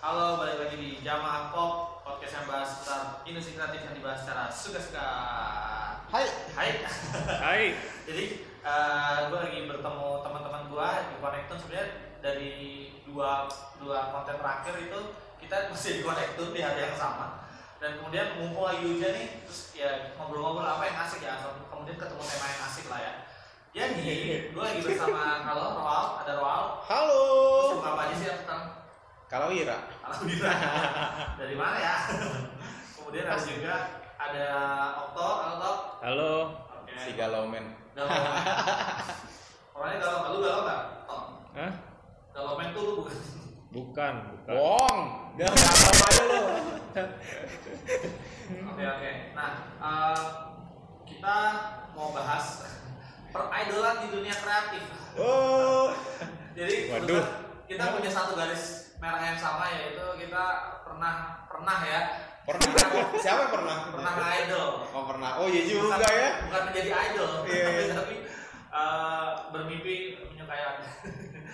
Halo, 0.00 0.40
balik 0.40 0.56
lagi 0.64 0.80
di 0.80 0.90
Jamaah 1.04 1.52
Pop 1.52 2.00
Podcast 2.00 2.40
yang 2.40 2.48
bahas 2.48 2.72
seputar 2.72 3.20
industri 3.28 3.52
kreatif 3.52 3.84
yang 3.84 3.92
dibahas 3.92 4.24
secara 4.24 4.48
suka-suka. 4.48 5.08
Hai. 6.08 6.24
Hai. 6.56 6.70
Hai. 7.28 7.64
Jadi, 8.08 8.24
gue 9.28 9.38
lagi 9.44 9.60
bertemu 9.68 10.08
teman-teman 10.24 10.62
gue 10.72 10.88
di 11.04 11.14
Connectun. 11.20 11.58
Sebenarnya 11.60 11.88
dari 12.24 12.56
dua, 13.04 13.44
dua 13.76 14.08
konten 14.08 14.40
terakhir 14.40 14.88
itu 14.88 15.00
kita 15.36 15.68
masih 15.68 16.00
di 16.00 16.02
Connectun 16.08 16.48
di 16.56 16.64
hari 16.64 16.80
yang 16.80 16.96
sama. 16.96 17.44
Dan 17.76 18.00
kemudian 18.00 18.40
mumpung 18.40 18.72
lagi 18.72 18.88
hujan 18.88 19.12
nih 19.12 19.44
terus 19.44 19.76
ya 19.76 20.16
ngobrol-ngobrol 20.16 20.64
apa 20.64 20.88
yang 20.88 20.96
asik 20.96 21.20
ya. 21.20 21.44
Kemudian 21.44 22.00
ketemu 22.00 22.24
tema 22.24 22.48
yang 22.48 22.62
asik 22.72 22.88
lah 22.88 23.00
ya. 23.04 23.12
Jadi 23.76 24.16
gue 24.48 24.62
lagi 24.64 24.80
bersama 24.80 25.36
kalau 25.52 25.76
Roal 25.76 26.24
ada 26.24 26.32
Roal. 26.40 26.64
Halo. 26.88 27.24
terus 27.68 27.84
apa 27.84 28.00
aja 28.08 28.14
sih 28.16 28.28
yang 28.32 28.40
sekarang 29.30 29.46
Kalau 29.46 29.62
Ira. 29.62 29.78
Alhamdulillah. 30.02 30.58
Dari 31.38 31.54
mana 31.54 31.78
ya? 31.78 31.94
Kemudian 32.98 33.26
ada 33.30 33.38
juga 33.46 33.74
ada 34.18 34.46
Okto, 35.06 35.22
halo 35.22 35.54
Okto. 35.54 35.72
Halo. 36.02 36.32
Oke. 36.82 36.92
Si 36.98 37.10
Galomen. 37.14 37.64
Galau. 37.94 38.10
Orangnya 39.78 39.98
galau, 40.02 40.34
lu 40.34 40.38
galau 40.42 40.60
nggak? 40.66 40.82
Okto. 41.06 41.18
Hah? 41.54 41.72
Galau 42.34 42.58
men 42.58 42.68
tuh 42.74 42.82
lu 42.82 42.92
bukan? 42.98 43.16
Bukan, 43.70 44.14
bukan. 44.34 44.50
Wong. 44.58 44.98
Dia 45.38 45.46
nggak 45.46 45.74
apa 45.78 46.06
aja 46.10 46.22
lo. 46.26 46.40
Oke 48.50 48.82
oke. 48.82 49.12
Nah, 49.38 49.50
eh, 49.78 50.22
kita 51.06 51.36
mau 51.94 52.10
bahas 52.10 52.66
peridolan 53.30 54.02
di 54.02 54.08
dunia 54.10 54.34
kreatif. 54.34 54.82
Oh. 55.14 55.94
Jadi 56.58 56.90
Waduh. 56.90 57.22
kita 57.70 57.94
punya 57.94 58.10
satu 58.10 58.34
garis 58.34 58.89
merah 59.00 59.22
yang 59.24 59.34
sama 59.34 59.64
yaitu 59.70 60.04
kita 60.16 60.44
pernah 60.82 61.14
pernah 61.46 61.78
ya 61.82 62.02
Pernah. 62.40 62.72
Siapa 63.20 63.46
yang 63.46 63.52
pernah? 63.52 63.76
pernah 63.92 64.14
idol. 64.34 64.68
Oh 64.90 65.04
pernah. 65.04 65.30
Oh 65.38 65.46
iya 65.46 65.62
juga 65.62 65.94
bukan, 65.94 66.08
ya. 66.08 66.30
bukan 66.40 66.62
menjadi 66.66 66.90
idol 66.90 67.30
Iya, 67.46 67.66
iya. 67.68 67.84
tapi 68.00 68.14
eh, 68.66 69.28
bermimpi 69.52 69.94
menyukai 70.18 70.62
anda 70.64 70.88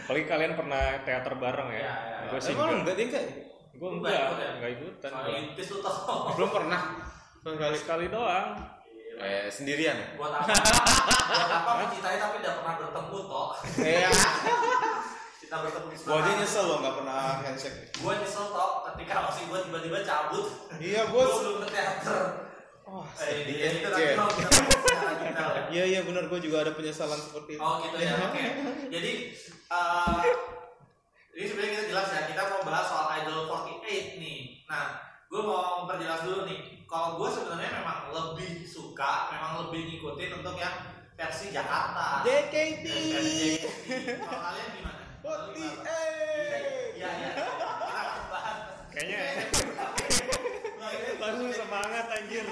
Apalagi 0.06 0.24
kalian 0.24 0.52
pernah 0.54 0.82
teater 1.02 1.34
bareng 1.36 1.68
ya? 1.68 1.76
Iya, 1.76 1.90
iya. 1.90 2.28
Gue 2.30 2.40
sih 2.40 2.54
Emang 2.54 2.70
enggak. 2.70 2.78
enggak 2.80 2.94
dia 2.94 3.04
enggak? 3.04 3.24
Gue 3.76 3.88
enggak, 3.92 4.08
nggak 4.08 4.24
ikut 4.24 4.38
ya? 4.38 4.50
enggak 4.56 4.70
ikutan. 4.72 5.10
Belum 6.32 6.50
pernah. 6.54 6.80
Sekali. 7.42 7.76
Sekali 7.76 8.06
doang. 8.08 8.48
Eh 9.16 9.48
sendirian 9.48 9.96
ya? 9.96 10.08
buat 10.14 10.28
apa 10.30 10.44
buat 11.26 11.50
apa 11.50 11.70
mencintai 11.82 12.16
tapi 12.16 12.36
tidak 12.40 12.54
pernah 12.60 12.74
bertemu 12.78 13.18
toh 13.26 13.48
Iya. 13.80 14.10
kita 15.46 15.62
bertemu 15.62 15.86
di 15.94 15.96
Gua 16.02 16.18
aja 16.18 16.32
nyesel 16.42 16.64
lo 16.66 16.76
nggak 16.82 16.94
pernah 16.98 17.22
handshake. 17.46 17.78
gue 17.94 18.12
nyesel 18.18 18.44
toh 18.50 18.70
ketika 18.90 19.14
masih 19.30 19.42
gue 19.46 19.58
tiba-tiba 19.70 19.98
cabut 20.02 20.46
Iya 20.82 21.02
gue 21.06 21.22
belum 21.22 21.56
ke 21.62 21.66
teater 21.70 22.22
Wah, 22.86 23.02
eh 23.18 23.42
dia 23.50 23.82
itu 23.82 23.90
ya. 23.90 24.14
Iya 25.74 25.84
iya 25.90 26.00
benar 26.06 26.30
gue 26.30 26.38
juga 26.38 26.62
ada 26.62 26.70
penyesalan 26.70 27.18
seperti 27.18 27.58
itu. 27.58 27.62
Oh 27.62 27.82
gitu 27.82 27.98
ya, 27.98 28.14
oke. 28.30 28.44
Jadi 28.94 29.34
eh 29.50 30.22
ini 31.34 31.46
sebenarnya 31.50 31.72
kita 31.74 31.84
jelas 31.90 32.08
ya, 32.14 32.20
kita 32.30 32.42
mau 32.46 32.62
bahas 32.62 32.86
soal 32.86 33.10
Idol 33.18 33.50
48 33.50 34.22
nih. 34.22 34.62
Nah, 34.70 35.02
gue 35.26 35.42
mau 35.42 35.82
memperjelas 35.82 36.30
dulu 36.30 36.46
nih. 36.46 36.86
Kalau 36.86 37.18
gue 37.18 37.26
sebenarnya 37.26 37.74
memang 37.74 37.98
lebih 38.14 38.62
suka, 38.62 39.34
memang 39.34 39.66
lebih 39.66 39.90
ngikutin 39.90 40.30
untuk 40.38 40.54
yang 40.54 40.78
versi 41.18 41.50
Jakarta. 41.50 42.22
JKT. 42.22 42.86
Versi 42.86 43.34
JKT. 43.66 43.66
Kalau 44.22 44.40
kalian 44.46 44.68
gimana? 44.78 45.05
48. 45.26 45.82
Iya 46.94 47.10
iya. 47.10 47.30
Kita 47.34 47.42
akan 47.98 48.24
bahas. 48.30 48.58
Kayaknya 48.88 49.20
Nah, 50.76 50.88
ini- 50.88 51.18
langsung 51.18 51.50
semangat 51.50 52.06
anjir. 52.08 52.44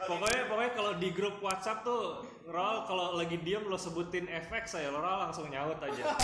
Pokoknya 0.00 0.48
pokoknya 0.48 0.72
kalau 0.72 0.92
di 0.96 1.08
grup 1.12 1.36
WhatsApp 1.38 1.84
tuh 1.84 2.24
Rol 2.42 2.82
kalau 2.82 3.14
lagi 3.14 3.36
diem 3.38 3.62
lo 3.62 3.76
sebutin 3.76 4.26
FX 4.26 4.74
saya 4.74 4.88
lo 4.88 4.98
Rol 4.98 5.20
langsung 5.20 5.46
nyaut 5.46 5.76
aja. 5.78 6.16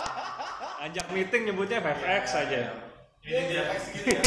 Ajak 0.80 1.12
meeting 1.12 1.44
nyebutnya 1.46 1.78
FX 1.78 2.24
aja. 2.40 2.72
Ini 3.20 3.42
dia 3.46 3.62
versi 3.68 3.90
gitu 3.94 4.08
ya. 4.08 4.22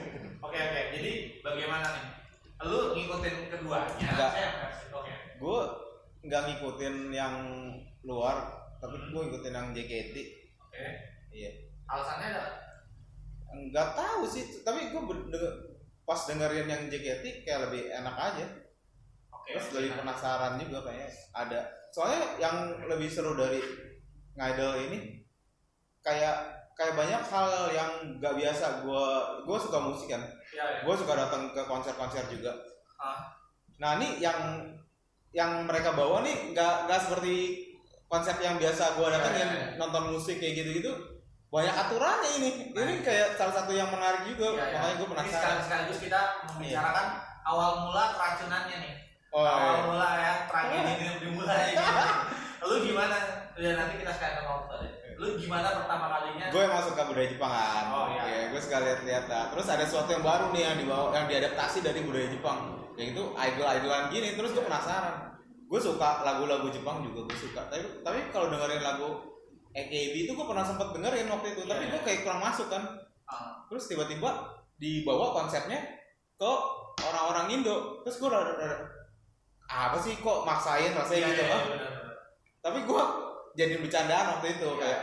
Oke 0.44 0.56
oke. 0.56 0.82
Jadi 0.94 1.12
bagaimana 1.40 1.86
nih? 1.90 2.04
Lu 2.64 2.94
ngikutin 2.94 3.34
keduanya? 3.50 3.92
Enggak. 3.98 4.30
Saya. 4.30 4.50
Oke. 4.90 5.12
gue 5.36 5.60
nggak 6.22 6.42
ngikutin 6.46 6.94
yang 7.10 7.34
luar 8.00 8.63
tapi 8.84 8.96
gue 9.00 9.20
ngikutin 9.24 9.54
yang 9.54 9.68
JKT 9.72 10.16
Oke. 10.60 10.86
iya 11.32 11.50
Alasannya 11.84 12.28
ada? 12.30 12.44
nggak 13.54 13.88
tahu 13.94 14.22
sih 14.26 14.60
tapi 14.60 14.92
gue 14.92 15.00
pas 16.04 16.20
dengerin 16.28 16.68
yang 16.68 16.82
JKT 16.86 17.24
kayak 17.42 17.70
lebih 17.70 17.88
enak 17.88 18.12
aja 18.12 18.46
Oke. 19.32 19.56
terus 19.56 19.72
lebih 19.72 19.90
Nah, 19.94 19.98
penasaran 20.04 20.60
juga 20.60 20.78
kayaknya 20.84 21.08
ada 21.32 21.60
soalnya 21.88 22.20
yang 22.36 22.56
lebih 22.84 23.08
seru 23.08 23.32
dari 23.32 23.62
ngidol 24.34 24.74
ini 24.84 25.24
kayak 26.00 26.36
kayak 26.74 26.98
banyak 26.98 27.22
hal 27.22 27.48
yang 27.70 27.90
nggak 28.18 28.34
biasa 28.34 28.82
gue 28.82 29.06
gue 29.46 29.58
suka 29.58 29.78
musik 29.80 30.10
kan 30.10 30.20
Iya, 30.52 30.64
iya. 30.64 30.78
gue 30.82 30.94
suka 30.94 31.14
datang 31.14 31.54
ke 31.54 31.62
konser-konser 31.64 32.26
juga 32.28 32.52
Ah. 32.98 33.30
nah 33.78 33.96
ini 33.96 34.18
yang 34.18 34.66
yang 35.30 35.66
mereka 35.66 35.94
bawa 35.94 36.22
nih 36.22 36.50
nggak 36.52 36.86
nggak 36.86 37.00
seperti 37.00 37.63
konsep 38.14 38.36
yang 38.38 38.54
biasa 38.54 38.94
gue 38.94 39.06
datengin 39.10 39.42
Iya, 39.42 39.46
iya, 39.50 39.64
iya. 39.74 39.76
nonton 39.76 40.02
musik 40.14 40.36
kayak 40.38 40.54
gitu 40.62 40.70
gitu 40.78 40.92
banyak 41.50 41.70
aturannya 41.70 42.30
ini 42.38 42.48
ini 42.70 42.94
kayak 43.02 43.34
salah 43.34 43.54
satu 43.58 43.74
yang 43.74 43.90
menarik 43.90 44.22
juga 44.26 44.54
Iya, 44.54 44.62
iya. 44.62 44.74
makanya 44.78 44.94
gue 44.94 45.08
penasaran 45.10 45.34
sekaligus, 45.34 45.66
sekaligus 45.66 45.98
kita 45.98 46.20
membicarakan 46.46 47.06
awal 47.44 47.70
mula 47.86 48.04
keracunannya 48.14 48.76
nih. 48.78 48.94
oh 49.34 49.42
awal 49.42 49.74
iya. 49.74 49.82
mula 49.86 50.08
ya, 50.18 50.32
tragedi 50.46 50.92
ini 50.94 51.06
dimulai 51.18 51.74
gitu. 51.74 52.02
Lu 52.70 52.74
gimana? 52.80 53.16
Ya 53.60 53.70
nanti 53.76 54.00
kita 54.00 54.08
sekalian 54.16 54.40
ngomong 54.40 54.64
tadi. 54.72 54.88
Lu 55.20 55.26
gimana 55.36 55.68
pertama 55.84 56.06
kalinya? 56.10 56.46
gue 56.48 56.62
emang 56.64 56.82
suka 56.82 57.02
budaya 57.04 57.28
Jepang 57.28 57.52
kan 57.52 57.84
Oh, 57.92 58.06
iya. 58.14 58.48
gue 58.50 58.60
suka 58.62 58.78
lihat-lihat 58.80 59.24
lah. 59.28 59.44
terus 59.52 59.66
ada 59.68 59.84
sesuatu 59.84 60.10
yang 60.10 60.24
baru 60.24 60.46
nih 60.54 60.62
yang 60.64 60.76
dibawa 60.80 61.06
yang 61.12 61.26
diadaptasi 61.28 61.78
dari 61.82 62.00
budaya 62.02 62.30
Jepang 62.30 62.58
yang 62.94 63.10
itu 63.10 63.22
idol 63.34 63.66
idolan 63.68 64.06
gini 64.08 64.38
terus 64.38 64.54
gue 64.54 64.62
penasaran 64.62 65.33
gue 65.64 65.80
suka 65.80 66.22
lagu-lagu 66.22 66.68
Jepang 66.70 67.00
juga 67.02 67.26
gue 67.28 67.38
suka. 67.38 67.66
Tapi 67.68 68.04
tapi 68.04 68.18
kalau 68.30 68.52
dengerin 68.52 68.84
lagu 68.84 69.08
AKB 69.74 70.14
itu 70.28 70.30
gue 70.32 70.46
pernah 70.46 70.62
sempet 70.62 70.94
dengerin 70.94 71.26
waktu 71.26 71.48
itu. 71.56 71.62
Tapi 71.66 71.82
Iya. 71.88 71.92
gue 71.96 72.00
kayak 72.06 72.20
kurang 72.22 72.40
masuk 72.44 72.70
kan. 72.70 72.82
Ah, 73.24 73.64
terus 73.66 73.88
tiba-tiba 73.88 74.30
dibawa 74.78 75.32
konsepnya 75.34 75.80
ke 76.36 76.50
orang-orang 77.00 77.58
Indo. 77.60 78.04
Terus 78.06 78.20
gue 78.20 78.28
rada, 78.30 78.54
apa 79.64 79.96
sih 79.98 80.14
kok 80.20 80.44
maksain 80.44 80.92
rasanya 80.92 81.18
iya, 81.24 81.28
gitu? 81.32 81.42
iya, 81.42 81.48
ah? 81.48 81.56
iya, 81.56 81.64
benar, 81.72 81.90
benar. 81.90 82.14
tapi 82.64 82.78
gue 82.84 83.02
jadi 83.54 83.74
bercandaan 83.80 84.26
waktu 84.36 84.46
itu 84.60 84.68
Iya. 84.68 84.78
kayak 84.80 85.00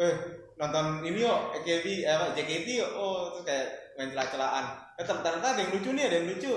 eh 0.00 0.14
nonton 0.56 0.86
ini 1.04 1.20
yuk 1.24 1.38
AKB 1.60 1.86
eh, 2.06 2.28
JKT 2.36 2.68
yuk. 2.80 2.90
Oh 2.96 3.34
terus 3.34 3.44
kayak 3.44 3.66
main 3.98 4.08
celah-celahan 4.14 4.66
eh 4.96 5.04
ternyata 5.04 5.48
ada 5.56 5.60
yang 5.60 5.72
lucu 5.74 5.90
nih 5.92 6.04
ada 6.08 6.16
yang 6.22 6.28
lucu. 6.30 6.52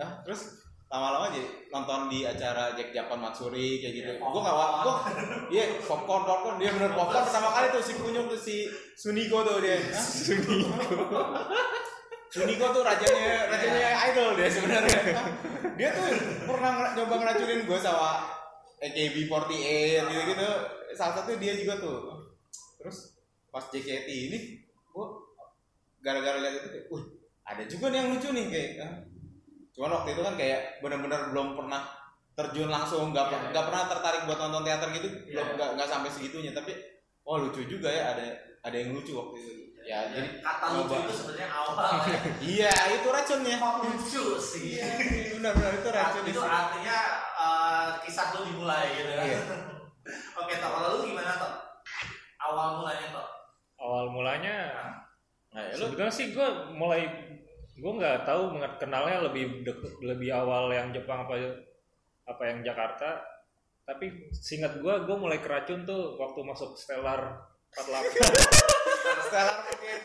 Ah 0.00 0.10
terus 0.26 0.40
lama-lama 0.90 1.30
jadi 1.30 1.46
nonton 1.70 2.10
di 2.10 2.26
acara 2.26 2.74
Jack 2.74 2.90
Japan 2.90 3.18
Matsuri 3.20 3.78
kayak 3.78 3.94
gitu 3.94 4.10
Iya, 4.10 4.18
gue 4.20 4.40
wa- 4.42 4.72
gue 4.80 4.94
iya 5.48 5.64
popcorn 5.80 6.22
popcorn 6.24 6.56
dia 6.58 6.70
bener 6.70 6.90
popcorn 6.90 7.22
pertama 7.22 7.48
kali 7.48 7.66
tuh 7.70 7.78
si 7.80 7.92
kunyuk 7.94 8.26
tuh 8.26 8.36
si 8.36 8.66
Suniko 8.92 9.40
tuh 9.40 9.62
dia 9.62 9.78
Hah? 9.94 10.02
Suniko 12.26 12.66
tuh 12.70 12.82
rajanya 12.82 13.46
rajanya 13.48 13.90
idol 14.06 14.34
dia 14.34 14.46
sebenarnya. 14.46 15.00
dia 15.74 15.90
tuh 15.90 16.06
pernah 16.44 16.72
nyoba 16.92 17.14
ngeracunin 17.16 17.66
gue 17.66 17.78
sama 17.78 18.22
AKB48 18.78 19.50
gitu 20.06 20.20
gitu. 20.28 20.48
Salah 20.92 21.14
satu 21.16 21.34
dia 21.36 21.54
juga 21.54 21.78
tuh. 21.78 21.98
Terus 22.78 23.18
pas 23.48 23.66
JKT 23.66 24.08
ini, 24.08 24.38
gue 24.62 25.06
gara-gara 25.98 26.38
lihat 26.38 26.54
itu, 26.62 26.78
wih 26.88 27.04
ada 27.42 27.66
juga 27.66 27.90
nih 27.90 27.98
yang 27.98 28.08
lucu 28.14 28.28
nih 28.30 28.46
kayak. 28.46 29.09
Cuman 29.80 29.96
waktu 29.96 30.12
itu 30.12 30.20
kan 30.20 30.36
kayak 30.36 30.60
benar-benar 30.78 31.32
belum 31.32 31.56
pernah 31.56 31.88
terjun 32.36 32.68
langsung, 32.68 33.16
nggak 33.16 33.26
per- 33.26 33.40
iya. 33.40 33.48
nggak 33.48 33.64
pernah 33.64 33.82
tertarik 33.88 34.22
buat 34.24 34.36
nonton 34.38 34.60
teater 34.60 34.88
gitu, 34.92 35.08
Iya. 35.08 35.40
belum 35.40 35.46
nggak 35.56 35.70
nggak 35.72 35.88
sampai 35.88 36.10
segitunya. 36.12 36.52
Tapi, 36.52 36.76
oh 37.22 37.40
lucu 37.40 37.64
juga 37.64 37.88
ya 37.88 38.12
ada 38.12 38.28
ada 38.60 38.76
yang 38.76 38.92
lucu 38.92 39.16
waktu 39.16 39.40
itu. 39.40 39.52
Ya, 39.80 40.04
Ya, 40.04 40.12
jadi 40.12 40.28
kata 40.44 40.66
lucu 40.76 40.92
coba. 40.92 41.00
itu 41.00 41.14
sebenarnya 41.16 41.48
awal 41.48 41.72
ya. 41.80 42.20
Iya, 42.60 42.72
itu 42.92 43.08
racunnya. 43.08 43.56
Lucu 43.56 44.24
sih? 44.36 44.76
Iya, 44.76 44.86
benar-benar 45.34 45.72
itu 45.74 45.88
racun 45.88 46.24
itu 46.28 46.36
sih. 46.36 46.50
artinya 46.52 46.98
eh, 47.34 47.88
kisah 48.04 48.26
lu 48.30 48.40
dimulai 48.44 48.84
gitu 48.92 49.10
kan. 49.10 49.24
Iya. 49.24 49.40
Oke, 50.40 50.54
Tok, 50.60 50.70
kalau 50.70 50.88
lu 50.92 51.08
gimana, 51.08 51.32
Tok? 51.40 51.54
Awal 52.38 52.68
mulanya, 52.76 53.06
Tok. 53.10 53.28
Awal 53.80 54.04
mulanya 54.12 54.56
Nah, 55.50 55.66
ya, 55.66 55.74
lu 55.74 55.82
sebetulnya 55.90 56.12
sih 56.12 56.30
gue 56.30 56.46
mulai 56.70 57.02
gue 57.80 57.92
nggak 57.96 58.28
tahu 58.28 58.60
kenalnya 58.76 59.24
lebih 59.24 59.64
dek, 59.64 60.04
lebih 60.04 60.30
awal 60.36 60.68
yang 60.68 60.92
Jepang 60.92 61.24
apa 61.24 61.64
apa 62.28 62.42
yang 62.44 62.60
Jakarta. 62.60 63.24
Tapi 63.88 64.30
singkat 64.36 64.84
gue 64.84 64.94
gue 65.08 65.16
mulai 65.16 65.40
keracun 65.40 65.88
tuh 65.88 66.20
waktu 66.20 66.40
masuk 66.44 66.76
Stellar 66.76 67.40
48 67.74 69.24
Stellar 69.26 69.56
mungkin 69.66 69.98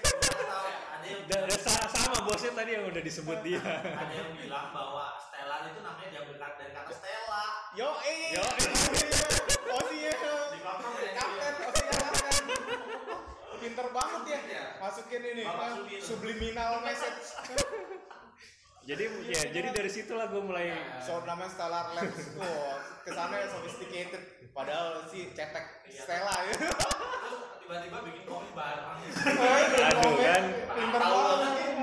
sama 1.92 2.18
bosnya 2.26 2.52
tadi 2.56 2.72
yang 2.80 2.86
udah 2.90 3.02
disebut 3.04 3.38
dia. 3.46 3.62
Ada 3.62 4.14
yang 4.14 4.32
bilang 4.40 4.74
bahwa 4.74 5.20
Stellar 5.20 5.70
itu 5.70 5.80
namanya 5.84 6.10
diambil 6.10 6.36
dari 6.40 6.72
kata 6.74 6.92
Stella. 6.96 7.46
Yo 7.76 7.90
eh 8.08 8.40
yo 8.40 9.35
Pinter 13.76 13.92
banget 13.92 14.24
ya. 14.24 14.40
Iya. 14.40 14.64
Masukin 14.80 15.20
ini 15.36 15.44
Bapak 15.44 15.68
kan, 15.68 16.00
subliminal 16.00 16.80
message. 16.80 17.28
jadi 18.88 19.04
ya 19.28 19.42
jadi 19.52 19.68
dari 19.76 19.92
situlah 19.92 20.32
gue 20.32 20.40
mulai 20.40 20.72
So 21.04 21.20
namanya 21.28 21.52
Stellar 21.52 21.92
Labs. 21.92 22.40
Wah, 22.40 22.80
ke 23.04 23.12
sana 23.12 23.36
sophisticated. 23.52 24.24
Padahal 24.56 25.04
si 25.12 25.28
cetek 25.36 25.92
Iya. 25.92 26.02
Stella 26.08 26.36
ya. 26.48 26.56
terus 26.56 27.40
tiba-tiba 27.60 27.98
bikin 28.00 28.24
komik 28.24 28.52
bareng 28.56 28.96
Aduh, 28.96 30.14
kan. 30.24 30.44
Pinter 30.72 31.02
banget. 31.04 31.52
ya. 31.60 31.76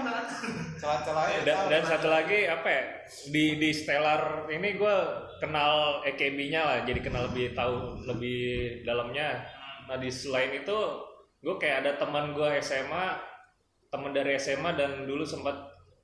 Celah-celahnya. 0.81 1.39
dan, 1.45 1.57
tahu. 1.61 1.69
dan 1.69 1.83
satu 1.85 2.09
lagi 2.09 2.39
apa 2.49 2.69
ya 2.73 2.83
di 3.29 3.45
di 3.61 3.71
Stellar 3.77 4.49
ini 4.49 4.81
gue 4.81 4.97
kenal 5.45 6.01
EKB-nya 6.09 6.61
lah 6.65 6.79
jadi 6.89 7.05
kenal 7.05 7.29
lebih 7.29 7.53
tahu 7.53 8.01
lebih 8.09 8.41
dalamnya 8.83 9.45
nah 9.85 10.01
di 10.01 10.09
selain 10.09 10.57
itu 10.57 11.12
gue 11.43 11.55
kayak 11.59 11.77
ada 11.85 11.93
teman 11.99 12.31
gue 12.33 12.49
SMA 12.63 13.07
teman 13.91 14.15
dari 14.15 14.39
SMA 14.39 14.73
dan 14.73 15.05
dulu 15.05 15.27
sempat 15.27 15.55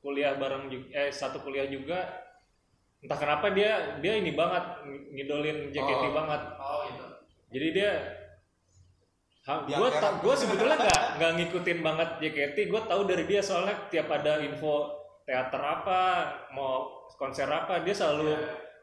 kuliah 0.02 0.34
bareng 0.34 0.66
juga 0.66 0.86
eh 0.92 1.10
satu 1.10 1.40
kuliah 1.40 1.66
juga 1.66 2.04
entah 2.98 3.14
kenapa 3.14 3.54
dia 3.54 3.98
dia 4.02 4.18
ini 4.18 4.34
banget 4.34 4.82
ngidolin 5.14 5.70
JKT 5.70 6.02
Oh. 6.04 6.14
banget 6.14 6.42
oh 6.58 6.78
gitu 6.84 7.06
jadi 7.48 7.66
dia 7.70 7.92
gue 9.48 9.88
gue 9.96 10.34
sebetulnya 10.36 10.76
nggak 10.76 11.02
nggak 11.16 11.32
ngikutin 11.40 11.78
banget 11.80 12.08
JKT 12.20 12.56
gue 12.68 12.80
tahu 12.84 13.02
dari 13.08 13.24
dia 13.24 13.40
soalnya 13.40 13.88
tiap 13.88 14.10
ada 14.12 14.42
info 14.44 14.92
teater 15.24 15.62
apa 15.62 16.00
mau 16.52 16.90
konser 17.16 17.48
apa 17.48 17.80
dia 17.80 17.94
selalu 17.94 18.36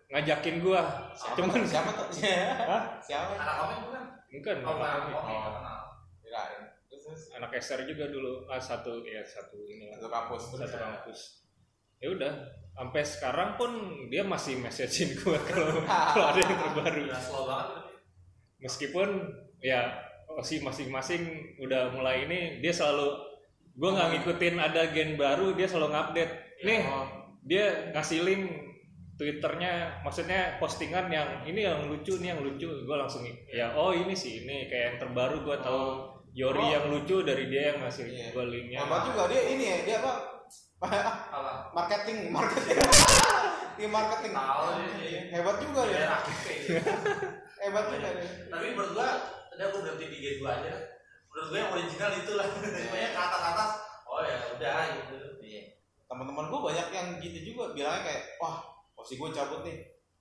ngajakin 0.09 0.61
gue 0.61 0.81
Siapa 1.13 1.35
cuman 1.37 1.57
tuh? 1.61 1.69
siapa 1.69 1.89
tuh? 1.93 2.07
Hah? 2.71 2.81
Siapa? 3.01 3.33
anak 3.37 3.55
komik 3.61 3.77
bukan 3.83 4.03
bukan 4.31 4.55
oh 4.65 4.73
komik 4.73 5.37
nggak 5.37 5.53
kenal 5.53 5.77
Kirain. 6.25 6.61
Terus 6.89 7.01
terus 7.05 7.21
anak 7.35 7.51
SR 7.59 7.83
juga 7.83 8.07
dulu. 8.07 8.47
Ah, 8.47 8.59
satu 8.59 9.03
ya 9.03 9.21
satu 9.21 9.59
ini 9.67 9.91
satu 9.91 10.07
kampus. 10.07 10.41
satu 10.55 10.77
kampus. 10.79 11.19
Ya 11.99 12.11
udah 12.11 12.33
sampai 12.75 13.03
sekarang 13.07 13.49
pun 13.55 13.71
dia 14.11 14.23
masih 14.23 14.59
messagein 14.59 15.15
gue 15.15 15.37
kalau 15.49 15.83
kalau 15.87 16.25
ada 16.31 16.39
yang 16.39 16.55
terbaru. 16.59 17.03
Meskipun 18.59 19.09
ya 19.59 19.99
si 20.43 20.59
masing-masing 20.59 21.55
udah 21.63 21.95
mulai 21.95 22.27
ini 22.27 22.59
dia 22.59 22.75
selalu 22.75 23.15
gue 23.75 23.89
nggak 23.91 24.09
ngikutin 24.19 24.55
ada 24.59 24.91
gen 24.91 25.15
baru 25.15 25.55
dia 25.55 25.67
selalu 25.67 25.91
ngupdate. 25.95 26.33
Nih 26.63 26.81
Oh. 26.87 27.07
dia 27.45 27.91
ngasih 27.93 28.25
link 28.25 28.43
twitternya 29.15 30.03
maksudnya 30.03 30.59
postingan 30.59 31.07
yang 31.07 31.47
ini 31.47 31.63
yang 31.63 31.87
lucu 31.87 32.19
nih 32.19 32.35
yang 32.35 32.41
lucu. 32.43 32.67
Gue 32.67 32.95
langsung 32.99 33.23
ya 33.47 33.71
oh 33.75 33.91
ini 33.95 34.11
sih 34.15 34.43
ini 34.43 34.67
kayak 34.67 34.83
yang 34.83 34.97
terbaru 35.07 35.43
gue 35.47 35.57
tahu 35.63 36.14
Yori 36.35 36.59
Oh. 36.59 36.67
yang 36.69 36.85
lucu 36.89 37.23
dari 37.23 37.47
dia 37.47 37.71
yang 37.71 37.77
ngasih 37.79 38.05
Iya. 38.05 38.25
gue 38.29 38.45
linknya 38.45 38.77
Hebat 38.83 39.01
juga 39.07 39.23
dia 39.27 39.41
ini 39.47 39.63
ya, 39.65 39.77
dia 39.83 39.97
apa? 39.99 40.13
apa 40.77 41.11
marketing, 41.73 42.29
marketing. 42.29 42.77
Tim 43.75 43.89
marketing. 43.97 44.33
Tahu 44.35 44.67
dia. 44.99 45.21
Hebat 45.31 45.55
juga 45.57 45.81
Dia 45.87 46.15
gitu. 46.21 46.75
Hebat 47.63 47.85
juga 47.89 48.09
dia. 48.13 48.29
tapi 48.45 48.65
menurut 48.69 48.91
gua 48.93 49.07
tadi 49.47 49.61
aku 49.63 49.77
berhenti 49.79 50.05
di 50.05 50.17
G2 50.19 50.43
aja 50.43 50.73
menurut 51.25 51.47
gua 51.49 51.57
yang 51.57 51.71
original 51.71 52.11
itulah 52.13 52.45
pokoknya 52.45 53.09
ke 53.09 53.21
atas 53.21 53.41
atas 53.45 53.69
oh 54.05 54.19
ya 54.21 54.35
udah 54.51 54.75
gitu 54.93 55.15
Iya. 55.39 55.61
Teman-teman 56.05 56.45
gue 56.47 56.59
banyak 56.59 56.87
yang 56.91 57.07
gitu 57.17 57.39
juga 57.45 57.69
bilangnya 57.71 58.01
kayak, 58.03 58.23
wah, 58.37 58.61
posisi 58.91 59.15
gue 59.15 59.29
cabut 59.29 59.61
nih, 59.61 59.77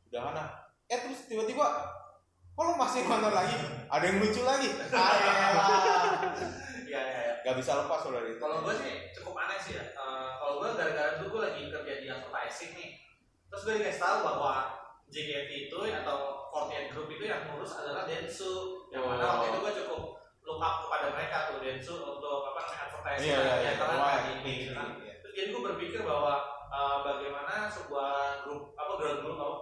udah 0.09 0.21
mana? 0.23 0.45
Eh 0.85 0.99
terus 0.99 1.25
tiba-tiba, 1.25 1.65
kok 2.55 2.63
lu 2.63 2.75
masih 2.75 3.01
nonton 3.05 3.31
lagi? 3.31 3.57
Ada 3.91 4.05
yang 4.07 4.19
lucu 4.19 4.43
lagi? 4.43 4.69
Iya 6.85 7.01
iya 7.01 7.21
iya 7.21 7.35
Gak 7.43 7.55
bisa 7.59 7.77
lepas 7.77 8.01
loh 8.05 8.13
dari 8.15 8.31
itu. 8.31 8.41
kalau 8.41 8.63
gue 8.63 8.75
sih 8.75 8.93
cukup 9.13 9.35
aneh 9.37 9.59
sih 9.59 9.75
ya 9.75 9.85
Eh, 9.85 10.29
kalau 10.39 10.63
gue 10.63 10.69
gara-gara 10.73 11.19
dulu 11.19 11.29
gue 11.35 11.43
lagi 11.45 11.63
kerja 11.69 11.93
di 11.99 12.07
advertising 12.07 12.73
nih 12.73 12.91
terus 13.49 13.63
gue 13.65 13.75
dikasih 13.77 14.01
tahu 14.01 14.17
bahwa 14.23 14.53
JKT 15.07 15.51
itu 15.69 15.79
atau 15.93 16.19
48 16.51 16.91
Group 16.91 17.09
itu 17.11 17.25
yang 17.25 17.45
ngurus 17.47 17.77
adalah 17.77 18.03
Densu 18.05 18.87
yang 18.89 19.05
mana 19.05 19.25
waktu 19.37 19.47
itu 19.51 19.59
gue 19.61 19.73
cukup 19.85 20.03
look 20.41 20.61
up 20.61 20.87
kepada 20.87 21.07
mereka 21.11 21.37
tuh 21.51 21.59
Densu 21.61 21.95
untuk 21.99 22.47
apa 22.47 22.59
namanya 22.63 22.81
advertising 22.87 23.29
Iya, 23.29 23.39
iya, 23.41 23.55
iya. 23.61 23.73
di 23.75 24.33
ini, 24.41 24.55
kan. 24.71 24.89
ini, 24.95 25.05
iya. 25.05 25.15
terus 25.21 25.33
jadi 25.35 25.49
gue 25.51 25.63
berpikir 25.65 26.01
bahwa 26.03 26.35
eh, 26.71 26.99
bagaimana 27.03 27.55
sebuah 27.67 28.13
grup 28.47 28.73
apa 28.75 28.93
girl 28.97 29.17
group 29.21 29.37
apa 29.37 29.57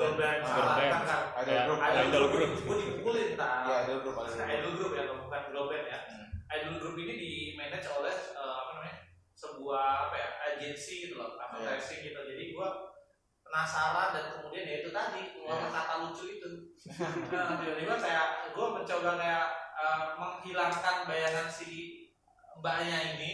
Girl 0.00 0.14
band. 0.16 0.40
girl 0.40 0.70
band. 0.72 0.92
Idol 1.36 1.50
Ya, 1.50 1.60
group. 1.62 1.78
idol, 1.78 2.24
group, 2.26 2.50
gue 2.58 2.76
dipukulin 2.80 3.28
tak 3.34 3.52
Iya, 3.62 3.76
idol 3.84 3.98
group. 4.00 4.16
Idol 4.24 4.72
group. 4.74 4.92
ya 4.92 5.02
bukan 5.06 5.42
girl 5.46 5.66
band 5.66 5.86
ya 5.86 5.98
idol 6.50 6.74
group 6.76 6.96
ini 6.98 7.14
di 7.14 7.30
manage 7.54 7.86
oleh 7.86 8.10
eh, 8.10 8.54
apa 8.56 8.70
namanya 8.72 8.96
sebuah 9.32 9.84
apa 10.04 10.16
ya 10.16 10.28
agensi 10.50 10.92
gitu 11.02 11.14
loh 11.14 11.38
advertising 11.38 12.02
gitu 12.02 12.18
jadi 12.18 12.50
gua 12.50 12.68
penasaran 13.40 14.10
dan 14.10 14.24
kemudian 14.34 14.64
ya 14.64 14.76
itu 14.80 14.90
tadi 14.90 15.20
keluar 15.32 15.58
Iya. 15.60 15.68
kata 15.70 15.94
lucu 16.02 16.24
itu 16.28 16.50
nah 17.30 17.54
tiba-tiba 17.56 17.94
kayak 17.96 18.26
gua 18.50 18.66
mencoba 18.72 19.10
kayak 19.16 19.46
eh, 19.76 20.02
menghilangkan 20.16 20.96
bayangan 21.04 21.46
si 21.46 21.70
mbaknya 22.56 22.98
ini 23.14 23.32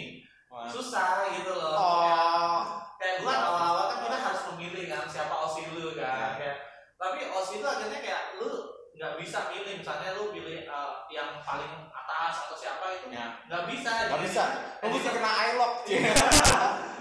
susah 0.66 1.08
gitu 1.32 1.52
loh 1.52 1.74
Oh, 1.74 2.60
kayak 2.96 3.16
gua 3.20 3.34
awal-awal 3.34 3.84
kan 3.88 3.98
kita 4.02 4.18
harus 4.18 4.42
memilih 4.50 4.84
kan 4.86 5.04
siapa 5.06 5.34
osi 5.36 5.62
lu 5.70 5.92
kan 5.92 6.02
Iya. 6.02 6.28
kayak 6.36 6.56
tapi 6.96 7.18
osi 7.28 7.52
itu 7.56 7.66
akhirnya 7.66 8.00
kayak 8.00 8.22
lu 8.36 8.50
nggak 8.92 9.12
bisa 9.20 9.38
pilih 9.48 9.72
misalnya 9.76 10.16
lu 10.16 10.32
pilih 10.32 10.64
uh, 10.64 11.04
yang 11.06 11.36
paling 11.40 11.68
atas 11.86 12.34
atau 12.44 12.56
siapa 12.56 12.84
itu 12.94 13.12
Ya. 13.12 13.36
nggak 13.44 13.64
bisa 13.66 13.90
Gak 13.92 14.08
Jadi- 14.10 14.24
bisa. 14.24 14.44
Lu 14.80 14.88
mesti 14.88 15.10
kena 15.10 15.30
eye 15.36 15.52
lock. 15.54 15.72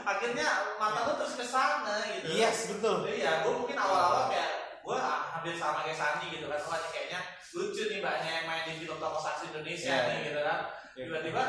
akhirnya 0.05 0.47
mata 0.75 0.99
lu 1.03 1.13
terus 1.17 1.33
ke 1.33 1.45
sana 1.45 1.97
gitu 2.05 2.29
Yes, 2.29 2.69
betul. 2.69 3.07
iya 3.07 3.41
gua 3.41 3.57
mungkin 3.57 3.73
awal-awal 3.73 4.29
kayak 4.29 4.51
gua 4.85 5.01
hampir 5.33 5.57
sama 5.57 5.81
kayak 5.81 5.97
Sandi 5.97 6.29
gitu 6.29 6.45
kan 6.45 6.61
ini 6.61 6.87
kayaknya 6.91 7.19
lucu 7.51 7.83
nih 7.87 7.97
mbaknya 7.99 8.31
yang 8.35 8.45
main 8.45 8.63
di 8.67 8.73
film 8.77 8.99
tokoh 8.99 9.17
saksi 9.17 9.49
Indonesia 9.49 9.89
Iya. 9.89 10.05
nih 10.05 10.17
gitu 10.25 10.39
kan 10.41 10.59
Iya. 10.93 11.03
tiba-tiba 11.09 11.43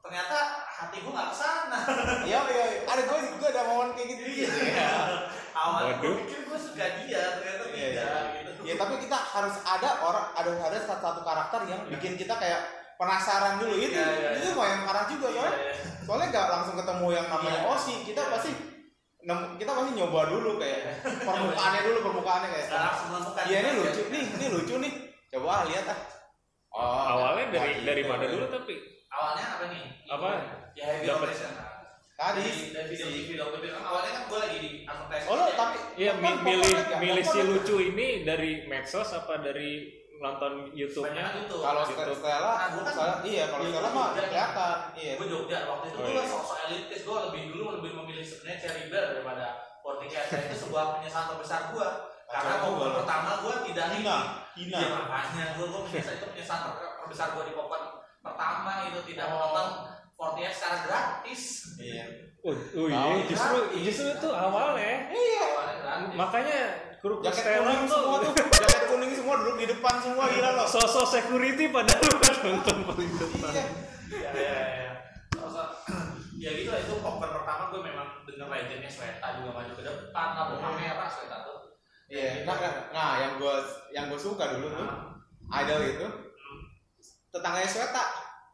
ternyata 0.00 0.36
hati 0.66 0.96
gua 1.00 1.12
nggak 1.12 1.28
ke 1.28 1.36
sana 1.36 1.78
Iya, 2.24 2.38
iya. 2.46 2.64
Ada 2.84 3.02
gue 3.04 3.18
gue 3.36 3.48
ada 3.48 3.62
momen 3.64 3.88
kayak 3.92 4.08
gitu. 4.10 4.22
Iya. 4.26 4.88
awalnya 5.52 5.94
Waduh. 5.96 6.08
gue 6.08 6.20
pikir 6.24 6.40
gue 6.44 6.58
suka 6.58 6.86
dia 7.04 7.22
ternyata 7.36 7.64
Iya, 7.68 7.88
tidak 7.90 7.92
iya. 7.92 8.40
gitu 8.48 8.60
Ya 8.64 8.74
tapi 8.76 8.94
kita 8.98 9.16
harus 9.16 9.56
ada 9.62 9.90
orang 10.00 10.26
ada 10.32 10.50
ada 10.58 10.78
satu, 10.78 11.00
satu 11.00 11.20
karakter 11.20 11.60
yang 11.66 11.80
bikin 11.86 12.16
kita 12.16 12.32
kayak 12.34 12.60
penasaran 12.96 13.56
dulu 13.56 13.74
itu 13.74 13.92
Iya, 13.92 14.08
iya, 14.10 14.30
itu 14.36 14.46
lumayan 14.52 14.84
parah 14.84 15.04
juga 15.04 15.28
Iya, 15.28 15.36
soalnya 15.36 15.56
iya. 15.58 15.74
soalnya 16.00 16.26
nggak 16.28 16.46
langsung 16.48 16.74
ketemu 16.76 17.06
yang 17.10 17.26
namanya 17.28 17.60
Iya. 17.60 17.68
Osi 17.70 17.94
kita 18.02 18.20
Iya. 18.20 18.32
pasti 18.32 18.50
kita 19.60 19.70
pasti 19.70 19.90
nyoba 19.92 20.20
dulu 20.26 20.50
kayak 20.56 20.80
permukaannya 21.20 21.80
dulu 21.84 21.98
permukaannya 22.02 22.48
kayak 22.48 22.66
sekarang 22.66 22.94
semua 22.96 23.18
bukan 23.20 23.44
iya 23.46 23.58
ini 23.60 23.70
lucu 23.76 24.02
nih 24.08 24.24
ini 24.32 24.46
lucu 24.48 24.74
nih 24.80 24.92
coba 25.28 25.68
lihat 25.68 25.84
ah 25.86 26.00
oh 26.72 27.02
awalnya 27.04 27.52
dari 27.52 27.84
dari 27.84 28.00
gitu. 28.00 28.08
mana 28.08 28.24
dulu 28.24 28.48
tapi 28.48 28.74
awalnya 29.10 29.44
apa 29.50 29.64
nih? 29.68 29.84
Apa? 30.06 30.28
ya 30.72 30.84
heavy 30.88 31.04
Dapet. 31.04 31.26
rotation 31.26 31.52
tadi. 32.16 32.40
Di 32.42 32.52
dari 32.70 32.88
video 32.90 33.06
si- 33.06 33.26
video 33.26 33.44
video 33.50 33.70
kan 33.72 33.84
awalnya 33.84 34.10
kan 34.12 34.22
gue 34.24 34.38
lagi 34.38 34.56
di 34.58 34.70
advertising. 34.82 35.26
Oh 35.26 35.34
lo 35.34 35.44
tapi 35.52 35.76
Iya, 35.96 36.12
popcorn 36.14 36.36
milih 36.42 36.72
milih 36.98 37.24
si 37.24 37.38
lucu 37.42 37.76
ini 37.82 38.08
dari 38.22 38.50
medsos 38.64 39.08
apa 39.10 39.40
dari 39.40 39.88
nonton 40.16 40.68
YouTube-nya? 40.70 41.32
Kalau 41.48 41.82
Gitu. 41.82 42.12
Stella 42.14 42.52
Nah, 42.54 42.68
kan- 42.68 42.84
Stella 42.86 43.12
iya 43.22 43.44
kalau 43.48 43.64
Stella 43.66 43.88
mah 43.90 44.08
kelihatan 44.14 44.76
iya. 44.94 45.12
Gue 45.16 45.26
Jogja 45.26 45.58
waktu 45.66 45.86
itu 45.86 45.96
Oh, 45.96 46.02
gue 46.02 46.12
iya. 46.14 46.22
sosok 46.22 46.58
elitis. 46.66 47.00
Gue 47.02 47.18
lebih 47.24 47.42
dulu 47.50 47.64
lebih 47.80 47.92
memilih 47.94 48.22
sebenarnya 48.22 48.58
Cherry 48.58 48.82
Bear 48.86 49.04
daripada 49.10 49.46
Porticat 49.80 50.24
dan 50.28 50.40
itu 50.44 50.56
sebuah 50.60 50.84
penyesalan 50.94 51.26
terbesar 51.30 51.72
gue 51.72 51.88
karena 52.30 52.54
juga. 52.62 52.86
pertama 52.94 53.30
gue 53.40 53.54
tidak 53.66 53.86
Hina, 53.90 54.16
hina. 54.54 54.76
Iya 54.78 54.88
makanya 55.02 55.44
gue 55.56 55.66
gue 55.66 55.80
menyesal 55.82 56.14
itu 56.14 56.26
penyesalan 56.28 56.62
ter- 56.70 56.94
terbesar 57.00 57.26
gue 57.32 57.42
di 57.42 57.54
popcorn 57.56 57.84
pertama 58.20 58.70
itu 58.86 59.00
tidak 59.06 59.26
Oh. 59.26 59.32
menonton 59.32 59.68
48 60.14 60.52
secara 60.52 60.76
gratis. 60.84 61.42
Iya. 61.76 62.04
Oh, 62.40 62.52
oh 62.52 62.86
iya, 62.86 62.96
Tahu, 62.96 63.12
justru 63.26 63.56
gratis. 63.58 63.80
justru 63.82 64.06
itu 64.10 64.28
awalnya. 64.28 64.92
iya 65.08 65.44
Makanya 66.12 66.58
grup 66.98 67.20
jaket 67.20 67.40
Stella 67.42 67.64
kuning 67.66 67.84
semua 67.86 68.16
tuh 68.18 68.32
tuh. 68.32 68.44
Jaket 68.50 68.82
kuning 68.86 69.12
semua 69.12 69.34
duduk 69.38 69.56
di 69.56 69.66
depan 69.68 69.94
semua 69.98 70.24
gila 70.26 70.50
loh. 70.54 70.66
Sosok 70.66 71.06
security 71.06 71.68
padahal 71.68 72.04
udah 72.10 72.34
nonton 72.42 72.76
paling 72.84 73.10
depan. 73.14 73.50
iya 74.10 74.30
ya 74.30 74.30
ya 74.34 74.62
ya 74.76 74.92
Terus, 75.30 75.54
ya 76.36 76.50
gitu 76.52 76.68
lah 76.68 76.80
itu 76.80 76.94
popcorn 76.98 77.32
pertama 77.32 77.62
gue 77.70 77.80
memang 77.82 78.06
denger 78.24 78.48
legendnya 78.48 78.90
Sweta 78.90 79.28
juga 79.36 79.50
maju 79.54 79.72
ke 79.72 79.82
depan 79.82 80.28
lampu 80.34 80.54
merah 80.74 81.08
Sweta 81.08 81.36
tuh. 81.42 81.58
Iya, 82.10 82.42
nah, 82.42 82.56
nah, 82.58 82.72
nah, 82.90 83.10
yang 83.20 83.32
gue 83.38 83.54
yang 83.90 84.04
gue 84.08 84.18
suka 84.18 84.44
dulu 84.50 84.68
tuh 84.68 84.82
Nah, 84.82 85.14
idol 85.62 85.80
itu 85.84 86.06
tetangganya 87.30 87.66
Sweta. 87.66 88.04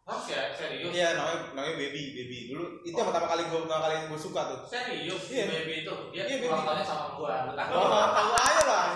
Ya, 0.07 0.55
serius. 0.55 0.95
Iya 0.95 1.19
namanya 1.19 1.51
namanya 1.51 1.75
baby 1.83 2.15
baby 2.15 2.39
dulu 2.55 2.79
itu 2.87 2.95
yang 2.95 3.11
pertama 3.11 3.27
kali 3.27 3.43
gue 3.51 3.59
pertama 3.67 3.83
kali 3.83 3.95
gue 4.07 4.21
suka 4.21 4.41
tuh. 4.55 4.61
Serius, 4.63 5.23
Iya. 5.27 5.45
baby 5.51 5.83
itu. 5.83 5.95
Dia 6.15 6.23
Iya, 6.31 6.37
baby. 6.47 6.87
sama 6.87 7.07
gua. 7.19 7.35
Lu 7.43 7.53
tahu? 7.59 7.75
Oh, 7.75 8.07
tahu 8.15 8.31
aja 8.39 8.63
lah. 8.71 8.87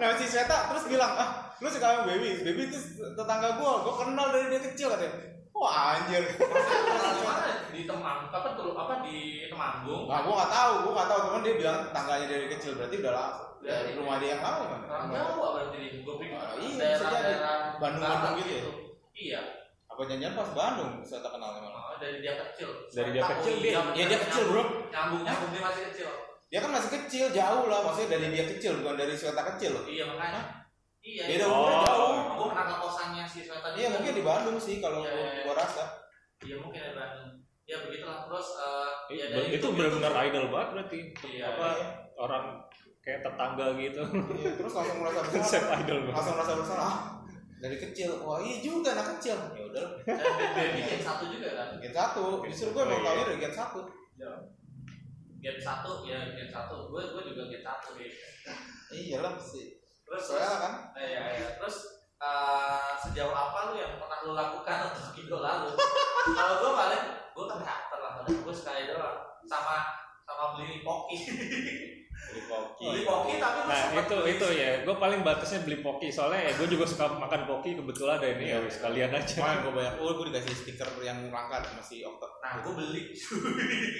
Nah 0.00 0.08
si 0.16 0.24
Sweta 0.24 0.72
terus 0.72 0.84
bilang 0.88 1.12
ah 1.12 1.28
lu 1.60 1.68
suka 1.68 1.84
sama 1.84 2.02
baby 2.08 2.40
baby 2.40 2.62
itu 2.64 2.78
tetangga 3.12 3.60
gue 3.60 3.70
gue 3.84 3.94
kenal 3.94 4.26
dari 4.32 4.46
dia 4.48 4.60
kecil 4.64 4.88
katanya. 4.88 5.35
Wah 5.56 5.74
anjir. 5.96 6.22
Di 7.72 7.84
Temang, 7.84 8.28
apa 8.28 8.48
tuh? 8.52 8.72
Apa 8.72 9.00
di 9.00 9.18
Temanggung? 9.46 10.04
Nah 10.04 10.20
gue 10.20 10.32
nggak 10.32 10.50
tahu 10.50 10.72
gue 10.82 10.92
nggak 10.92 11.08
tahu 11.08 11.20
teman 11.22 11.40
dia 11.40 11.54
bilang 11.56 11.78
tetangganya 11.86 12.26
dari 12.26 12.46
kecil 12.48 12.72
berarti 12.74 12.96
udah 12.98 13.12
lah 13.12 13.28
Dari- 13.58 13.96
rumah 13.96 14.16
dia 14.16 14.28
yang 14.30 14.42
lama 14.42 14.64
kan. 14.66 14.80
Jawa 15.08 15.46
berarti 15.52 15.76
di 15.78 15.98
gua 16.00 16.14
pikir 16.16 16.36
Ah, 16.36 16.52
iya, 16.54 16.68
bisa 16.68 16.76
jadi. 16.78 16.92
daerah-daerah 16.94 17.54
Bandung-Bandung 17.76 18.20
barat 18.22 18.38
gitu 18.38 18.50
ya? 18.50 18.62
Iya, 19.16 19.40
Apa 19.86 20.00
janjian 20.04 20.32
pas 20.32 20.50
Bandung 20.52 20.92
Sweta 21.00 21.28
kenalnya 21.28 21.60
malah. 21.62 21.82
Oh, 21.86 21.96
dari 21.96 22.18
dia 22.20 22.34
kecil. 22.38 22.68
Dari 22.86 23.10
dia 23.10 23.22
Tahu, 23.22 23.32
kecil, 23.34 23.54
dia- 23.58 23.80
bener. 23.80 23.94
Iya 23.96 24.04
dia 24.06 24.18
kecil 24.22 24.44
bro. 24.46 24.62
Nyambung, 24.86 25.22
nyambung 25.24 25.50
dia 25.50 25.62
masih 25.62 25.82
kecil. 25.88 26.08
Dia 26.46 26.58
kan 26.60 26.70
masih 26.70 26.90
kecil 26.94 27.26
jauh 27.30 27.64
lah 27.66 27.80
maksudnya 27.82 28.08
dari 28.12 28.26
dia 28.30 28.44
kecil 28.46 28.72
bukan 28.78 28.94
dari 28.94 29.14
Sweta 29.14 29.42
kecil 29.50 29.70
loh. 29.72 29.84
Iya 29.84 30.04
makanya. 30.06 30.40
Iya. 31.06 31.22
Beda 31.24 31.38
iya. 31.38 31.46
umurnya 31.46 31.78
Oh. 31.78 31.86
jauh. 31.86 32.14
Gua 32.34 32.46
pernah 32.50 32.66
ke 32.66 32.76
kosannya 32.76 33.24
si 33.24 33.38
Sweta 33.40 33.68
Iya 33.72 33.88
mungkin 33.94 34.12
di 34.12 34.22
Bandung 34.22 34.58
sih 34.58 34.76
kalau 34.78 35.00
Iya, 35.00 35.12
iya, 35.12 35.22
iya. 35.30 35.42
gua 35.42 35.54
rasa. 35.54 35.84
Iya 36.42 36.56
mungkin 36.58 36.80
di 36.82 36.92
Bandung. 36.92 37.30
Ya 37.64 37.76
begitulah 37.78 38.18
terus 38.22 38.48
eh, 38.56 38.90
ya 39.12 39.24
Itu, 39.24 39.32
dari 39.32 39.46
itu 39.52 39.66
benar-benar 39.72 40.12
idol 40.24 40.44
banget 40.48 40.68
berarti. 40.72 40.98
Iya, 41.28 41.44
apa 41.48 41.66
iya. 41.72 41.88
orang 42.16 42.44
kayak 43.00 43.20
tetangga 43.22 43.66
gitu. 43.76 44.02
Iya, 44.34 44.50
terus 44.54 44.72
langsung 44.72 44.98
merasa 44.98 45.20
Konsep 45.26 45.62
bersalah. 45.62 45.78
idol 45.80 45.98
banget. 46.00 46.14
langsung 46.14 46.34
merasa 46.34 46.52
bersalah. 46.54 46.82
Ah, 46.84 46.98
dari 47.56 47.76
kecil. 47.80 48.10
Wah, 48.20 48.38
iya 48.38 48.56
juga 48.60 48.88
anak 48.92 49.06
kecil. 49.16 49.38
Ya 49.50 49.62
udah. 49.64 49.86
dan 50.04 50.18
baby 50.52 50.80
gen 50.84 51.00
satu 51.00 51.24
juga 51.28 51.48
kan. 51.52 51.68
Gen 51.78 51.90
satu. 51.92 52.22
Justru 52.44 52.68
gue 52.70 52.82
emang 52.82 52.98
Oh, 52.98 53.06
iya. 53.08 53.22
dari 53.24 53.38
gen 53.40 53.54
satu. 53.54 53.80
Gen 55.36 55.58
satu 55.58 55.92
ya 56.02 56.18
gen 56.32 56.48
satu. 56.48 56.76
Gue 56.86 57.02
gue 57.04 57.22
juga 57.24 57.42
gen 57.46 57.62
satu 57.62 57.88
deh. 57.94 58.10
Iya 58.92 59.18
lah 59.20 59.34
sih. 59.36 59.78
Terus 60.06 60.24
terus 60.24 60.54
kan. 60.56 60.72
eh, 60.94 61.08
ya, 61.10 61.22
ya. 61.34 61.48
terus 61.58 61.76
eh, 62.16 62.90
sejauh 63.02 63.34
apa 63.34 63.58
lu 63.68 63.74
yang 63.76 63.94
pernah 63.96 64.18
lu 64.22 64.32
lakukan 64.32 64.76
untuk 64.88 65.14
idola 65.16 65.50
lu? 65.62 65.70
Kalau 66.28 66.54
gue 66.58 66.70
paling 66.72 67.02
gue 67.30 67.44
kan 67.46 67.58
teater 67.60 67.98
lah, 67.98 68.10
gue 68.22 68.54
suka 68.54 68.72
doang 68.86 69.16
sama 69.44 69.76
sama 70.22 70.44
beli 70.54 70.80
poki. 70.80 71.16
Beli 72.16 72.42
koki. 72.42 72.84
beli 72.88 73.02
poki 73.04 73.32
tapi 73.36 73.58
Nah 73.68 73.82
itu 73.94 74.16
beli- 74.16 74.32
itu 74.32 74.46
ya, 74.56 74.70
gue 74.82 74.96
paling 74.96 75.20
batasnya 75.20 75.62
beli 75.62 75.78
poki 75.78 76.08
soalnya 76.08 76.48
ya 76.48 76.52
gue 76.56 76.66
juga 76.66 76.88
suka 76.88 77.12
makan 77.12 77.44
poki 77.44 77.76
kebetulan 77.76 78.16
ada 78.16 78.28
ini 78.32 78.46
ya 78.48 78.58
wis 78.58 78.80
kalian 78.80 79.12
aja. 79.12 79.36
Kemarin 79.36 79.58
gue 79.60 79.72
banyak. 79.74 79.94
Oh, 80.00 80.10
gue 80.16 80.26
dikasih 80.32 80.54
stiker 80.56 80.88
yang 81.00 81.28
langka 81.28 81.60
sama 81.62 81.78
si 81.80 82.00
Okta. 82.00 82.26
Nah, 82.40 82.64
gue 82.64 82.72
beli. 82.72 83.02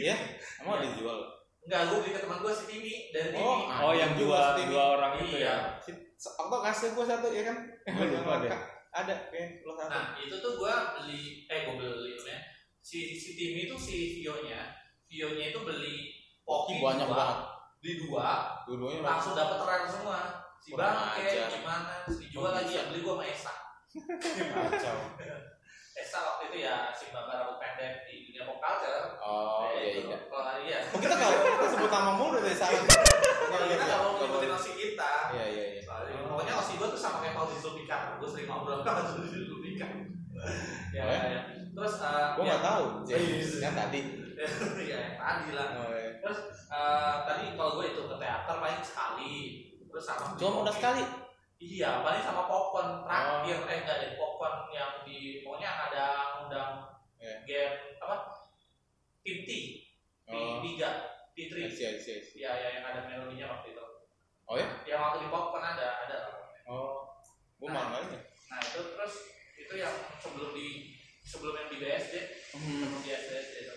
Iya. 0.01 0.17
Emang 0.59 0.75
Iya. 0.75 0.81
ada 0.81 0.87
dijual. 0.91 1.19
Enggak, 1.67 1.81
gue 1.85 1.99
beli 1.99 2.13
ke 2.15 2.21
teman 2.23 2.39
gue 2.39 2.53
si 2.53 2.65
Timi 2.65 2.95
dari 3.11 3.29
Timi. 3.29 3.43
Oh, 3.43 3.59
Oh 3.83 3.93
yang 3.93 4.15
dua 4.15 4.55
Stevie. 4.55 4.71
dua 4.71 4.85
orang 4.95 5.13
itu 5.19 5.37
Iya. 5.37 5.43
ya. 5.45 5.57
Si 5.83 5.91
Okta 6.33 6.57
kasih 6.63 6.89
gue 6.95 7.05
satu 7.05 7.27
ya 7.29 7.43
kan? 7.45 7.57
Gue 7.93 8.07
lupa 8.09 8.35
deh. 8.41 8.55
Ada 8.89 9.15
kayak 9.29 9.61
lo 9.61 9.73
satu. 9.75 9.91
Nah, 9.91 10.07
itu 10.17 10.35
tuh 10.37 10.53
gue 10.57 10.73
beli, 10.97 11.23
eh 11.45 11.59
gue 11.63 11.75
beli 11.77 12.15
ya. 12.17 12.39
Si 12.79 12.99
si 13.13 13.35
Timi 13.35 13.67
itu 13.67 13.77
si 13.77 13.97
Vio-nya, 14.17 14.63
Vio-nya 15.05 15.51
itu 15.51 15.61
beli 15.61 16.15
poki 16.41 16.79
banyak 16.79 17.05
dua, 17.05 17.13
banget. 17.13 17.39
Beli 17.77 17.95
dua, 18.01 18.29
Dua-duanya 18.65 19.01
langsung 19.05 19.35
dapet 19.35 19.59
rare 19.61 19.87
semua. 19.87 20.19
Si 20.57 20.71
Bangke, 20.73 21.21
ajar. 21.21 21.51
gimana, 21.53 21.95
dijual 22.09 22.47
Oh, 22.47 22.53
lagi 22.53 22.73
yang 22.73 22.87
beli 22.89 23.01
gue 23.01 23.11
sama 23.13 23.25
Esa. 23.27 23.55
kacau. 23.93 24.97
Esa 25.97 26.19
waktu 26.21 26.43
itu 26.47 26.57
ya 26.63 26.93
si 26.93 27.09
bapak 27.09 27.37
rambut 27.37 27.57
pendek 27.57 28.05
di 28.05 28.25
dunia 28.25 28.45
pop 28.45 28.59
culture. 28.59 29.17
Oh 29.19 29.65
Eh, 29.67 29.73
iya 29.73 29.89
itu. 29.95 30.01
iya. 30.07 30.19
Kalau 30.29 30.45
hari 30.45 30.63
Oh, 31.27 31.43
kita 31.43 31.67
sebut 31.75 31.91
nama 31.91 32.13
mulu 32.15 32.39
dari. 32.39 32.55
Kalau 32.57 33.67
kita 33.67 33.85
nggak 33.85 34.01
mau 34.01 34.13
ngikutin 34.17 34.51
osi 34.55 34.71
kita. 34.79 35.13
Iya 35.35 35.47
iya 35.51 35.65
iya. 35.75 35.83
Pokoknya 36.27 36.55
osi 36.61 36.73
gue 36.79 36.89
tuh 36.93 37.01
sama 37.01 37.19
kayak 37.25 37.35
Fauzi 37.35 37.57
Zulfikar. 37.59 38.21
Gue 38.23 38.29
sering 38.31 38.47
ngobrol 38.47 38.81
sama 38.87 39.03
Fauzi 39.11 39.43
Zulfikar. 39.47 39.91
Ya, 40.95 41.03
Oh, 41.03 41.13
ya? 41.13 41.43
Terus, 41.77 41.95
eh, 42.01 42.27
Gue 42.37 42.45
ya, 42.45 42.49
nggak 42.57 42.63
tahu. 42.65 42.85
Iya, 43.05 43.17
iya. 43.21 43.37
Yang 43.61 43.75
tadi. 43.77 44.01
ya, 44.93 44.97
yang 44.97 45.17
tadi 45.21 45.49
lah. 45.53 45.67
Oh, 45.81 45.93
iya. 45.93 46.11
Terus, 46.21 46.41
eh, 46.69 47.17
tadi 47.25 47.45
kalau 47.57 47.73
gue 47.81 47.87
itu 47.93 48.03
ke 48.05 48.17
teater 48.17 48.57
paling 48.61 48.81
sekali. 48.85 49.35
Terus 49.89 50.05
sama 50.05 50.37
Cuma 50.37 50.65
udah 50.65 50.75
sekali. 50.77 51.05
Iya, 51.57 52.05
paling 52.05 52.21
sama 52.21 52.45
popcorn 52.45 53.01
terakhir. 53.09 53.59
Eh, 53.65 53.77
enggak 53.81 53.97
deh, 54.05 54.11
popcorn 54.21 54.69
yang 54.73 55.01
di, 55.09 55.41
pokoknya 55.41 55.71
ada 55.89 56.05
undang 56.45 56.73
Iya. 57.17 57.37
game, 57.49 57.77
apa? 57.97 58.17
T. 59.25 59.49
Oh. 60.29 60.61
P3. 60.63 61.16
P3. 61.37 61.53
Iya 61.53 61.69
iya 61.69 61.89
iya. 61.95 62.17
Iya, 62.33 62.51
ya, 62.51 62.69
yang 62.73 62.85
ada 62.87 63.01
melodinya 63.05 63.47
waktu 63.53 63.71
itu. 63.71 63.85
Oh 64.45 64.57
ya? 64.57 64.67
Yang 64.83 65.01
waktu 65.03 65.19
di 65.21 65.29
popcorn 65.29 65.65
ada, 65.67 65.87
ada. 66.03 66.19
Oh. 66.65 67.05
Gue 67.57 67.69
malah 67.69 67.89
nggak 67.93 68.03
ini. 68.07 68.19
Nah 68.47 68.59
itu 68.59 68.81
terus 68.91 69.15
itu 69.55 69.75
yang 69.75 69.93
sebelum 70.19 70.51
di 70.51 70.93
sebelum 71.23 71.55
yang 71.55 71.69
di 71.69 71.77
BSD 71.77 72.15
Hmm. 72.53 72.61
sebelum 72.79 72.91
di 72.95 73.03
BSD 73.05 73.33
itu 73.59 73.75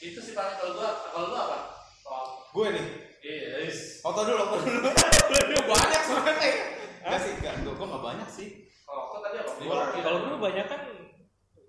itu 0.00 0.18
sih 0.18 0.32
paling 0.32 0.56
kalau 0.56 0.72
gua 0.74 0.90
kalau 1.06 1.26
lu 1.26 1.36
apa? 1.38 1.58
Soal 2.00 2.24
Gue 2.50 2.66
nih. 2.72 2.86
iya 3.20 3.62
yes. 3.62 4.00
Foto 4.00 4.24
dulu, 4.24 4.42
foto 4.48 4.64
dulu. 4.64 4.88
Banyak 5.72 6.00
sebenarnya. 6.02 6.52
Enggak 7.00 7.20
sih, 7.20 7.32
enggak. 7.36 7.54
Gue 7.60 7.72
gue 7.72 7.86
nggak 7.86 8.04
banyak 8.04 8.28
sih. 8.28 8.48
Kalau 8.82 9.02
aku 9.06 9.16
tadi 9.20 9.36
apa? 9.38 9.50
Gua- 9.60 9.86
Beli 9.86 10.00
Kalau 10.00 10.18
dulu 10.20 10.36
banyak 10.40 10.66
kan 10.66 10.80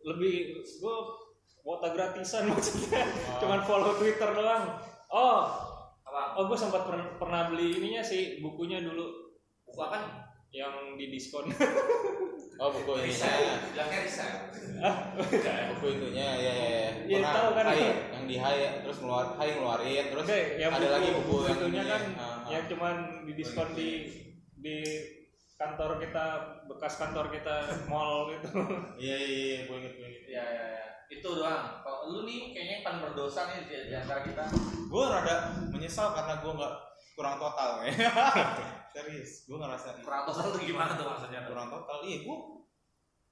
lebih 0.01 0.33
gue 0.57 0.95
kuota 1.61 1.87
gratisan 1.91 2.49
maksudnya, 2.49 3.05
cuman 3.37 3.61
follow 3.63 3.93
Twitter 3.93 4.29
doang. 4.31 4.81
Oh, 5.11 5.43
apa? 6.07 6.39
oh 6.39 6.47
gue 6.47 6.55
sempat 6.55 6.87
per- 6.87 7.19
pernah 7.19 7.51
beli 7.51 7.83
ininya 7.83 7.99
sih 7.99 8.39
bukunya 8.39 8.79
dulu 8.79 9.31
Buku 9.67 9.79
apa? 9.83 10.31
yang 10.51 10.99
di 10.99 11.07
diskon. 11.07 11.47
Oh 12.59 12.69
buku 12.69 12.91
ini. 13.01 13.09
Riset. 13.09 13.71
Bilangnya 13.71 13.99
riset. 14.03 14.33
Buku 15.73 15.85
itunya 15.95 16.27
ya 16.37 16.51
ya 16.53 16.67
ya. 16.67 16.89
Iya, 17.07 17.17
Pernah 17.23 17.33
tahu 17.33 17.49
kan. 17.55 17.65
Hai, 17.71 17.81
yang 18.11 18.25
di 18.27 18.35
Hai 18.35 18.59
terus 18.83 18.97
ngeluar 18.99 19.25
Hai 19.39 19.49
ngeluarin 19.55 20.05
terus 20.11 20.25
Oke, 20.27 20.41
yang 20.59 20.71
ada 20.75 20.85
buku, 20.85 20.93
lagi 20.93 21.09
buku 21.15 21.35
yang 21.41 21.55
itunya 21.57 21.83
kan 21.87 22.01
ah. 22.19 22.43
yang 22.51 22.63
cuman 22.67 22.95
di 23.25 23.33
diskon 23.33 23.69
di 23.73 23.89
di 24.61 24.77
kantor 25.57 25.97
kita 26.03 26.25
bekas 26.69 26.93
kantor 26.99 27.25
kita 27.33 27.55
mall 27.89 28.29
itu. 28.29 28.49
Iya 28.99 29.15
iya 29.17 29.37
iya, 29.41 29.59
gue 29.65 29.75
inget 29.81 29.93
gue 29.97 30.05
inget. 30.05 30.23
Iya 30.29 30.43
iya 30.45 30.65
iya. 30.67 30.85
Itu 31.11 31.27
doang. 31.35 31.83
Kalau 31.83 31.99
lu 32.07 32.19
nih 32.23 32.55
kayaknya 32.55 32.73
yang 32.79 32.83
paling 32.87 33.01
berdosa 33.03 33.51
nih 33.51 33.67
di, 33.67 33.75
di 33.91 33.95
antara 33.99 34.23
kita. 34.23 34.47
Gue 34.87 35.03
rada 35.03 35.51
menyesal 35.67 36.15
karena 36.15 36.39
gue 36.39 36.51
nggak 36.55 36.73
kurang 37.19 37.35
total 37.35 37.83
ya. 37.83 37.91
Serius, 38.95 39.47
gue 39.47 39.55
ngerasa 39.59 39.99
Kurang 40.03 40.23
total 40.27 40.47
tuh 40.55 40.61
gimana 40.63 40.95
tuh 40.95 41.07
maksudnya? 41.07 41.43
kurang 41.47 41.67
total. 41.67 41.99
Iya, 42.07 42.23
gue 42.23 42.37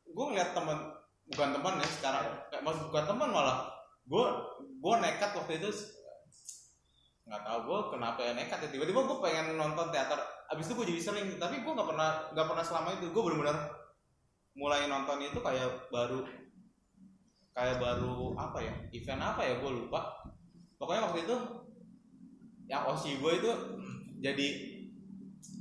gue 0.10 0.26
ngeliat 0.36 0.52
temen 0.52 0.78
bukan 1.30 1.50
teman 1.54 1.74
ya 1.78 1.88
sekarang 1.88 2.26
kayak 2.50 2.64
mas 2.66 2.78
bukan 2.82 3.06
teman 3.06 3.30
malah 3.30 3.70
gue 4.10 4.26
gue 4.58 4.94
nekat 4.98 5.32
waktu 5.38 5.62
itu 5.62 5.70
nggak 7.30 7.42
tahu 7.46 7.60
gue 7.70 7.80
kenapa 7.94 8.20
ya 8.26 8.34
nekat 8.34 8.60
ya 8.66 8.70
tiba-tiba 8.74 9.06
gue 9.06 9.18
pengen 9.22 9.54
nonton 9.54 9.94
teater 9.94 10.18
abis 10.50 10.66
itu 10.66 10.74
gue 10.82 10.86
jadi 10.90 11.02
sering 11.06 11.26
tapi 11.38 11.62
gue 11.62 11.70
nggak 11.70 11.86
pernah 11.94 12.34
nggak 12.34 12.48
pernah 12.50 12.66
selama 12.66 12.98
itu 12.98 13.14
gue 13.14 13.22
benar-benar 13.22 13.58
mulai 14.58 14.90
nonton 14.90 15.22
itu 15.22 15.38
kayak 15.38 15.70
baru 15.94 16.26
kayak 17.52 17.78
baru 17.78 18.34
apa 18.34 18.58
ya 18.60 18.74
event 18.92 19.22
apa 19.22 19.42
ya 19.42 19.54
gue 19.58 19.72
lupa. 19.76 20.02
Pokoknya 20.76 21.06
waktu 21.06 21.24
itu 21.24 21.36
yang 22.66 22.86
osi 22.86 23.18
gue 23.18 23.32
itu 23.36 23.52
jadi 24.20 24.48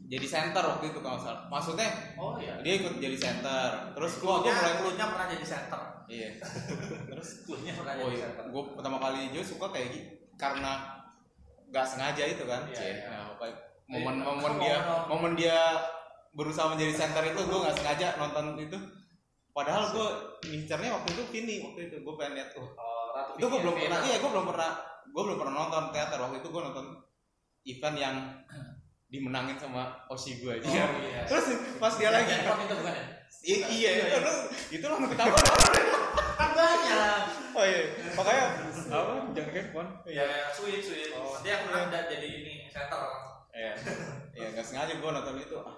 jadi 0.09 0.25
center 0.25 0.65
waktu 0.65 0.89
itu 0.89 0.99
kalau 0.99 1.21
salah. 1.21 1.45
Maksudnya 1.47 1.89
Oh 2.17 2.41
iya. 2.41 2.57
dia 2.65 2.81
ikut 2.81 2.97
jadi 2.97 3.13
center. 3.15 3.93
Terus 3.93 4.13
gua 4.19 4.41
gua 4.41 4.49
Klunya, 4.49 4.57
mulai 4.57 4.75
klunya 4.81 5.05
pernah 5.05 5.27
jadi 5.29 5.45
center. 5.45 5.81
iya. 6.09 6.31
Terus 7.13 7.29
Klunya 7.45 7.73
pernah 7.77 7.93
oh 7.93 8.01
jadi 8.09 8.17
iya. 8.17 8.25
center. 8.25 8.45
gua 8.49 8.63
pertama 8.73 8.97
kali 8.99 9.29
juga 9.29 9.45
suka 9.45 9.67
kayak 9.69 9.89
gitu 9.93 10.09
karena 10.41 10.73
nggak 11.69 11.85
sengaja 11.85 12.25
itu 12.25 12.45
kan. 12.49 12.63
Iya, 12.73 12.81
iya. 12.81 13.05
Nah, 13.05 13.37
Iya, 13.37 13.53
momen 13.89 14.17
momen- 14.21 14.61
dia 14.65 14.77
momen 15.09 15.33
dia 15.37 15.59
berusaha 16.33 16.73
menjadi 16.73 16.93
center 16.95 17.25
itu 17.29 17.41
gua 17.45 17.69
nggak 17.69 17.77
sengaja 17.77 18.07
nonton 18.17 18.57
itu 18.57 18.77
padahal 19.59 19.85
gua 19.91 20.09
ngincernya 20.47 20.91
waktu 20.95 21.09
itu 21.19 21.23
Vini 21.35 21.55
waktu 21.67 21.81
itu 21.91 21.97
gua 22.07 22.15
pengen 22.15 22.39
lihat 22.39 22.55
tuh 22.55 22.63
Oh, 22.79 23.35
itu 23.35 23.43
gua 23.43 23.59
Vicky 23.59 23.63
belum 23.67 23.75
pernah 23.83 23.99
iya 24.07 24.17
gua 24.23 24.31
belum 24.31 24.47
pernah 24.55 24.71
gua 25.11 25.23
belum 25.27 25.39
pernah 25.43 25.55
nonton 25.59 25.85
teater 25.91 26.19
waktu 26.23 26.37
itu 26.39 26.49
gua 26.55 26.63
nonton 26.71 26.87
event 27.67 27.97
yang 27.99 28.17
dimenangin 29.09 29.57
sama 29.59 29.83
Oshi 30.07 30.39
gua 30.39 30.55
aja 30.55 30.69
Oh 30.69 30.75
iya. 31.03 31.21
terus 31.29 31.47
pas 31.83 31.91
dia 31.99 32.15
lagi 32.15 32.31
itu 32.31 32.75
bukan 32.79 32.95
ya? 32.95 33.05
Iya, 33.39 33.67
Iya, 33.71 33.91
iya. 34.03 34.19
itu 34.73 34.83
lah 34.83 34.99
ketawa. 34.99 35.39
Kan 36.39 36.51
banyak. 36.55 37.23
oh 37.55 37.65
iya, 37.67 37.81
makanya 38.15 38.45
Apa? 38.89 39.13
Jangan 39.37 39.53
handphone. 39.53 39.91
Ya, 40.09 40.25
ya, 40.25 40.47
sweet, 40.55 40.81
sweet. 40.81 41.13
Oh, 41.13 41.37
Dia 41.45 41.61
iya. 41.61 41.87
dan 41.93 42.05
jadi 42.09 42.29
ini 42.41 42.55
center. 42.73 43.05
Iya, 43.53 43.73
iya 44.33 44.47
nggak 44.55 44.65
sengaja 44.65 44.97
gue 44.97 45.11
nonton 45.13 45.37
itu. 45.39 45.57
Ah, 45.61 45.77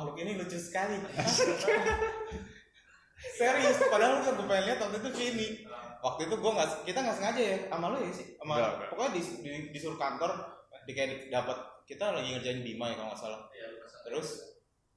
makhluk 0.00 0.16
ini 0.24 0.40
lucu 0.40 0.56
sekali. 0.56 0.96
serius 3.36 3.76
padahal 3.92 4.24
kan 4.24 4.32
gue 4.32 4.46
pengen 4.48 4.64
lihat 4.64 4.78
waktu 4.80 4.96
itu 4.96 5.10
Vini 5.12 5.48
waktu 6.00 6.20
itu 6.24 6.34
gue 6.40 6.52
nggak 6.56 6.68
kita 6.88 6.98
nggak 7.04 7.16
sengaja 7.20 7.40
ya 7.40 7.56
sama 7.68 7.92
lo 7.92 7.98
ya 8.00 8.12
sih 8.12 8.26
sama 8.40 8.52
enggak. 8.56 8.88
pokoknya 8.88 9.10
di, 9.12 9.20
di, 9.44 9.50
disuruh 9.76 9.98
kantor 10.00 10.30
di 10.88 10.92
kayak 10.96 11.28
dapat 11.28 11.56
kita 11.84 12.16
lagi 12.16 12.32
ngerjain 12.32 12.64
Bima 12.64 12.88
ya 12.88 12.96
kalau 12.96 13.12
nggak 13.12 13.20
salah 13.20 13.40
lu 13.52 13.76
ke 13.76 13.88
sana. 13.92 14.02
terus 14.08 14.28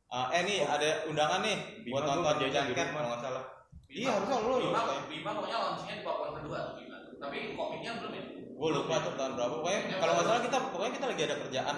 uh, 0.07 0.27
eh 0.31 0.41
nih 0.48 0.63
ada 0.63 0.89
undangan 1.12 1.43
nih 1.43 1.57
Bima 1.83 2.00
buat 2.00 2.03
nonton 2.07 2.33
di 2.39 2.45
rumah. 2.48 2.88
kalau 2.95 3.07
nggak 3.12 3.24
salah 3.27 3.43
Bima- 3.83 4.00
iya 4.00 4.10
harusnya 4.15 4.38
lo 4.39 4.55
Bima, 4.55 4.81
lo 4.88 4.93
Bima 5.12 5.29
pokoknya 5.36 5.57
launchingnya 5.60 5.95
di 6.00 6.03
papan 6.07 6.29
kedua 6.39 6.57
tuh 6.63 6.74
Bima. 6.79 6.98
Tapi 7.24 7.38
komiknya 7.55 7.91
belum 8.03 8.12
ya? 8.15 8.24
gue 8.53 8.69
lupa 8.72 8.95
tuh 9.03 9.13
tahun 9.19 9.31
berapa 9.36 9.55
pokoknya 9.60 9.79
kalau 10.00 10.13
nggak 10.15 10.27
salah 10.27 10.41
kita 10.48 10.57
pokoknya 10.72 10.93
kita 10.95 11.05
lagi 11.12 11.22
ada 11.27 11.36
kerjaan 11.43 11.77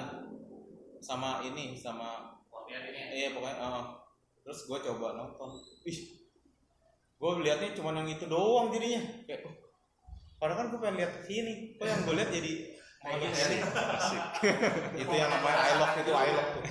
sama 1.02 1.30
ini 1.46 1.78
sama. 1.78 2.25
Iya 3.16 3.28
pokoknya 3.32 3.58
uh, 3.58 3.84
terus 4.44 4.60
gue 4.66 4.78
coba 4.92 5.08
nonton. 5.16 5.50
Ih 5.86 6.00
gue 7.16 7.30
liatnya 7.42 7.74
cuma 7.74 7.96
yang 7.96 8.06
itu 8.06 8.26
doang 8.28 8.70
jadinya. 8.70 9.02
Kayak 9.24 9.48
oh, 9.48 9.56
padahal 10.36 10.58
kan 10.60 10.68
gue 10.74 10.80
pengen 10.84 10.96
lihat 11.00 11.14
sini. 11.24 11.54
Kok 11.76 11.86
yang 11.88 12.02
gue 12.04 12.16
lihat 12.16 12.30
jadi 12.30 12.52
Kayak 13.06 13.18
malah 13.22 13.30
gitu. 13.30 13.70
Asik. 13.96 14.24
itu 14.98 15.14
yang 15.14 15.30
namanya 15.30 15.58
I 15.62 15.74
lock 15.78 15.94
itu 16.02 16.12
I 16.12 16.32
lock 16.34 16.50
tuh. 16.58 16.64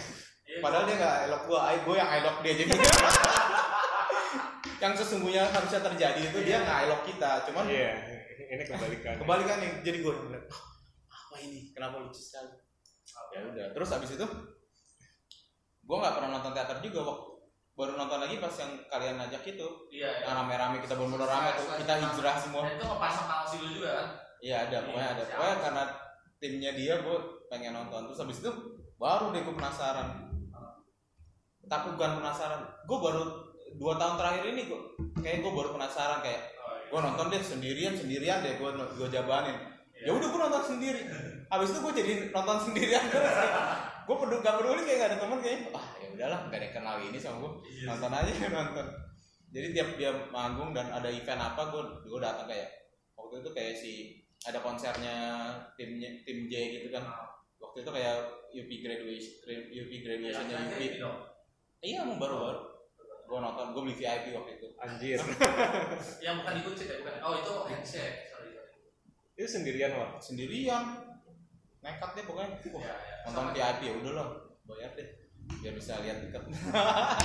Iya, 0.44 0.58
padahal 0.60 0.84
dia 0.84 0.96
nggak 0.98 1.14
I 1.14 1.26
lock 1.32 1.42
gue 1.46 1.60
I 1.62 1.76
gue 1.80 1.94
yang 1.96 2.10
I 2.10 2.20
lock 2.20 2.36
dia. 2.42 2.54
Jadi 2.58 2.70
yang 4.82 4.92
sesungguhnya 4.92 5.42
harusnya 5.48 5.80
terjadi 5.80 6.20
itu 6.20 6.38
dia 6.44 6.56
nggak 6.60 6.76
I 6.76 6.86
lock 6.90 7.02
kita. 7.06 7.30
Cuman 7.48 7.64
Iya, 7.70 7.92
ini 8.50 8.62
kebalikan. 8.66 9.14
kebalikan 9.16 9.56
nih 9.62 9.70
jadi 9.80 9.98
gue 10.02 10.12
"Ah, 10.12 10.44
apa 11.08 11.36
ini? 11.40 11.72
Kenapa 11.72 12.02
lucu 12.02 12.20
sekali? 12.20 12.50
Ya 13.30 13.40
udah 13.46 13.66
terus 13.72 13.88
abis 13.94 14.18
itu 14.18 14.26
gue 15.84 15.96
nggak 16.00 16.14
pernah 16.16 16.30
nonton 16.40 16.52
teater 16.56 16.80
juga 16.80 17.00
waktu 17.04 17.34
baru 17.74 17.98
nonton 17.98 18.22
lagi 18.22 18.38
pas 18.38 18.54
yang 18.54 18.72
kalian 18.86 19.18
ajak 19.18 19.42
itu. 19.50 19.68
Iya, 19.90 20.06
iya. 20.06 20.30
yang 20.30 20.34
rame-rame 20.46 20.78
kita 20.78 20.94
bener-bener 20.94 21.26
rame 21.26 21.50
tuh 21.58 21.66
kita 21.74 21.92
hijrah 21.98 22.36
semua. 22.38 22.62
Dan 22.70 22.78
itu 22.78 22.86
ngepasang 22.86 23.26
sama 23.26 23.44
dulu 23.50 23.66
juga 23.74 23.90
kan? 23.90 24.08
iya 24.44 24.56
ada. 24.68 24.76
Pokoknya 24.86 25.08
ada. 25.10 25.22
pokoknya 25.26 25.56
karena 25.58 25.82
timnya 26.38 26.70
dia 26.78 26.94
gue 27.02 27.18
pengen 27.50 27.72
nonton. 27.74 28.00
Terus 28.10 28.22
abis 28.22 28.38
itu 28.46 28.50
baru 28.94 29.34
deh 29.34 29.42
gue 29.42 29.54
penasaran. 29.58 30.08
Tapi 31.66 31.86
bukan 31.98 32.12
penasaran. 32.22 32.60
Gue 32.86 32.98
baru 33.02 33.22
dua 33.74 33.98
tahun 33.98 34.14
terakhir 34.22 34.44
ini 34.54 34.62
gue 34.70 34.80
kayak 35.18 35.42
gue 35.42 35.52
baru 35.52 35.74
penasaran 35.74 36.22
kayak 36.22 36.54
Oh, 36.64 36.72
iya. 36.78 36.88
gue 36.94 37.00
nonton 37.10 37.26
deh 37.28 37.42
sendirian 37.42 37.94
sendirian 37.98 38.38
deh 38.40 38.54
gue 38.54 38.70
gue 38.70 39.08
jabanin. 39.10 39.58
Iya. 39.98 40.08
ya 40.08 40.10
udah 40.14 40.28
gue 40.30 40.40
nonton 40.46 40.62
sendiri. 40.62 41.02
Habis 41.50 41.74
itu 41.74 41.78
gue 41.82 41.92
jadi 41.98 42.12
nonton 42.30 42.70
sendirian. 42.70 43.02
terus 43.10 43.34
gue 44.04 44.16
peduli 44.16 44.40
gak 44.40 44.56
peduli 44.58 44.82
kayak 44.82 44.98
gak 44.98 45.08
ada 45.10 45.18
teman 45.18 45.38
kayak 45.40 45.58
ah 45.72 45.86
ya 45.96 46.08
udahlah 46.12 46.40
gak 46.46 46.58
ada 46.60 46.64
yang 46.64 46.74
kenal 46.74 46.96
ini 46.98 47.18
sama 47.18 47.36
gue 47.40 47.52
Iya. 47.66 47.84
nonton 47.88 48.12
aja 48.12 48.32
nonton 48.60 48.86
jadi 49.48 49.66
tiap 49.70 49.88
dia 49.94 50.10
manggung 50.28 50.70
dan 50.70 50.90
ada 50.90 51.08
event 51.08 51.40
apa 51.40 51.62
gue 51.68 51.82
gue 52.04 52.20
datang 52.20 52.46
kayak 52.46 52.68
waktu 53.14 53.34
itu 53.40 53.50
kayak 53.50 53.74
si 53.74 53.92
ada 54.44 54.60
konsernya 54.60 55.16
timnya 55.74 56.10
tim 56.22 56.46
J 56.46 56.54
gitu 56.76 56.88
kan 56.90 57.06
waktu 57.56 57.80
itu 57.80 57.90
kayak 57.90 58.16
UP 58.52 58.70
graduation 58.70 59.34
UP 59.72 59.92
graduationnya 60.00 60.58
UP 60.68 60.82
iya 61.80 62.00
mau 62.02 62.16
baru 62.16 62.36
baru 62.38 62.60
gue 63.24 63.38
nonton 63.40 63.66
gue 63.72 63.82
beli 63.82 63.96
VIP 63.96 64.24
waktu 64.32 64.52
itu 64.54 64.68
Anjir. 64.76 65.16
Yang 66.24 66.34
bukan 66.44 66.54
dikucit 66.60 66.86
ya, 66.86 66.96
bukan. 67.00 67.12
Oh, 67.24 67.32
itu 67.40 67.52
handshake. 67.72 68.28
Sorry, 68.28 68.52
sorry. 68.52 68.68
Itu 69.32 69.48
sendirian, 69.48 69.96
Wak. 69.96 70.20
sendirian 70.20 71.03
nekat 71.84 72.10
deh 72.16 72.24
pokoknya. 72.24 72.48
Wah, 72.72 72.80
Iya, 72.80 72.94
iya. 72.96 73.16
nonton 73.28 73.46
VIP 73.52 73.80
ya 73.84 73.92
udahlah. 73.94 74.26
Bayar 74.64 74.90
deh. 74.96 75.08
Biar 75.60 75.74
bisa 75.76 76.00
lihat 76.00 76.24
dekat 76.24 76.42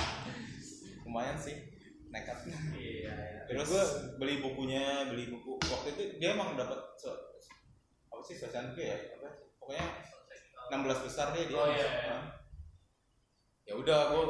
lumayan 1.08 1.40
sih 1.40 1.56
nekat. 2.12 2.38
Iya, 2.76 2.76
iya. 2.76 3.12
terus 3.48 3.66
gue 3.66 3.84
beli 4.20 4.44
bukunya 4.44 5.08
beli 5.08 5.32
buku. 5.32 5.56
Waktu 5.64 5.88
itu 5.96 6.04
dia 6.20 6.36
emang 6.36 6.54
dapat 6.54 6.78
so- 7.00 7.16
apa 8.12 8.22
sih 8.22 8.36
sosial 8.36 8.76
ya? 8.76 8.98
Apa 9.16 9.30
pokoknya 9.58 9.88
16 10.70 11.06
besar 11.08 11.32
deh 11.32 11.48
dia. 11.48 11.56
Oh, 11.56 11.68
iya, 11.72 11.88
iya. 11.88 12.18
Ya 13.66 13.74
udah 13.74 14.00
gue 14.12 14.26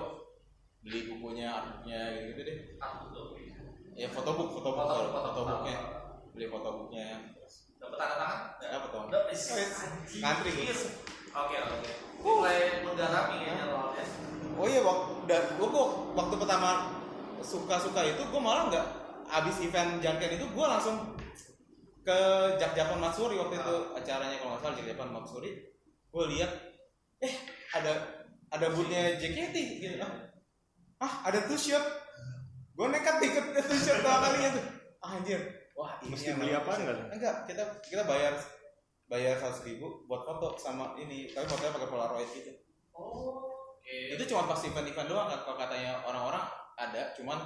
beli 0.79 1.11
bukunya 1.11 1.51
artbooknya 1.51 1.99
gitu 2.15 2.23
gitu 2.31 2.41
deh 2.47 2.57
ya 3.99 4.07
fotobook 4.07 4.55
fotobook 4.55 4.79
Foto, 4.79 4.95
foto, 4.95 5.11
foto, 5.11 5.29
fotobooknya 5.35 5.75
foto. 5.75 6.31
beli 6.31 6.47
fotobooknya 6.47 7.07
terus 7.35 7.68
Dapat 7.79 7.95
tanda 7.95 8.15
tangan? 8.19 8.39
apa 8.59 8.85
tuh 8.91 8.99
Udah, 9.07 9.23
is. 9.31 9.43
Oh, 9.49 9.57
ngantri. 10.19 10.51
Oke, 11.31 11.55
oke. 11.57 11.91
Mulai 12.19 12.83
menggarami 12.83 13.47
ya. 13.47 13.55
Oh 14.59 14.67
iya, 14.67 14.83
waktu, 14.83 15.11
udah, 15.23 15.39
gua 15.55 15.67
kok 15.71 15.89
waktu 16.19 16.35
pertama 16.35 16.69
suka-suka 17.39 18.03
itu 18.03 18.19
gue 18.27 18.41
malah 18.43 18.67
nggak 18.67 18.85
abis 19.31 19.63
event 19.63 20.03
Janken 20.03 20.35
itu 20.35 20.43
gue 20.43 20.65
langsung 20.67 21.15
ke 22.03 22.19
Jak 22.59 22.75
Japan 22.75 22.99
Matsuri 22.99 23.39
waktu 23.39 23.55
itu 23.55 23.75
acaranya 23.95 24.35
kalau 24.43 24.59
nggak 24.59 24.61
salah 24.67 24.75
Jak 24.75 24.87
Japan 24.91 25.09
Matsuri. 25.15 25.51
Gue 26.11 26.23
lihat 26.35 26.51
eh 27.23 27.33
ada 27.71 27.93
ada 28.51 28.67
bootnya 28.75 29.15
JKT 29.15 29.55
gitu. 29.79 29.95
Ah, 30.03 30.11
ah 30.99 31.13
ada 31.31 31.39
two 31.47 31.55
shot. 31.55 31.85
Gue 32.75 32.91
nekat 32.91 33.23
ikut 33.23 33.45
ke 33.55 33.61
two 33.63 33.79
shot 33.79 34.03
dua 34.03 34.19
kalinya 34.19 34.59
tuh. 34.59 34.65
Ah, 34.99 35.15
anjir 35.15 35.58
wah 35.79 35.95
ini 36.01 36.11
Mesti 36.11 36.27
yang 36.27 36.37
beli 36.37 36.51
namanya 36.51 36.59
apaan 36.59 36.75
two 36.75 36.83
shot. 36.83 36.91
nggak? 36.91 37.07
enggak 37.15 37.35
kita 37.47 37.63
kita 37.81 38.03
bayar 38.03 38.33
bayar 39.07 39.33
seratus 39.33 39.63
ribu 39.63 39.85
buat 40.05 40.21
foto 40.21 40.47
sama 40.53 40.93
ini 40.95 41.31
tapi 41.31 41.47
fotonya 41.47 41.71
pakai 41.73 41.89
polaroid 41.89 42.29
gitu 42.29 42.51
Oh, 42.91 43.47
oke. 43.73 43.95
itu 44.11 44.23
cuma 44.27 44.43
pas 44.43 44.59
event-event 44.59 45.07
doang 45.07 45.25
kan 45.25 45.39
kalau 45.39 45.55
katanya 45.57 46.03
orang-orang 46.03 46.43
ada 46.75 47.15
cuman 47.15 47.39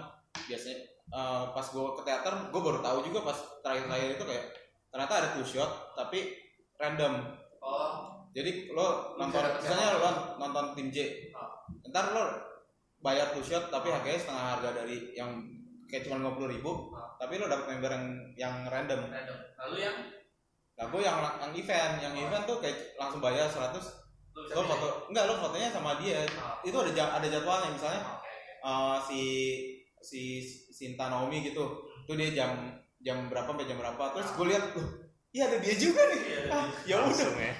biasanya 0.43 0.81
eh, 1.07 1.43
pas 1.47 1.61
gue 1.63 1.85
ke 1.93 2.01
teater 2.01 2.33
gue 2.49 2.57
baru 2.59 2.81
tahu 2.81 3.05
juga 3.05 3.21
pas 3.23 3.37
terakhir-terakhir 3.61 4.09
itu 4.11 4.25
kayak 4.25 4.45
ternyata 4.89 5.13
ada 5.13 5.29
two 5.31 5.45
shot 5.45 5.69
tapi 5.93 6.33
random 6.75 7.37
Oh, 7.61 8.27
jadi 8.33 8.67
lo 8.69 9.15
nonton 9.15 9.39
misalnya 9.55 9.95
lo 9.95 10.09
nonton 10.35 10.73
tim 10.73 10.89
J 10.89 10.97
Ah. 11.31 11.63
ntar 11.87 12.11
lo 12.11 12.23
bayar 12.99 13.31
two 13.31 13.39
shot 13.39 13.69
tapi 13.69 13.87
harganya 13.87 14.19
setengah 14.19 14.45
harga 14.51 14.69
dari 14.73 15.13
yang 15.13 15.31
kayak 15.93 16.09
cuma 16.09 16.17
lima 16.17 16.33
puluh 16.33 16.49
ribu 16.49 16.89
Ah. 16.89 17.13
tapi 17.21 17.37
lo 17.37 17.45
dapet 17.45 17.69
member 17.69 17.93
yang 17.93 18.05
yang 18.33 18.55
random. 18.65 19.05
Random. 19.13 19.37
Lalu 19.61 19.75
yang? 19.77 19.97
Nah 20.73 20.85
gue 20.89 21.01
yang 21.05 21.17
yang 21.37 21.53
event. 21.53 21.93
Yang 22.01 22.13
Oh. 22.17 22.23
event 22.25 22.43
tuh 22.49 22.57
kayak 22.57 22.77
langsung 22.97 23.21
bayar 23.21 23.45
100 23.45 24.01
lu 24.33 24.49
bisa 24.49 24.57
lo 24.57 24.65
foto 24.65 24.87
enggak 25.13 25.29
lo 25.29 25.37
fotonya 25.37 25.69
sama 25.69 26.01
dia. 26.01 26.25
Ah. 26.41 26.57
itu 26.65 26.73
ada 26.73 27.21
ada 27.21 27.27
jadwalnya 27.29 27.69
misalnya. 27.69 28.01
Oke. 28.01 28.33
eh, 28.65 28.97
si 29.05 29.21
si 30.01 30.41
Sinta 30.73 31.13
Naomi 31.13 31.45
gitu. 31.45 31.61
Tuh 32.09 32.15
dia 32.17 32.33
jam 32.33 32.73
jam 32.97 33.29
berapa 33.29 33.45
sampai 33.45 33.69
jam 33.69 33.77
berapa. 33.77 34.01
Terus 34.17 34.33
gue 34.33 34.45
lihat 34.49 34.65
loh 34.73 34.89
iya 35.29 35.45
ada 35.45 35.57
dia 35.61 35.75
juga 35.77 36.01
nih. 36.09 36.21
Iya, 36.25 36.41
ah, 36.49 36.65
ya 36.89 36.95
udah. 37.05 37.29
Ya. 37.37 37.53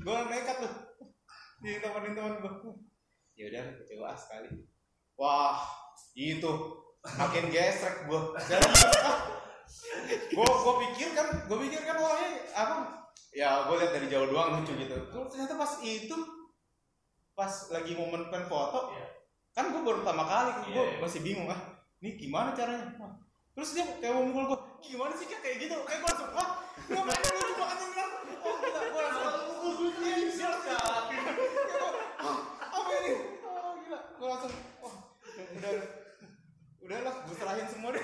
gue 0.00 0.16
nekat 0.32 0.56
tuh. 0.64 0.72
Di 1.60 1.76
temenin 1.84 2.16
teman 2.16 2.34
gue 2.40 2.52
ya 3.36 3.44
udah 3.52 3.64
kecewa 3.76 4.16
sekali. 4.16 4.48
Wah 5.20 5.60
itu 6.16 6.52
makin 7.04 7.44
gesrek 7.48 8.06
gue 8.06 8.20
gue 10.08 10.46
gue 10.48 10.74
pikir 10.88 11.08
kan 11.14 11.26
gue 11.46 11.58
pikir 11.68 11.80
kan 11.84 11.96
wah 11.98 12.14
ini 12.18 12.40
apa? 12.52 12.74
Ya 13.30 13.68
gue 13.68 13.74
lihat 13.76 13.92
dari 13.92 14.06
jauh 14.08 14.26
doang 14.26 14.56
lucu 14.56 14.72
gitu. 14.74 14.96
Terus 14.96 15.26
ternyata 15.30 15.54
pas 15.54 15.72
itu 15.80 16.16
pas 17.32 17.52
lagi 17.70 17.92
momen 17.94 18.26
pen 18.28 18.48
foto 18.48 18.90
Iya. 18.90 19.06
kan 19.52 19.70
gue 19.70 19.80
baru 19.82 20.02
pertama 20.02 20.24
kali 20.26 20.50
gue 20.64 20.74
Iya, 20.74 20.82
iya. 20.96 20.98
masih 20.98 21.20
bingung 21.22 21.46
ah 21.46 21.60
ini 21.98 22.14
gimana 22.16 22.50
caranya? 22.54 22.94
Wah, 22.98 23.14
terus 23.52 23.74
dia 23.74 23.84
kayak 23.98 24.14
mau 24.14 24.24
mukul 24.26 24.44
gue 24.48 24.58
gimana 24.84 25.12
sih 25.14 25.26
kayak 25.28 25.58
gitu. 25.60 25.74
Kayak 25.86 25.98
gue 26.02 26.08
langsung 26.10 26.30
wah 26.34 26.48
ngapain 26.88 27.20
lu 27.20 27.50
cuma 27.52 27.66
kan 27.68 27.78
bilang 27.84 28.10
oh 28.38 28.54
gila 28.58 28.80
gue 28.80 29.02
langsung 29.02 29.24
iya 29.98 30.16
iya 30.18 30.48
Ah, 32.18 32.38
apa 32.64 32.90
ini 32.96 33.12
oh 33.44 33.72
gila. 33.78 33.98
Gue 34.18 34.26
langsung 34.26 34.52
oh 34.82 34.94
udah 35.38 35.72
udahlah 36.88 37.14
gue 37.20 37.36
serahin 37.36 37.68
semua 37.68 37.90
deh 37.92 38.00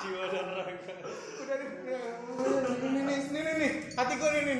Jiwa 0.00 0.24
dan 0.26 0.46
raga. 0.50 0.94
udah 1.38 1.54
deh 1.54 1.70
udah 1.78 2.02
ini 2.82 3.00
nih 3.00 3.18
ini 3.22 3.38
nih 3.38 3.54
nih 3.54 3.70
hati 3.92 4.14
gue 4.16 4.28
nih 4.28 4.42
nih 4.42 4.56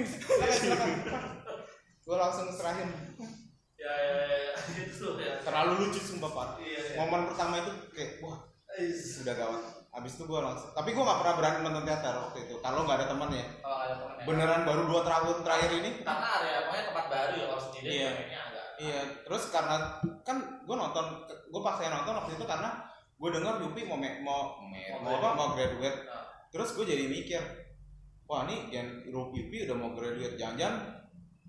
gue 2.00 2.16
langsung 2.16 2.46
serahin 2.50 2.90
Ya, 3.74 3.88
ya, 3.88 4.12
ya, 4.20 4.36
ya. 4.44 4.52
gitu 4.76 5.16
ya. 5.16 5.40
terlalu 5.40 5.72
lucu 5.80 5.96
sumpah 5.98 6.28
pak 6.28 6.48
Iya, 6.60 6.80
iya. 6.84 6.94
momen 6.94 7.24
pertama 7.26 7.58
itu 7.58 7.72
kayak 7.90 8.20
wah 8.20 8.44
Is. 8.76 9.24
udah 9.24 9.34
gawat 9.34 9.62
abis 9.90 10.12
itu 10.14 10.24
gue 10.24 10.36
langsung 10.38 10.70
tapi 10.70 10.92
gue 10.92 11.00
gak 11.00 11.18
pernah 11.18 11.34
berani 11.34 11.58
nonton 11.64 11.82
teater 11.82 12.12
waktu 12.14 12.38
itu 12.44 12.54
kalau 12.60 12.84
nggak 12.84 13.00
ada 13.00 13.06
teman 13.08 13.32
ya 13.32 13.46
Oh, 13.60 13.74
ada 13.74 13.94
temennya. 13.96 14.22
beneran 14.22 14.62
baru 14.62 14.82
dua 14.84 15.02
tahun 15.02 15.36
terakhir 15.40 15.70
ini 15.74 15.90
Karena 15.98 16.28
area 16.36 16.58
pokoknya 16.62 16.84
tempat 16.86 17.06
baru 17.08 17.32
ya 17.34 17.46
kalau 17.48 17.62
sendiri 17.64 17.88
Iya. 17.88 18.10
kayaknya. 18.12 18.40
Iya 18.80 19.00
terus 19.22 19.48
karena 19.48 20.00
kan 20.22 20.36
gue 20.58 20.72
nonton 20.74 21.04
gue 21.28 21.60
paksa 21.60 21.92
nonton 21.92 22.16
waktu 22.16 22.32
itu 22.34 22.44
karena 22.44 22.70
gue 23.14 23.28
dengar 23.30 23.60
Yupi 23.60 23.84
mau 23.84 23.94
me- 23.94 24.18
mau 24.18 24.56
mau, 24.58 24.96
mau 24.98 25.12
apa 25.14 25.28
mau 25.34 25.48
graduate 25.52 26.00
Nah. 26.02 26.24
terus 26.48 26.72
gue 26.72 26.84
jadi 26.84 27.04
mikir 27.04 27.42
wah 28.24 28.42
nih 28.42 28.72
yang 28.72 28.88
Yupi 29.06 29.62
udah 29.62 29.76
mau 29.76 29.92
graduate 29.92 30.34
jangan-jangan 30.34 30.96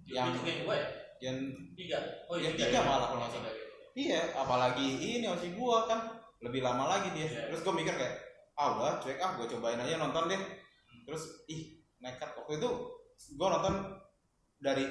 Yang 0.03 0.11
Yang- 0.11 0.33
juga 0.35 0.49
yang 0.49 0.61
gue 0.61 0.75
ya? 0.75 0.87
yang 1.21 1.37
tiga. 1.71 1.97
Oh, 2.25 2.35
Yang 2.35 2.53
tiga 2.57 2.67
tiga 2.67 2.77
ya? 2.77 2.83
malah 2.83 3.07
kalau 3.07 3.21
nggak 3.21 3.31
salah. 3.31 3.47
gitu. 3.47 3.65
iya 3.93 4.21
apalagi 4.33 4.87
ini 4.97 5.25
masih 5.25 5.51
gua 5.53 5.85
kan 5.85 5.99
lebih 6.39 6.59
lama 6.59 6.89
lagi 6.89 7.13
dia 7.13 7.23
Iya. 7.23 7.41
terus 7.47 7.61
gue 7.61 7.73
mikir 7.73 7.93
kayak 7.93 8.15
ah 8.53 8.67
udah 8.73 8.99
cuek 8.99 9.17
ah 9.17 9.31
gue 9.33 9.47
cobain 9.47 9.79
aja 9.79 9.95
nonton 9.95 10.27
deh 10.27 10.41
terus 11.01 11.23
ih 11.47 11.61
nekat 11.97 12.33
waktu 12.33 12.57
itu 12.57 12.69
gue 13.31 13.47
nonton 13.47 13.75
dari 14.57 14.85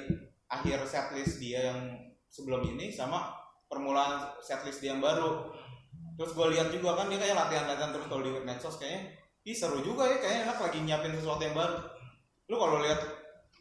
akhir 0.47 0.83
setlist 0.83 1.37
dia 1.37 1.69
yang 1.69 1.79
sebelum 2.31 2.63
ini 2.63 2.89
sama 2.89 3.35
permulaan 3.67 4.31
setlist 4.39 4.79
dia 4.79 4.95
yang 4.95 5.03
baru. 5.03 5.51
Terus 6.15 6.31
gue 6.31 6.47
lihat 6.55 6.71
juga 6.71 6.95
kan 6.95 7.11
dia 7.11 7.19
kayak 7.19 7.35
latihan-latihan 7.35 7.91
terus 7.91 8.07
kalau 8.07 8.23
di 8.23 8.31
medsos 8.41 8.79
kayaknya 8.79 9.19
ih 9.43 9.57
seru 9.57 9.83
juga 9.83 10.07
ya 10.07 10.17
kayaknya 10.21 10.41
enak 10.47 10.59
lagi 10.63 10.79
nyiapin 10.79 11.13
sesuatu 11.13 11.43
yang 11.43 11.55
baru. 11.55 11.77
Lu 12.47 12.55
kalau 12.55 12.79
lihat 12.79 12.99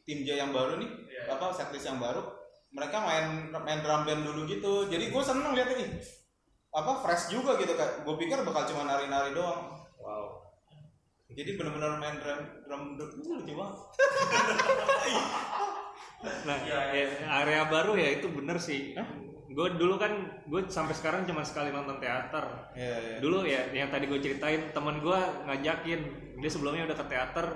tim 0.06 0.22
J 0.22 0.38
yang 0.38 0.54
baru 0.54 0.78
nih 0.78 0.90
Iya. 1.10 1.36
apa 1.36 1.52
setlist 1.52 1.86
yang 1.86 2.00
baru 2.00 2.22
mereka 2.70 3.02
main 3.02 3.50
main 3.50 3.82
drum 3.82 4.06
band 4.06 4.22
dulu 4.22 4.46
gitu. 4.46 4.86
Jadi 4.86 5.10
gue 5.10 5.22
seneng 5.22 5.52
lihat 5.58 5.74
ini 5.74 5.90
apa 6.70 7.02
fresh 7.02 7.34
juga 7.34 7.58
gitu 7.58 7.74
kayak 7.74 8.06
gue 8.06 8.14
pikir 8.14 8.46
bakal 8.46 8.62
cuma 8.70 8.86
nari-nari 8.86 9.34
doang. 9.34 9.74
Wow. 9.98 10.46
Jadi 11.30 11.58
bener-bener 11.58 11.98
main 11.98 12.16
drum 12.18 12.38
drum 12.66 12.82
drum 12.98 13.10
itu 13.22 13.30
lucu 13.30 13.54
banget 13.54 13.78
nah 16.20 16.56
Iya, 16.60 16.80
ya, 16.92 17.06
area 17.42 17.62
baru 17.68 17.96
ya 17.96 18.08
itu 18.20 18.28
bener 18.28 18.60
sih. 18.60 18.92
Gue 19.50 19.66
dulu 19.74 19.98
kan 19.98 20.12
gue 20.46 20.62
sampai 20.70 20.94
sekarang 20.94 21.26
cuma 21.26 21.42
sekali 21.42 21.72
nonton 21.72 21.98
teater. 21.98 22.44
Iya, 22.76 22.96
iya. 23.00 23.16
dulu 23.18 23.42
ya 23.42 23.66
yang 23.72 23.90
tadi 23.90 24.06
gue 24.06 24.20
ceritain 24.20 24.70
temen 24.70 25.00
gue 25.00 25.18
ngajakin. 25.48 26.00
Dia 26.38 26.50
sebelumnya 26.50 26.86
udah 26.86 26.98
ke 26.98 27.06
teater. 27.08 27.46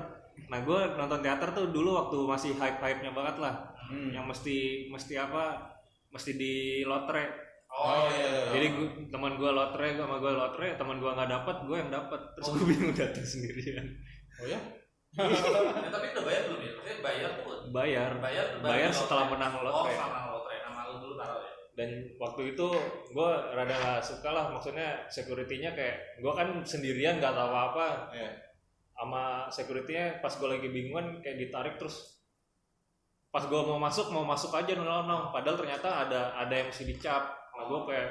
Nah 0.51 0.59
gue 0.65 0.81
nonton 0.97 1.21
teater 1.23 1.49
tuh 1.55 1.71
dulu 1.71 1.95
waktu 1.95 2.17
masih 2.25 2.51
hype 2.57 2.81
hype 2.81 3.01
nya 3.05 3.13
banget 3.13 3.37
lah. 3.41 3.73
Hmm. 3.85 4.17
yang 4.17 4.25
mesti 4.25 4.89
mesti 4.89 5.21
apa? 5.21 5.77
Mesti 6.09 6.31
di 6.41 6.55
lotre. 6.89 7.45
Oh, 7.75 8.07
iya. 8.07 8.23
iya. 8.23 8.43
jadi 8.55 8.67
gua, 8.71 8.87
teman 9.11 9.35
gue 9.35 9.51
lotre 9.51 9.99
sama 9.99 10.23
gue 10.23 10.31
lotre 10.31 10.79
teman 10.79 11.03
gue 11.03 11.11
nggak 11.11 11.27
dapat 11.27 11.57
gue 11.67 11.75
yang 11.75 11.91
dapat 11.91 12.21
terus 12.39 12.55
gue 12.55 12.65
bingung 12.71 12.95
datang 12.95 13.27
sendirian. 13.27 13.87
Oh 14.39 14.47
ya 14.47 14.63
Ya, 15.85 15.91
tapi 15.91 16.07
udah 16.11 16.25
bayar 16.25 16.43
belum 16.47 16.61
ya? 16.61 16.73
Maksudnya 16.75 16.97
bayar 17.01 17.31
tuh. 17.39 17.57
bayar 17.71 18.11
Bayar, 18.19 18.47
Bayar 18.61 18.91
setelah 18.91 19.25
lotre. 19.27 19.33
menang 19.39 19.53
Oh, 19.55 19.63
lotre. 19.63 19.91
setelah 19.93 20.09
menang 20.11 20.27
lotre. 20.33 20.55
Nama 20.61 20.81
lu 20.85 20.95
dulu 20.99 21.15
taruh 21.15 21.41
ya. 21.41 21.53
dan 21.75 21.91
waktu 22.17 22.43
itu 22.55 22.67
gue 23.11 23.31
rada 23.51 23.75
gak 23.75 23.99
suka 23.99 24.31
lah 24.31 24.47
maksudnya 24.49 25.11
securitynya 25.11 25.75
kayak 25.75 26.23
gue 26.23 26.31
kan 26.31 26.63
sendirian 26.63 27.19
nggak 27.19 27.35
tahu 27.35 27.51
apa 27.51 28.15
Iya. 28.15 28.31
sama 28.95 29.23
securitynya 29.51 30.23
pas 30.23 30.31
gue 30.31 30.47
lagi 30.47 30.71
bingungan 30.71 31.19
kayak 31.19 31.35
ditarik 31.35 31.75
terus 31.75 32.23
pas 33.29 33.43
gue 33.43 33.59
mau 33.59 33.75
masuk 33.75 34.15
mau 34.15 34.23
masuk 34.23 34.55
aja 34.55 34.79
nol 34.79 35.03
nol 35.03 35.35
padahal 35.35 35.59
ternyata 35.59 36.07
ada 36.07 36.39
ada 36.39 36.55
yang 36.55 36.71
mesti 36.71 36.87
dicap 36.87 37.35
nah 37.59 37.67
gue 37.67 37.81
kayak 37.91 38.09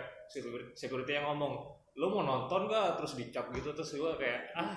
security, 0.76 1.16
yang 1.16 1.32
ngomong 1.32 1.56
lu 1.96 2.12
mau 2.12 2.24
nonton 2.28 2.68
gak 2.68 3.00
terus 3.00 3.16
dicap 3.16 3.48
gitu 3.56 3.72
terus 3.72 3.96
gue 3.96 4.12
kayak 4.20 4.52
ah 4.60 4.76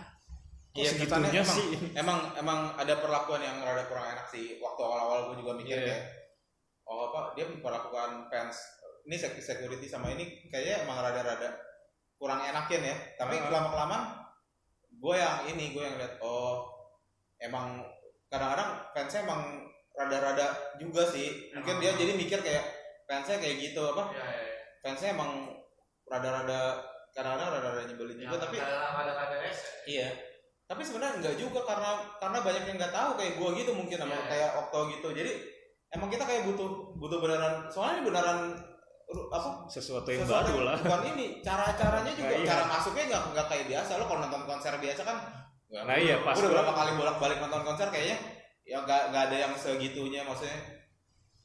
Iya, 0.77 0.91
kesannya 0.95 1.31
segitunya 1.31 1.41
emang, 1.41 1.57
sih 1.57 1.69
emang 1.95 2.19
emang 2.37 2.59
ada 2.77 2.95
perlakuan 2.97 3.41
yang 3.41 3.57
rada 3.61 3.85
kurang 3.87 4.07
enak 4.09 4.27
sih. 4.27 4.57
Waktu 4.59 4.81
awal-awal 4.81 5.19
gue 5.29 5.37
juga 5.41 5.53
mikir 5.55 5.77
Iya. 5.77 5.87
kayak, 5.87 6.03
oh 6.85 7.09
apa 7.09 7.21
dia 7.33 7.45
memperlakukan 7.45 8.11
fans 8.29 8.57
ini 9.03 9.17
sec- 9.17 9.39
security 9.39 9.87
sama 9.87 10.11
ini 10.11 10.47
kayaknya 10.47 10.83
emang 10.83 11.01
rada-rada 11.01 11.57
kurang 12.15 12.41
enakin 12.41 12.83
ya. 12.85 12.97
Tapi 13.15 13.35
Ah. 13.37 13.51
lama 13.51 13.69
kelamaan 13.71 14.03
gue 14.93 15.15
yang 15.15 15.39
ini 15.47 15.73
gue 15.73 15.83
yang 15.83 15.97
lihat 15.97 16.17
oh 16.19 16.69
emang 17.39 17.85
kadang-kadang 18.27 18.81
fansnya 18.91 19.23
emang 19.23 19.43
rada-rada 19.93 20.47
juga 20.77 21.05
sih. 21.07 21.53
Mungkin 21.53 21.79
Emang. 21.79 21.83
dia 21.85 21.93
jadi 21.95 22.13
mikir 22.13 22.41
kayak 22.41 22.65
fansnya 23.05 23.39
kayak 23.39 23.57
gitu 23.63 23.81
apa? 23.87 24.11
Iya, 24.11 24.25
iya. 24.27 24.53
Fansnya 24.83 25.09
emang 25.13 25.31
rada-rada 26.05 26.81
kadang-kadang 27.13 27.49
rada-rada 27.49 27.83
nyebelin 27.87 28.19
juga 28.21 28.37
tapi 28.39 28.57
ada-ada 28.61 29.37
rese. 29.41 29.65
Iya. 29.87 30.09
Tapi 30.67 30.83
sebenarnya 30.83 31.23
enggak 31.23 31.37
juga 31.39 31.63
karena 31.63 31.91
karena 32.19 32.39
banyak 32.43 32.63
yang 32.67 32.77
nggak 32.77 32.91
tahu 32.91 33.11
kayak 33.15 33.33
gua 33.39 33.49
gitu 33.55 33.71
mungkin 33.71 33.97
sama 33.97 34.13
Iya. 34.13 34.27
kayak 34.27 34.51
Okto 34.61 34.81
gitu. 34.91 35.09
Jadi 35.15 35.33
emang 35.95 36.11
kita 36.11 36.27
kayak 36.27 36.43
butuh 36.45 36.69
butuh 36.99 37.19
beneran 37.23 37.71
soalnya 37.71 37.95
ini 37.97 38.03
beneran 38.05 38.39
apa 39.07 39.71
sesuatu 39.71 40.11
yang 40.11 40.27
sesuatu 40.27 40.51
baru 40.51 40.67
lah 40.67 40.77
Bukan 40.83 41.03
ini 41.15 41.39
cara-caranya 41.39 42.11
juga 42.11 42.35
Nah, 42.35 42.43
iya. 42.43 42.49
cara 42.51 42.65
masuknya 42.67 43.05
nggak 43.07 43.23
nggak 43.31 43.47
kayak 43.47 43.67
biasa. 43.71 43.91
Lo 43.95 44.05
kalau 44.05 44.21
nonton 44.21 44.43
konser 44.45 44.75
biasa 44.75 45.01
kan 45.03 45.17
nggak- 45.67 45.85
Nah, 45.87 45.97
iya, 45.97 46.15
gua 46.17 46.25
pas 46.25 46.37
udah 46.37 46.51
berapa 46.51 46.73
kali 46.75 46.91
bolak-balik 46.95 47.39
nonton 47.39 47.63
konser 47.63 47.89
kayaknya 47.89 48.19
ya 48.67 48.83
nggak 48.83 49.03
nggak 49.15 49.23
ada 49.31 49.37
yang 49.39 49.53
segitunya 49.55 50.27
maksudnya. 50.27 50.59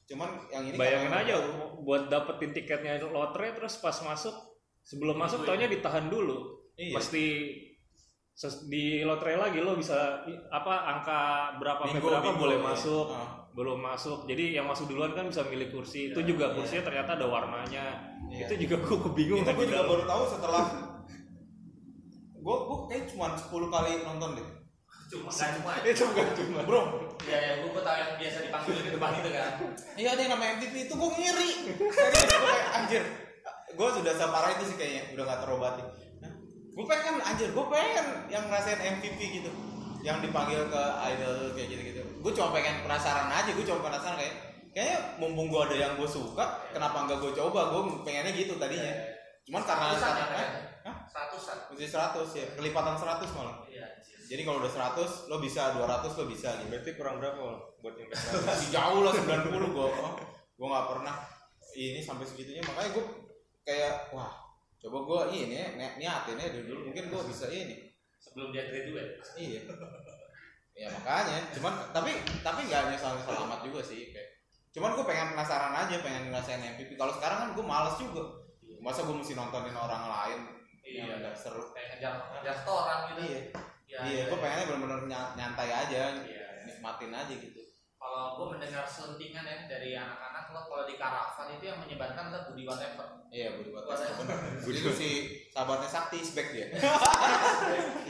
Cuman 0.03 0.29
yang 0.49 0.65
ini 0.65 0.75
bayangin 0.75 1.13
aja 1.13 1.37
buat 1.79 2.09
dapetin 2.09 2.51
tiketnya 2.51 2.97
lotre 2.99 3.53
terus 3.53 3.77
pas 3.77 3.93
masuk 3.95 4.33
sebelum 4.81 5.13
masuk 5.15 5.45
Iya. 5.45 5.47
taunya 5.47 5.67
ditahan 5.69 6.09
dulu 6.09 6.65
Iya. 6.73 6.97
ses- 6.97 7.69
di 8.65 8.83
lotre 9.01 9.35
lagi 9.35 9.59
lo 9.59 9.75
bisa 9.75 10.23
apa 10.49 10.73
angka 10.89 11.19
berapa 11.57 11.83
Bingo, 11.85 12.09
berapa 12.09 12.25
bingo, 12.25 12.41
boleh 12.41 12.57
iya. 12.57 12.65
masuk 12.65 13.05
Ah, 13.07 13.27
belum 13.51 13.77
masuk 13.77 14.19
jadi 14.25 14.57
yang 14.57 14.65
masuk 14.65 14.87
duluan 14.87 15.11
kan 15.11 15.27
bisa 15.27 15.43
milih 15.43 15.69
kursi 15.69 16.09
itu 16.09 16.17
Iya, 16.17 16.27
juga 16.27 16.45
iya. 16.47 16.55
kursinya 16.55 16.83
ternyata 16.83 17.11
ada 17.13 17.27
warnanya 17.27 17.85
iya. 18.27 18.47
itu 18.47 18.65
juga 18.65 18.75
gue 18.79 18.97
kebingung 19.03 19.39
itu 19.39 19.51
gue 19.51 19.67
juga 19.67 19.83
baru 19.83 20.03
tahu 20.05 20.23
setelah 20.25 20.63
gue 22.33 22.55
gue 22.57 22.77
kayak 22.87 23.03
cuma 23.07 23.25
10 23.31 23.45
kali 23.67 23.91
nonton 24.01 24.31
deh 24.35 24.47
Cuma 25.11 25.27
nggak 25.27 25.49
cuma. 25.59 25.71
ya. 25.75 25.91
itu 25.91 26.03
bukan 26.07 26.27
cuma 26.33 26.59
bro 26.63 26.81
Iya, 27.21 27.37
ya. 27.37 27.53
Gue 27.61 27.77
tahu 27.77 27.93
yang 27.93 28.11
biasa 28.17 28.37
dipanggil 28.41 28.73
di 28.79 28.89
depan 28.89 29.09
itu 29.13 29.29
kan. 29.29 29.51
iya 29.93 30.09
ada 30.09 30.21
yang 30.23 30.31
namanya 30.31 30.51
MVP 30.57 30.75
itu 30.81 30.93
gue 30.95 31.09
ngiri 31.13 31.49
serius 31.91 32.25
gue 32.25 32.39
kayak 32.41 32.67
anjir 32.73 33.03
gue 33.69 33.87
sudah 33.93 34.13
separah 34.15 34.49
itu 34.51 34.63
sih 34.65 34.75
kayaknya 34.75 35.03
udah 35.13 35.23
gak 35.25 35.39
terobati 35.43 35.83
gue 36.71 36.85
pengen 36.87 37.19
anjir 37.19 37.49
gue 37.51 37.65
pengen 37.67 38.05
yang 38.31 38.43
ngerasain 38.47 38.79
MVP 38.79 39.43
gitu. 39.43 39.51
Yang 40.01 40.29
dipanggil 40.29 40.65
ke 40.65 40.83
idol 41.13 41.53
kayak 41.53 41.67
gitu 41.69 41.83
gitu 41.93 42.01
gue 42.21 42.31
cuma 42.37 42.53
pengen 42.53 42.85
penasaran 42.85 43.27
aja 43.33 43.49
gue 43.49 43.65
cuma 43.65 43.81
penasaran 43.89 44.17
kayak 44.17 44.35
kayaknya 44.71 44.97
mumpung 45.17 45.49
gue 45.49 45.61
ada 45.67 45.75
yang 45.75 45.93
gue 45.97 46.05
suka 46.05 46.69
kenapa 46.71 47.09
nggak 47.09 47.19
gue 47.19 47.31
coba? 47.35 47.73
Gue 47.75 47.81
pengennya 48.07 48.31
gitu 48.37 48.55
tadinya. 48.55 48.93
Cuman 49.43 49.61
karena 49.65 49.91
ya, 49.91 49.99
karena 49.99 50.25
kan? 50.85 50.95
Seratusan. 51.09 51.57
mesti 51.73 51.87
100 51.91 52.39
ya. 52.39 52.47
Kelipatan 52.55 52.95
100 52.95 53.35
malah. 53.35 53.55
Iya. 53.67 53.87
jadi 54.31 54.47
kalau 54.47 54.63
udah 54.63 54.71
100 54.71 55.27
lo 55.27 55.43
bisa 55.43 55.75
200 55.75 56.07
lo 56.07 56.23
bisa 56.29 56.49
gitu. 56.61 56.67
Berarti 56.71 56.91
kurang 56.95 57.19
berapa 57.19 57.35
Wal, 57.41 57.57
buat 57.83 57.95
investasi 57.99 58.71
jauh 58.77 59.01
lah 59.03 59.11
90 59.11 59.75
gue 59.75 59.87
gue 60.61 60.67
nggak 60.69 60.87
pernah 60.87 61.15
ini 61.75 61.99
sampai 61.99 62.23
segitunya. 62.23 62.63
Makanya 62.63 62.89
gue 62.95 63.05
kayak 63.67 64.15
wah 64.15 64.40
coba 64.81 64.97
gue 64.99 65.21
ini 65.37 65.55
ya 65.55 65.67
ni- 65.71 65.95
niatin 65.97 66.35
ya 66.35 66.47
dulu, 66.51 66.65
dulu 66.65 66.79
mungkin 66.89 67.03
gue 67.07 67.21
bisa 67.27 67.45
ini 67.47 67.75
Sebelum 68.17 68.49
dia 68.49 68.65
graduate. 68.65 69.17
iya 69.35 69.61
ya 70.73 70.87
makanya 70.89 71.51
cuman 71.51 71.73
tapi 71.91 72.11
tapi 72.39 72.59
nggak 72.65 72.89
nyesal 72.89 73.13
nyesal 73.13 73.43
amat 73.43 73.61
juga 73.61 73.81
sih 73.81 74.09
kayak 74.09 74.41
cuman 74.71 74.93
gue 74.93 75.03
pengen 75.03 75.35
penasaran 75.35 75.73
aja 75.75 75.95
pengen 75.99 76.31
ngerasain 76.31 76.63
MVP 76.63 76.95
kalau 76.95 77.11
sekarang 77.11 77.37
kan 77.39 77.49
gue 77.51 77.61
males 77.61 77.95
juga 77.95 78.23
masa 78.79 79.03
gue 79.03 79.13
mesti 79.13 79.33
nontonin 79.33 79.75
orang 79.75 80.03
lain 80.03 80.41
Iya. 80.81 81.05
yang 81.07 81.19
nggak 81.21 81.37
seru 81.37 81.61
Kayak 81.69 81.87
ngejar 81.93 82.13
ngejar 82.33 82.55
setoran 82.57 82.99
gitu. 83.05 83.21
iya 83.23 83.39
Iya. 83.85 83.99
iya 84.03 84.23
gue 84.25 84.37
pengennya 84.39 84.65
bener-bener 84.65 84.99
ny- 85.05 85.31
nyantai 85.35 85.69
aja 85.69 86.01
Iya. 86.17 86.45
nikmatin 86.65 87.11
aja 87.11 87.33
gitu 87.33 87.61
Kalau 87.93 88.33
gue 88.33 88.47
mendengar 88.49 88.81
selentingan 88.83 89.45
ya 89.45 89.57
dari 89.67 89.93
anak-anak 89.93 90.30
lo 90.51 90.61
kalau 90.67 90.83
di 90.83 90.95
karavan 90.99 91.47
itu 91.55 91.65
yang 91.71 91.79
menyebarkan 91.79 92.31
adalah 92.31 92.43
Budi 92.51 92.63
Whatever. 92.67 93.07
Iya, 93.31 93.47
Budi. 93.55 93.69
Whatever. 93.71 94.23
Budi 94.63 94.79
itu 94.83 94.91
si 94.91 95.09
sahabatnya 95.51 95.87
Sakti 95.87 96.19
Sbek 96.19 96.47
dia. 96.51 96.67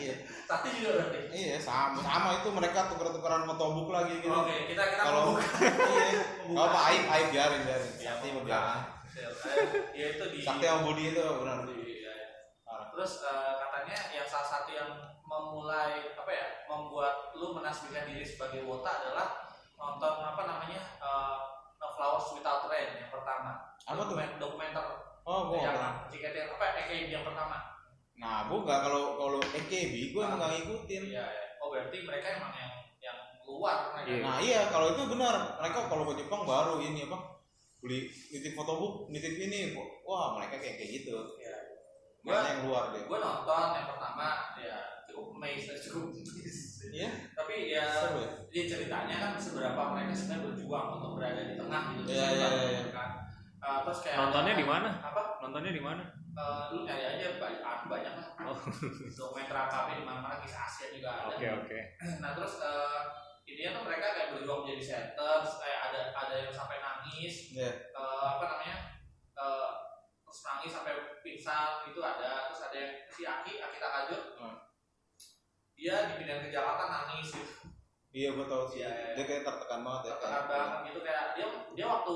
iya. 0.02 0.16
Sakti 0.50 0.70
juga 0.82 0.92
berarti. 0.98 1.20
Iya, 1.30 1.58
sama 1.62 2.02
sama 2.02 2.42
itu 2.42 2.50
mereka 2.50 2.90
tuker-tukeran 2.90 3.46
motobuk 3.46 3.94
lagi 3.94 4.18
gitu. 4.18 4.34
Oke, 4.34 4.74
kita 4.74 4.84
kita 4.98 5.02
Kalau 5.06 5.38
iya, 5.38 6.22
kalau 6.50 6.68
apa 6.70 6.80
aib 6.90 7.04
aib 7.06 7.28
biarin 7.30 7.62
biarin. 7.66 7.92
Ya, 8.02 8.18
Sakti 8.18 8.28
mau 8.34 8.44
biarin. 8.44 8.82
Ya 9.94 10.06
itu 10.18 10.24
di. 10.34 10.40
Sakti 10.42 10.66
sama 10.66 10.82
Budi 10.90 11.04
itu 11.14 11.22
benar. 11.22 11.58
Iya. 11.70 12.16
Terus 12.92 13.12
eh, 13.22 13.54
katanya 13.62 13.98
yang 14.14 14.28
salah 14.28 14.48
satu 14.50 14.70
yang 14.74 14.90
memulai 15.22 16.12
apa 16.12 16.32
ya 16.34 16.48
membuat 16.68 17.32
lu 17.40 17.56
menasbihkan 17.56 18.10
diri 18.10 18.26
sebagai 18.26 18.68
wota 18.68 18.90
adalah 18.90 19.48
nonton 19.80 20.14
apa 20.22 20.42
namanya 20.44 20.82
eh, 21.00 21.38
No 21.82 21.88
Flowers 21.98 22.28
Without 22.38 22.70
Rain 22.70 22.94
yang 22.94 23.10
pertama. 23.10 23.52
Apa 23.90 24.02
tuh? 24.06 24.14
Dokumen- 24.14 24.38
Dokumenter 24.38 24.86
Oh, 25.22 25.54
gua 25.54 25.58
nggak 25.62 26.18
yang 26.18 26.34
yang 26.34 26.50
apa 26.50 26.66
EKB 26.82 27.10
yang 27.14 27.26
pertama. 27.26 27.58
Nah, 28.18 28.50
gua 28.50 28.58
enggak 28.66 28.80
kalau 28.90 29.04
kalau 29.18 29.40
AKB 29.42 29.94
gua 30.14 30.22
emang 30.30 30.38
nggak 30.42 30.52
ngikutin. 30.62 31.04
Iya. 31.14 31.26
ya. 31.26 31.46
Oh 31.62 31.70
berarti 31.70 31.98
mereka 32.02 32.28
emang 32.42 32.54
yang 32.58 32.74
yang 33.02 33.18
luar 33.46 33.94
mereka. 33.94 34.10
Iya. 34.10 34.22
Nah, 34.26 34.38
iya 34.42 34.62
kalau 34.74 34.88
itu 34.98 35.04
benar. 35.10 35.62
Mereka 35.62 35.80
kalau 35.90 36.04
ke 36.10 36.26
Jepang 36.26 36.42
baru 36.46 36.82
ini 36.82 37.06
apa? 37.06 37.18
Beli 37.82 38.10
nitip 38.34 38.54
fotobook, 38.54 39.10
nitip 39.14 39.38
ini. 39.42 39.78
Wah, 40.06 40.38
mereka 40.38 40.58
kayak 40.58 40.78
kayak 40.82 40.92
gitu. 41.02 41.18
Iya. 41.38 41.58
Mereka 42.22 42.48
yang 42.48 42.62
luar 42.66 42.84
deh. 42.92 43.02
Gue 43.04 43.18
nonton 43.18 43.66
yang 43.72 43.88
pertama 43.88 44.28
ya 44.56 44.78
cukup 45.06 45.26
amazed 45.36 45.78
cukup. 45.86 46.10
Iya, 46.92 47.10
Tapi 47.32 47.72
ya 47.72 47.86
seru 47.88 48.20
ya. 48.20 48.30
dia 48.50 48.64
ceritanya 48.68 49.16
kan 49.16 49.32
seberapa 49.38 49.82
mereka 49.94 50.12
sebenarnya 50.12 50.44
berjuang 50.50 50.88
untuk 50.98 51.12
berada 51.16 51.42
di 51.46 51.56
tengah 51.56 51.84
gitu 51.96 52.10
Iya, 52.10 52.26
iya, 52.28 52.48
iya, 52.52 52.70
iya. 52.74 52.92
kan. 52.92 53.10
Uh, 53.62 53.80
terus 53.86 54.00
kayak 54.02 54.18
nontonnya 54.18 54.54
di 54.56 54.66
mana 54.66 54.90
apa 54.98 55.22
nontonnya 55.40 55.70
di 55.70 55.80
mana 55.80 56.02
eh, 56.34 56.64
lu 56.74 56.82
nyari 56.82 57.04
aja 57.06 57.38
banyak 57.38 57.62
banyak 57.86 58.14
lah 58.18 58.28
Oh. 58.42 58.58
dokumenter 59.14 59.54
apa 59.54 59.94
di 59.94 60.02
mana 60.02 60.18
mana 60.20 60.42
kisah 60.42 60.66
Asia 60.66 60.90
juga 60.90 61.14
ada 61.14 61.30
Oke 61.30 61.46
oke. 61.46 61.80
nah 62.26 62.34
terus 62.34 62.58
eh 62.58 63.00
intinya 63.46 63.78
tuh 63.78 63.84
mereka 63.86 64.06
kayak 64.12 64.30
berjuang 64.34 64.66
menjadi 64.66 64.84
center 64.84 65.34
terus 65.40 65.62
kayak 65.62 65.80
ada 65.94 66.00
ada 66.12 66.34
yang 66.42 66.50
sampai 66.50 66.82
nangis 66.82 67.54
Iya. 67.54 67.70
eh, 67.94 68.24
apa 68.28 68.44
namanya 68.50 68.76
eh, 69.38 69.70
terus 70.32 70.48
nangis 70.48 70.72
sampai 70.72 70.94
pingsan 71.20 71.84
itu 71.86 72.00
ada 72.00 72.48
terus 72.48 72.64
ada 72.64 72.78
yang 72.78 72.92
si 73.06 73.22
Aki 73.22 73.60
Aki 73.60 73.78
Takajur 73.78 74.22
Hmm. 74.40 74.56
dia 75.76 76.08
dipindahin 76.08 76.48
ke 76.48 76.56
Jakarta 76.56 76.84
nangis 76.88 77.36
gitu 77.36 77.54
Iya 78.12 78.36
gue 78.36 78.44
tau 78.44 78.68
sih. 78.68 78.84
Iya, 78.84 78.92
iya. 78.92 79.12
Dia 79.16 79.24
kayak 79.24 79.44
tertekan 79.44 79.88
banget 79.88 80.02
ya. 80.04 80.12
tertekan 80.16 80.44
banget 80.48 80.80
gitu 80.92 81.00
kayak 81.02 81.26
dia 81.32 81.48
dia 81.72 81.86
waktu 81.86 82.16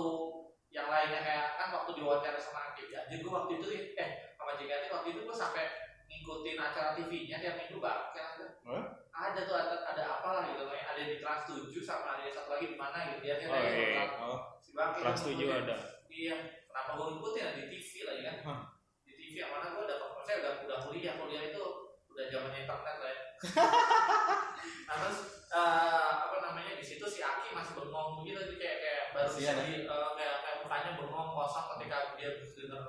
yang 0.67 0.87
lainnya 0.87 1.19
kayak 1.19 1.45
kan 1.55 1.67
waktu 1.71 1.91
diwawancara 1.95 2.35
sama 2.35 2.71
Aki 2.71 2.83
jadi 2.87 3.15
gue 3.17 3.31
waktu 3.31 3.51
itu 3.55 3.67
eh 3.95 4.09
sama 4.35 4.55
JKT 4.55 4.83
waktu 4.91 5.07
itu 5.11 5.19
gue 5.23 5.35
sampai 5.35 5.63
ngikutin 6.05 6.57
acara 6.57 6.89
TV-nya 6.93 7.37
tiap 7.39 7.55
minggu 7.57 7.79
bang 7.79 8.01
kan 8.11 8.25
ada 8.35 8.45
Hah? 8.63 8.83
ada 9.15 9.39
tuh 9.43 9.55
ada, 9.55 9.75
ada 9.87 10.03
apa 10.19 10.29
lah 10.29 10.43
gitu 10.51 10.63
kayak 10.67 10.85
ada 10.85 11.01
di 11.01 11.15
Trans 11.17 11.43
7 11.47 11.71
sama 11.79 12.15
ada 12.15 12.27
satu 12.27 12.49
lagi 12.51 12.65
di 12.71 12.77
mana 12.77 12.97
gitu 13.11 13.19
dia 13.23 13.35
Oh, 13.47 13.55
iya. 13.55 14.03
Oh. 14.19 14.39
si 14.59 14.71
Bang 14.71 14.91
Trans 14.93 15.23
7 15.23 15.31
ada. 15.47 15.75
Iya, 16.05 16.35
kenapa 16.75 16.91
gue 16.91 17.05
ngikutin 17.09 17.47
di 17.55 17.63
TV 17.71 17.91
lagi 18.03 18.21
kan? 18.21 18.35
Hah. 18.43 18.59
Di 19.01 19.13
TV 19.15 19.33
yang 19.39 19.51
mana 19.55 19.71
gue 19.71 19.83
udah 19.87 19.97
saya 20.21 20.37
udah 20.43 20.53
udah 20.59 20.77
kuliah, 20.83 21.15
kuliah 21.15 21.43
itu 21.47 21.63
udah 22.05 22.25
zamannya 22.27 22.59
internet 22.65 22.95
lah 22.97 23.09
ya. 23.09 23.19
nah 24.87 24.95
terus 24.97 25.19
eh, 25.47 26.09
apa 26.19 26.35
namanya 26.41 26.73
di 26.75 26.83
situ 26.83 27.05
si 27.05 27.19
Aki 27.21 27.53
masih 27.53 27.73
bengong 27.75 28.23
gitu 28.23 28.37
jadi 28.37 28.55
kayak 28.57 28.77
kayak 28.81 29.03
baru 29.11 29.27
Kasihan 29.29 29.55
ya. 29.55 29.63
di 29.63 29.73
eh, 29.83 30.09
kayak 30.17 30.35
kayak 30.41 30.57
mukanya 30.61 30.91
bengong 30.97 31.29
kosong 31.31 31.65
ketika 31.77 31.97
dia 32.15 32.29
dengar 32.35 32.83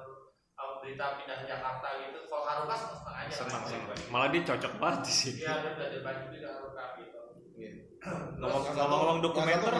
eh, 0.56 0.72
berita 0.80 1.04
pindah 1.16 1.36
ke 1.38 1.46
Jakarta 1.46 1.88
gitu. 2.00 2.18
Kalau 2.26 2.44
Haruka 2.44 2.74
seneng 2.74 2.98
seneng 2.98 3.16
aja. 3.16 3.32
Senang 3.36 3.62
kan? 3.62 3.98
Malah 4.08 4.28
dia 4.30 4.42
cocok 4.44 4.72
banget 4.76 5.00
di 5.04 5.12
sini. 5.12 5.38
Iya, 5.40 5.52
dia 5.60 5.70
belajar 5.76 6.00
banyak 6.02 6.24
juga 6.32 6.48
Haruka 6.52 6.84
gitu. 6.96 7.20
Iya. 7.54 7.70
Ngomong- 8.40 8.64
Yang 8.64 8.74
satu- 8.74 8.78
Ngomong-ngomong 8.80 9.18
yang 9.18 9.24
dokumenter. 9.24 9.72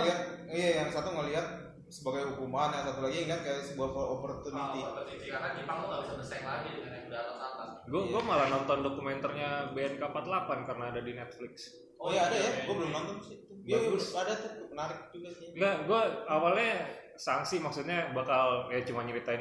iya 0.46 0.68
yang 0.82 0.90
satu 0.90 1.08
ngelihat 1.10 1.46
sebagai 1.96 2.22
hukuman, 2.36 2.68
yang 2.76 2.84
satu 2.84 3.00
lagi 3.08 3.24
ngeliat 3.24 3.40
kayak 3.40 3.62
sebuah 3.64 3.88
opportunity. 3.88 4.80
Oh, 4.84 4.92
opportunity. 4.92 5.26
karena 5.32 5.48
Jepang 5.56 5.76
tuh 5.80 5.86
gak 5.88 6.00
bisa 6.04 6.12
bersaing 6.20 6.44
lagi 6.44 6.68
dengan 6.76 6.92
yang 6.92 7.04
udah 7.08 7.20
atas 7.24 7.38
atas. 7.40 7.68
Gue 7.88 8.02
gue 8.12 8.22
malah 8.22 8.46
nonton 8.52 8.78
dokumenternya 8.84 9.50
BNK48 9.72 10.48
karena 10.68 10.84
ada 10.92 11.00
di 11.00 11.12
Netflix. 11.16 11.54
Oh 11.96 12.12
iya 12.12 12.28
ada 12.28 12.36
ya, 12.36 12.50
gue 12.68 12.74
belum 12.76 12.92
nonton 12.92 13.16
sih. 13.24 13.36
Iya 13.64 13.76
Bagus. 13.88 14.04
ada 14.12 14.32
tuh 14.36 14.50
menarik 14.68 14.98
juga 15.10 15.28
sih. 15.32 15.46
Enggak, 15.56 15.76
gue 15.88 16.00
awalnya 16.28 16.70
sanksi 17.16 17.56
maksudnya 17.64 18.12
bakal 18.12 18.68
ya 18.68 18.84
cuma 18.84 19.00
nyeritain 19.00 19.40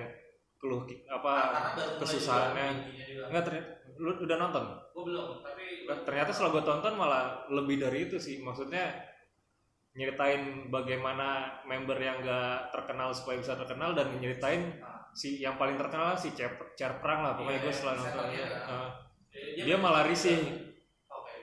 keluh 0.55 0.87
Nah, 0.87 1.19
apa 1.19 1.33
mulai 1.75 1.99
kesusahannya. 1.99 2.67
enggak 3.27 3.43
ternyata 3.43 3.69
lu 3.95 4.11
udah 4.11 4.37
nonton 4.39 4.63
Gue 4.95 5.03
belum, 5.11 5.27
tapi 5.43 5.65
ternyata 6.07 6.31
setelah 6.31 6.51
gue 6.59 6.63
tonton 6.63 6.93
malah 6.95 7.25
lebih 7.51 7.83
dari 7.83 8.07
itu 8.07 8.15
sih 8.15 8.39
maksudnya 8.39 8.95
nyeritain 9.95 10.67
bagaimana 10.67 11.59
member 11.63 11.95
yang 11.95 12.19
gak 12.19 12.75
terkenal 12.75 13.15
supaya 13.15 13.39
bisa 13.39 13.55
terkenal 13.55 13.95
dan 13.95 14.11
nyeritain 14.19 14.75
si 15.15 15.39
yang 15.39 15.55
paling 15.55 15.79
terkenal 15.79 16.19
si 16.19 16.35
Cer, 16.35 16.51
Cer 16.75 16.99
Prang 16.99 17.23
lah. 17.23 17.39
Pokoknya 17.39 17.63
Iya, 17.63 17.71
gue 17.71 17.73
iya, 17.73 17.93
nonton. 17.95 18.25
iya, 18.27 18.35
ya, 18.35 18.47
iya. 18.51 18.59
eh, 18.75 18.89
dia, 19.55 19.63
dia 19.71 19.77
malah 19.79 20.03
risih. 20.03 20.39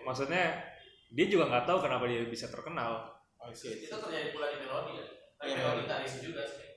Maksudnya 0.04 0.44
dia 1.12 1.26
juga 1.32 1.48
nggak 1.48 1.64
tahu 1.64 1.78
kenapa 1.80 2.04
dia 2.04 2.20
bisa 2.28 2.52
terkenal. 2.52 3.08
Oh. 3.40 3.48
Itu 3.48 3.88
terjadi 3.88 4.28
pula 4.36 4.46
di 4.52 4.56
melodi 4.68 4.92
ya. 5.00 5.06
Tapi 5.40 5.48
Iya, 5.48 5.56
melodi 5.64 5.84
tak 5.88 5.98
risih 6.04 6.20
juga 6.20 6.42
sih. 6.44 6.68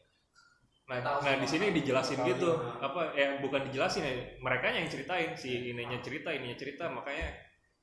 Nah, 0.85 1.01
Tahu 1.01 1.17
nah 1.25 1.35
di 1.41 1.47
sini 1.49 1.65
dijelasin 1.73 2.19
gitu. 2.23 2.49
Apa 2.79 3.11
ya 3.17 3.41
bukan 3.41 3.67
dijelasin 3.67 4.05
ya 4.05 4.13
mereka 4.39 4.69
yang 4.71 4.88
ceritain. 4.88 5.33
Si 5.35 5.73
ininya 5.75 5.97
cerita 5.99 6.29
ininya 6.31 6.55
cerita. 6.55 6.88
Makanya 6.88 7.25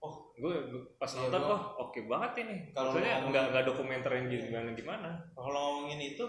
oh 0.02 0.34
gue, 0.34 0.52
pas 0.98 1.06
Iya, 1.06 1.30
nonton 1.30 1.40
gua- 1.40 1.50
oh 1.54 1.62
oke 1.86 2.00
banget 2.04 2.32
ini 2.42 2.56
Kalau 2.70 2.90
nggak 2.92 3.44
nggak 3.52 3.64
dokumenter 3.64 4.10
yang 4.10 4.26
gimana 4.26 4.68
gimana 4.74 5.08
Kalau 5.32 5.48
ngomongin 5.54 6.00
itu, 6.12 6.24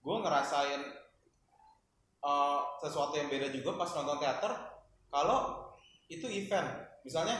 gue 0.00 0.16
ngerasain 0.20 0.82
uh, 2.20 2.60
sesuatu 2.78 3.14
yang 3.14 3.28
beda 3.28 3.50
juga 3.50 3.76
pas 3.76 3.90
nonton 3.92 4.16
teater. 4.16 4.52
Kalau 5.08 5.38
itu 6.06 6.26
event, 6.26 6.68
misalnya 7.02 7.36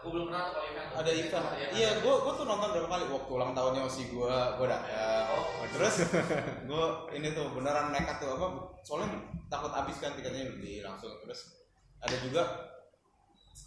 Aku 0.00 0.08
belum 0.08 0.32
pernah 0.32 0.48
tuh 0.48 0.56
kalau 0.56 0.68
event. 0.72 0.88
ada 0.96 1.10
event, 1.12 1.44
iya 1.76 1.90
gue 2.00 2.14
gue 2.16 2.32
tuh 2.32 2.46
nonton 2.48 2.72
berapa 2.72 2.88
kali 2.88 3.04
waktu 3.06 3.30
ulang 3.30 3.52
tahunnya 3.52 3.82
Osi 3.84 4.08
gue, 4.08 4.32
gue 4.56 4.66
datang. 4.66 4.88
Oh, 5.28 5.44
Terus 5.68 5.94
gue 6.72 6.84
ini 7.12 7.28
tuh 7.30 7.52
beneran 7.52 7.92
nekat 7.92 8.16
tuh 8.16 8.32
apa? 8.32 8.46
Soalnya 8.80 9.20
takut 9.46 9.68
habis 9.68 10.00
kan 10.00 10.16
tiketnya 10.16 10.56
beli 10.56 10.80
langsung. 10.80 11.12
Terus 11.20 11.52
ada 12.00 12.16
juga 12.16 12.42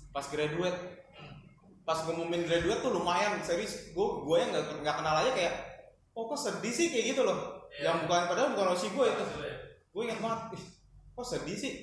pas 0.09 0.25
graduate, 0.25 1.02
pas 1.83 1.99
ngumumin 2.07 2.47
graduate 2.47 2.79
tuh 2.79 2.91
lumayan 2.95 3.39
serius. 3.43 3.91
Gue 3.91 4.23
gue 4.23 4.37
yang 4.39 4.49
nggak 4.55 4.83
nggak 4.83 4.95
kenal 4.99 5.15
aja 5.19 5.31
kayak, 5.35 5.53
oh 6.15 6.31
kok 6.31 6.39
sedih 6.39 6.73
sih 6.73 6.87
kayak 6.91 7.15
gitu 7.15 7.21
loh. 7.27 7.67
Iya. 7.75 7.91
Yang 7.91 7.97
bukan 8.07 8.21
padahal 8.31 8.49
bukan 8.55 8.67
Osi 8.75 8.87
gue 8.91 9.05
itu. 9.07 9.23
Maksudnya. 9.23 9.57
Gue 9.93 10.01
inget 10.09 10.19
banget, 10.25 10.39
ih, 10.57 10.65
kok 11.13 11.27
sedih 11.27 11.57
sih 11.59 11.73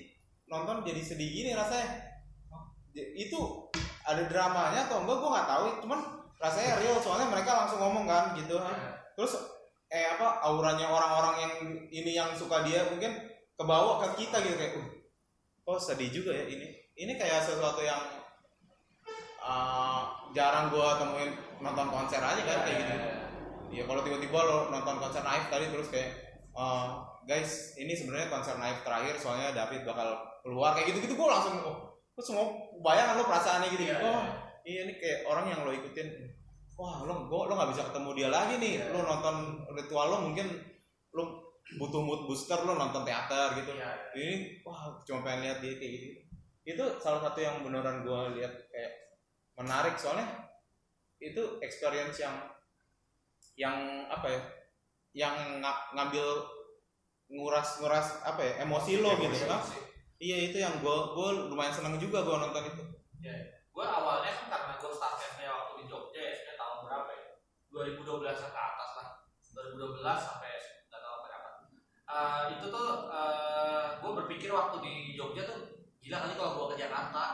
nonton 0.50 0.82
jadi 0.82 1.00
sedih 1.04 1.28
gini 1.30 1.50
rasanya. 1.54 1.88
Itu 2.96 3.70
ada 4.02 4.26
dramanya 4.26 4.90
atau 4.90 5.06
enggak 5.06 5.16
gue 5.22 5.30
nggak 5.30 5.48
tahu. 5.48 5.64
Cuman 5.86 6.00
rasanya 6.40 6.80
real 6.80 6.98
soalnya 6.98 7.28
mereka 7.30 7.52
langsung 7.52 7.78
ngomong 7.78 8.08
kan 8.08 8.34
gitu. 8.34 8.58
Iya. 8.58 8.76
Terus 9.14 9.36
eh 9.90 10.06
apa 10.06 10.38
auranya 10.46 10.86
orang-orang 10.86 11.34
yang 11.42 11.52
ini 11.90 12.14
yang 12.14 12.30
suka 12.38 12.62
dia 12.62 12.86
mungkin 12.88 13.10
kebawa 13.58 13.98
ke 14.06 14.22
kita 14.22 14.38
gitu 14.46 14.54
kayak, 14.54 14.78
uh, 14.78 14.86
kok 15.66 15.82
sedih 15.82 16.10
juga 16.14 16.30
ya 16.30 16.46
ini. 16.46 16.66
Ini 16.94 17.18
kayak 17.18 17.42
sesuatu 17.42 17.82
yang 17.82 17.98
uh, 19.50 20.02
jarang 20.30 20.70
gue 20.70 20.88
temuin 21.02 21.30
nonton 21.58 21.86
konser 21.90 22.22
aja 22.22 22.40
kan 22.40 22.58
kayak 22.62 22.78
gitu. 22.86 22.94
Iya 23.70 23.82
kalau 23.86 24.02
tiba-tiba 24.02 24.38
lo 24.38 24.58
nonton 24.70 24.96
konser 24.98 25.22
Naif 25.22 25.46
tadi 25.46 25.70
terus 25.70 25.90
kayak 25.94 26.10
eh, 26.50 26.86
guys 27.26 27.78
ini 27.78 27.94
sebenarnya 27.94 28.26
konser 28.26 28.58
Naif 28.58 28.82
terakhir 28.82 29.14
soalnya 29.18 29.54
David 29.54 29.86
bakal 29.86 30.18
keluar. 30.42 30.74
Kayak 30.74 30.94
gitu-gitu 30.94 31.14
gue 31.14 31.28
langsung 31.28 31.54
oh 31.62 31.78
terus 32.14 32.26
semua 32.34 32.50
bayangan 32.82 33.22
lo 33.22 33.24
perasaannya 33.24 33.68
gitu 33.70 33.84
Iya, 33.86 33.96
oh 34.02 34.22
iya 34.66 34.80
ini 34.84 34.94
kayak 34.98 35.18
orang 35.26 35.46
yang 35.54 35.60
lo 35.62 35.70
ikutin. 35.70 36.08
Wah 36.80 37.04
lo 37.04 37.28
gua 37.28 37.46
lo 37.46 37.52
nggak 37.60 37.70
bisa 37.76 37.82
ketemu 37.92 38.10
dia 38.16 38.28
lagi 38.32 38.54
nih. 38.58 38.72
Iya. 38.80 38.84
lo 38.90 39.00
nonton 39.06 39.36
ritual 39.76 40.06
lo 40.10 40.18
mungkin 40.26 40.46
lo 41.14 41.22
butuh 41.78 42.02
mood 42.02 42.26
booster 42.26 42.58
lo 42.66 42.74
nonton 42.74 43.06
teater 43.06 43.54
gitu. 43.54 43.70
Iya. 43.76 43.90
ini 44.18 44.58
wah 44.66 44.98
cuma 45.06 45.22
pengen 45.22 45.46
lihat 45.46 45.58
dia 45.62 45.78
kayak 45.78 45.92
gitu. 45.94 46.08
Itu 46.66 46.84
salah 46.98 47.22
satu 47.22 47.38
yang 47.38 47.62
beneran 47.62 48.02
gue 48.02 48.20
lihat 48.40 48.52
kayak 48.74 49.09
menarik 49.60 49.94
soalnya 50.00 50.48
itu 51.20 51.60
experience 51.60 52.16
yang 52.16 52.36
yang 53.60 53.76
apa 54.08 54.26
ya 54.26 54.40
yang 55.12 55.36
nga- 55.60 55.92
ngambil 55.92 56.48
nguras 57.28 57.78
nguras 57.78 58.24
apa 58.24 58.40
ya 58.40 58.52
emosi 58.64 59.04
lo 59.04 59.14
gitu 59.20 59.44
kan 59.44 59.60
iya 60.16 60.48
itu 60.48 60.56
yang 60.56 60.80
gue 60.80 60.96
gue 61.12 61.28
lumayan 61.52 61.70
seneng 61.72 62.00
juga 62.00 62.24
gue 62.24 62.36
nonton 62.36 62.64
itu 62.66 62.82
Gue 63.70 63.86
awalnya 63.86 64.32
kan 64.34 64.46
karena 64.50 64.72
gue 64.76 64.92
startnya 64.92 65.48
waktu 65.48 65.72
di 65.80 65.84
Jogja 65.88 66.20
ya, 66.20 66.32
sebenarnya 66.36 66.58
tahun 66.58 66.78
berapa 66.84 67.10
ya? 67.14 67.24
2012 67.70 68.44
ke 68.44 68.60
atas 68.60 68.90
lah. 68.98 69.08
2012 69.56 70.04
sampai 70.20 70.50
nggak 70.90 71.00
tahu 71.00 71.16
kapan. 71.24 71.54
Eh, 72.04 72.42
itu 72.58 72.66
tuh 72.68 72.88
gue 74.04 74.12
berpikir 74.20 74.50
waktu 74.52 74.76
di 74.84 74.94
Jogja 75.16 75.48
tuh 75.48 75.79
gila 76.00 76.16
kali 76.18 76.32
kalau 76.34 76.50
gue 76.56 76.66
ke 76.72 76.76
Jakarta. 76.80 77.24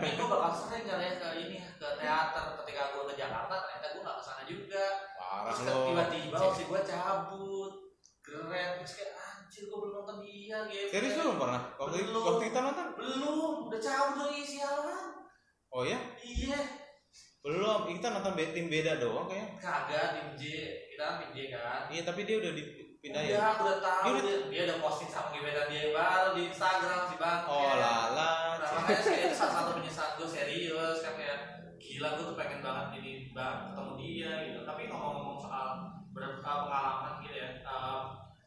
Ini 0.00 0.12
gue 0.14 0.26
bakal 0.26 0.50
sering 0.54 0.84
kali 0.84 1.04
ya 1.04 1.12
ke 1.14 1.28
ini 1.38 1.56
ke 1.76 1.88
teater. 1.94 2.44
Ketika 2.58 2.82
gue 2.90 3.02
ke 3.04 3.14
Jakarta 3.14 3.54
ternyata 3.60 3.86
gue 3.90 4.00
nggak 4.00 4.16
ke 4.16 4.24
sana 4.24 4.42
juga. 4.44 4.84
parah 5.14 5.56
lo 5.58 5.74
tiba-tiba 5.88 6.36
si 6.52 6.62
gue 6.64 6.80
cabut, 6.82 7.72
keren. 8.20 8.70
Terus 8.80 8.92
kayak 8.96 9.12
anjir 9.14 9.62
gue 9.64 9.76
belum 9.76 9.92
nonton 9.94 10.16
dia 10.18 10.58
gitu. 10.66 10.88
serius 10.90 11.14
lu 11.14 11.22
belum 11.22 11.38
pernah 11.38 11.62
waktu 11.76 11.96
itu 12.00 12.08
Belum. 12.08 12.24
waktu 12.24 12.42
kita 12.48 12.60
nonton 12.60 12.86
Belum, 12.96 13.52
udah 13.68 13.80
cabut 13.80 14.16
lagi 14.24 14.42
sialan. 14.42 15.06
oh 15.68 15.82
ya 15.84 15.98
Iya. 16.18 16.60
belum 17.38 17.80
kita 17.86 18.06
nonton 18.10 18.32
tim 18.50 18.66
beda 18.66 18.92
doang 18.96 19.28
kayaknya 19.28 19.48
Kagak 19.60 20.06
tim 20.16 20.28
J, 20.34 20.42
kita 20.88 21.04
tim 21.20 21.30
J 21.30 21.38
kan. 21.52 21.80
iya 21.86 22.02
tapi 22.02 22.24
dia 22.24 22.40
udah 22.40 22.50
dipindah 23.04 23.20
ya. 23.20 23.36
Udah, 23.36 23.52
udah 23.60 23.76
tahu 23.84 24.04
Dia 24.08 24.16
dia, 24.16 24.22
udah- 24.24 24.48
dia, 24.48 24.62
udah 24.64 24.78
posting 24.80 25.10
sama 25.12 25.28
gebetan 25.28 25.68
dia 25.68 25.92
baru 25.92 26.28
di 26.32 26.42
Instagram 26.48 27.00
si 27.04 27.16
Bang. 27.20 27.40
oh 27.44 27.76
lala 27.76 28.32
Nah, 28.56 28.70
makanya 28.80 29.00
saya 29.04 29.18
itu 29.28 29.36
salah 29.36 29.52
satu 29.60 29.70
penyesalan 29.76 30.12
gue 30.16 30.28
serius 30.32 30.98
kan 31.04 31.12
kayak 31.14 31.38
gila 31.76 32.08
gue 32.16 32.24
tuh 32.24 32.36
pengen 32.40 32.64
banget 32.64 32.86
ini 32.96 33.12
bang 33.30 33.68
ketemu 33.68 33.92
dia 34.00 34.30
gitu. 34.48 34.60
Tapi 34.64 34.82
ngomong-ngomong 34.88 35.36
soal 35.36 35.66
ber- 36.16 36.40
uh, 36.40 36.64
pengalaman 36.64 37.20
gitu 37.20 37.36
ya, 37.36 37.48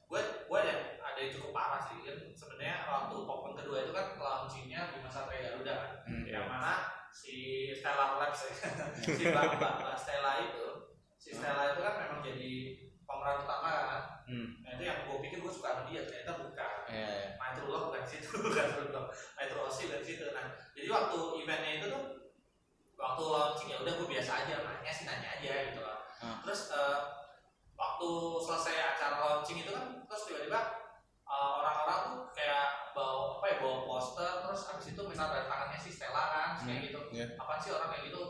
gue 0.10 0.22
gue 0.50 0.58
ada 0.58 0.74
ada 0.98 1.20
yang 1.22 1.32
cukup 1.32 1.52
parah 1.54 1.82
sih 1.86 2.02
kan. 2.02 2.18
Sebenarnya 2.34 2.90
waktu 2.90 3.14
popcorn 3.14 3.54
kedua 3.54 3.86
itu 3.86 3.94
kan 3.94 4.18
launchingnya 4.18 4.90
di 4.90 4.98
masa 5.06 5.30
Satria 5.30 5.54
Garuda 5.54 5.74
kan. 5.78 5.92
Hmm, 6.10 6.26
yang 6.26 6.50
mana 6.50 6.74
si 7.14 7.70
Stella 7.78 8.18
Labs 8.18 8.42
ya, 8.50 8.52
si 9.06 9.22
Mbak 9.22 9.94
Stella 9.96 10.34
itu 10.42 10.66
si 11.22 11.30
Stella 11.30 11.78
itu 11.78 11.82
kan 11.86 11.94
memang 12.02 12.20
jadi 12.26 12.52
pemeran 13.08 13.42
utama 13.42 13.70
kan 13.88 14.02
hmm. 14.28 14.62
nah 14.62 14.76
itu 14.76 14.84
yang 14.84 15.08
gue 15.08 15.18
pikir 15.24 15.40
gue 15.40 15.50
suka 15.50 15.74
sama 15.74 15.82
dia 15.88 16.04
ternyata 16.04 16.38
bukan 16.38 16.74
Iya, 16.88 17.04
iya. 17.08 17.28
Matrullah 17.36 17.90
bukan 17.90 18.02
di 18.04 18.10
situ 18.12 18.30
eventnya 21.38 21.72
itu 21.76 21.86
tuh 21.88 22.04
waktu 22.98 23.24
launching 23.24 23.70
ya 23.70 23.78
udah 23.80 23.94
gue 23.94 24.08
biasa 24.10 24.32
aja 24.36 24.54
nanya 24.60 24.92
sih 24.92 25.06
nanya 25.06 25.30
aja 25.36 25.52
gitu 25.70 25.82
lah 25.82 25.98
Ah. 26.18 26.42
terus 26.42 26.74
eh, 26.74 26.98
waktu 27.72 28.10
selesai 28.42 28.74
acara 28.90 29.16
launching 29.22 29.62
itu 29.62 29.70
kan 29.70 30.02
terus 30.04 30.22
tiba-tiba 30.26 30.60
eh, 31.24 31.52
orang-orang 31.54 32.00
tuh 32.10 32.18
kayak 32.34 32.90
bawa 32.92 33.38
apa 33.38 33.46
ya 33.46 33.56
bawa 33.62 33.78
poster 33.86 34.32
terus 34.42 34.62
habis 34.66 34.88
itu 34.90 35.02
minta 35.04 35.30
tanda 35.30 35.46
tangannya 35.46 35.78
si 35.78 35.94
Stella 35.94 36.24
kan 36.28 36.48
terus 36.52 36.66
kayak 36.66 36.78
Hmm, 36.78 36.88
gitu. 36.90 37.00
iya. 37.14 37.26
apaan 37.38 37.62
sih 37.62 37.70
orang 37.70 37.94
kayak 37.94 38.10
gitu? 38.10 38.22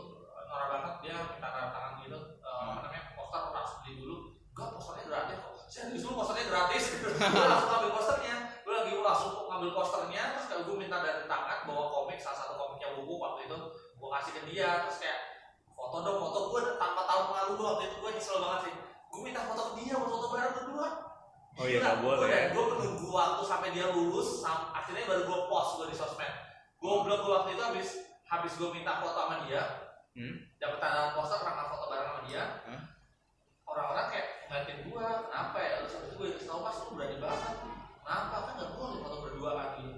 Norak 0.44 0.68
banget 0.70 0.94
dia 1.00 1.16
minta 1.32 1.48
tanda 1.48 1.68
tangan 1.70 1.92
gitu. 2.04 2.18
Eh, 2.38 2.52
apa 2.60 2.80
namanya 2.84 3.02
poster 3.16 3.40
harus 3.48 3.72
beli 3.80 3.92
dulu. 3.96 4.16
Enggak 4.52 4.68
posternya 4.74 5.04
gratis 5.06 5.36
kok. 5.38 5.52
Serius 5.68 6.02
lu 6.04 6.12
posternya 6.12 6.44
gratis. 6.46 6.84
Gue 7.32 7.46
langsung 7.46 7.70
ngambil 7.70 7.90
posternya. 7.96 8.36
Gue 8.60 8.72
lagi 8.74 8.92
langsung 8.98 9.32
ngambil 9.48 9.70
posternya 9.72 10.22
terus 10.36 10.46
gue 10.60 10.76
minta 10.76 10.96
dari 10.98 11.24
tangan 11.24 11.58
bawa 11.64 11.84
komik 11.88 12.20
salah 12.20 12.36
satu 12.38 12.54
komiknya 12.54 12.92
buku 12.92 13.14
waktu 13.16 13.40
itu 13.46 13.56
gue 14.08 14.16
kasih 14.16 14.32
ke 14.32 14.42
dia 14.48 14.88
terus 14.88 14.96
kayak 14.96 15.20
foto 15.68 15.96
dong 16.00 16.16
foto 16.18 16.38
gue 16.48 16.60
tanpa 16.80 17.04
tahu 17.04 17.20
malu 17.28 17.50
gue 17.54 17.66
waktu 17.68 17.84
itu. 17.84 17.96
Gue 17.98 18.10
nyesel 18.10 18.40
banget 18.40 18.60
sih. 18.64 18.74
Gue 19.06 19.20
minta 19.20 19.44
foto 19.44 19.62
ke 19.68 19.72
dia 19.78 19.94
foto 19.94 20.26
bareng 20.26 20.54
berdua 20.54 20.88
Oh 21.58 21.66
iya, 21.66 21.82
nggak 21.82 21.98
boleh. 22.00 22.24
gue 22.24 22.40
gue 22.54 22.64
menunggu 22.70 23.06
waktu 23.10 23.42
sampai 23.44 23.68
dia 23.68 23.90
lulus 23.90 24.40
sam- 24.40 24.70
akhirnya 24.70 25.04
baru 25.04 25.22
gue 25.22 25.38
post 25.44 25.70
gue 25.76 25.86
di 25.90 25.96
sosmed. 25.98 26.32
Gue 26.78 26.92
blog 27.02 27.20
gue 27.20 27.32
waktu 27.34 27.50
itu 27.52 27.62
habis 27.62 27.88
habis 28.24 28.52
gue 28.56 28.70
minta 28.70 28.96
foto 28.96 29.12
sama 29.18 29.44
dia 29.44 29.62
Hmm. 30.16 30.34
dapat 30.56 30.78
tanda 30.78 31.12
poster 31.12 31.36
karena 31.38 31.68
foto 31.68 31.84
bareng 31.86 32.08
sama 32.08 32.20
dia 32.24 32.42
Hah? 32.64 32.80
orang-orang 33.64 34.06
kayak 34.08 34.26
ngeliatin 34.46 34.78
gue 34.82 35.06
kenapa 35.22 35.56
ya? 35.60 35.70
Terus 35.78 35.92
habis 35.94 36.08
itu 36.08 36.16
gue 36.16 36.28
kasih 36.32 36.48
tau 36.48 36.58
mas 36.58 36.78
lu 36.80 36.96
berani 36.96 37.16
banget. 37.20 37.54
Kenapa? 38.00 38.36
Kan 38.40 38.54
nggak 38.56 38.70
boleh 38.72 38.98
foto 38.98 39.16
berduaan 39.20 39.68
gitu 39.76 39.97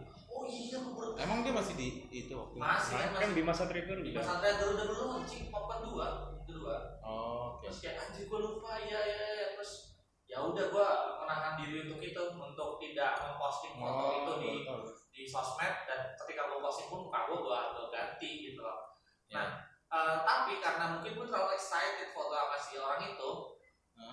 iya 0.50 0.76
gue 0.76 0.92
baru 0.92 1.10
Emang 1.16 1.38
dia 1.40 1.52
masih 1.52 1.74
di 1.74 1.88
itu 2.08 2.32
waktu 2.32 2.54
itu? 2.54 2.60
masih 2.60 2.92
Nah, 2.92 3.00
kan 3.00 3.10
kan 3.12 3.20
masih 3.22 3.32
di 3.32 3.42
masa 3.42 3.64
trigger 3.64 3.96
di 3.96 4.04
juga. 4.06 4.18
pesantren 4.20 4.56
dulu 4.56 4.72
dulu 4.76 4.92
launching 5.08 5.44
papan 5.48 5.78
dua 5.82 6.06
kedua 6.40 6.76
Oh, 7.00 7.54
oke. 7.54 7.64
terus 7.64 7.78
kayak 7.80 7.96
anjir 8.00 8.24
gue 8.24 8.40
lupa 8.40 8.72
ya 8.78 8.98
ya 8.98 9.18
ya 9.32 9.46
terus 9.52 9.72
ya 10.24 10.38
udah 10.40 10.64
gue 10.64 10.88
menahan 11.18 11.54
diri 11.56 11.76
untuk 11.84 12.00
itu 12.00 12.22
untuk 12.30 12.70
tidak 12.78 13.12
memposting 13.16 13.74
foto 13.74 13.98
Oh, 14.00 14.12
itu 14.16 14.32
di 14.36 14.50
tahu. 14.62 14.82
di 15.10 15.22
sosmed 15.24 15.74
dan 15.84 16.00
ketika 16.16 16.46
gue 16.46 16.58
posting 16.58 16.86
pun 16.86 17.00
muka 17.02 17.20
gue 17.24 17.38
gue 17.40 17.58
gue 17.72 17.86
ganti 17.88 18.30
gitu 18.44 18.60
loh 18.60 18.78
Ya. 19.26 19.34
nah 19.36 19.48
eh, 19.88 20.16
tapi 20.20 20.58
karena 20.58 20.84
mungkin 20.92 21.12
gue 21.12 21.22
terlalu 21.24 21.50
excited 21.52 22.10
foto 22.10 22.30
sama 22.30 22.56
si 22.56 22.74
orang 22.74 23.02
itu 23.04 23.30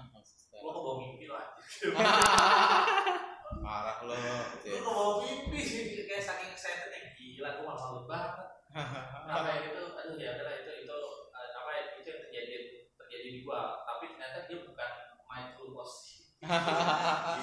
maksud 0.10 0.38
gue 0.48 0.62
kebawa 0.68 0.96
mimpi 1.00 1.26
lah 1.28 1.46
Marah 3.68 4.00
lo. 4.00 4.16
gue 4.64 4.80
kebawa 4.80 5.14
mimpi 5.28 5.60
kayak 6.08 6.24
saking 6.24 6.56
excited 6.56 6.88
ya 6.88 7.00
gila 7.20 7.50
gue 7.60 7.64
malah 7.68 7.84
malu 7.84 8.02
banget. 8.08 8.48
Apa 9.28 9.48
ya 9.52 9.58
gitu 9.68 9.84
aduh 9.92 10.16
ya 10.16 10.40
udahlah 10.40 10.56
itu 10.64 10.72
itu 10.88 11.00
eh, 11.36 11.50
apa 11.52 11.70
ya 11.76 11.82
itu 12.00 12.08
yang 12.08 12.22
terjadi 12.24 12.56
terjadi 12.96 13.28
di 13.28 13.40
gua. 13.44 13.84
Tapi 13.84 14.16
ternyata 14.16 14.48
dia 14.48 14.58
bukan 14.64 14.92
my 15.28 15.52
true 15.60 15.76
post 15.76 16.32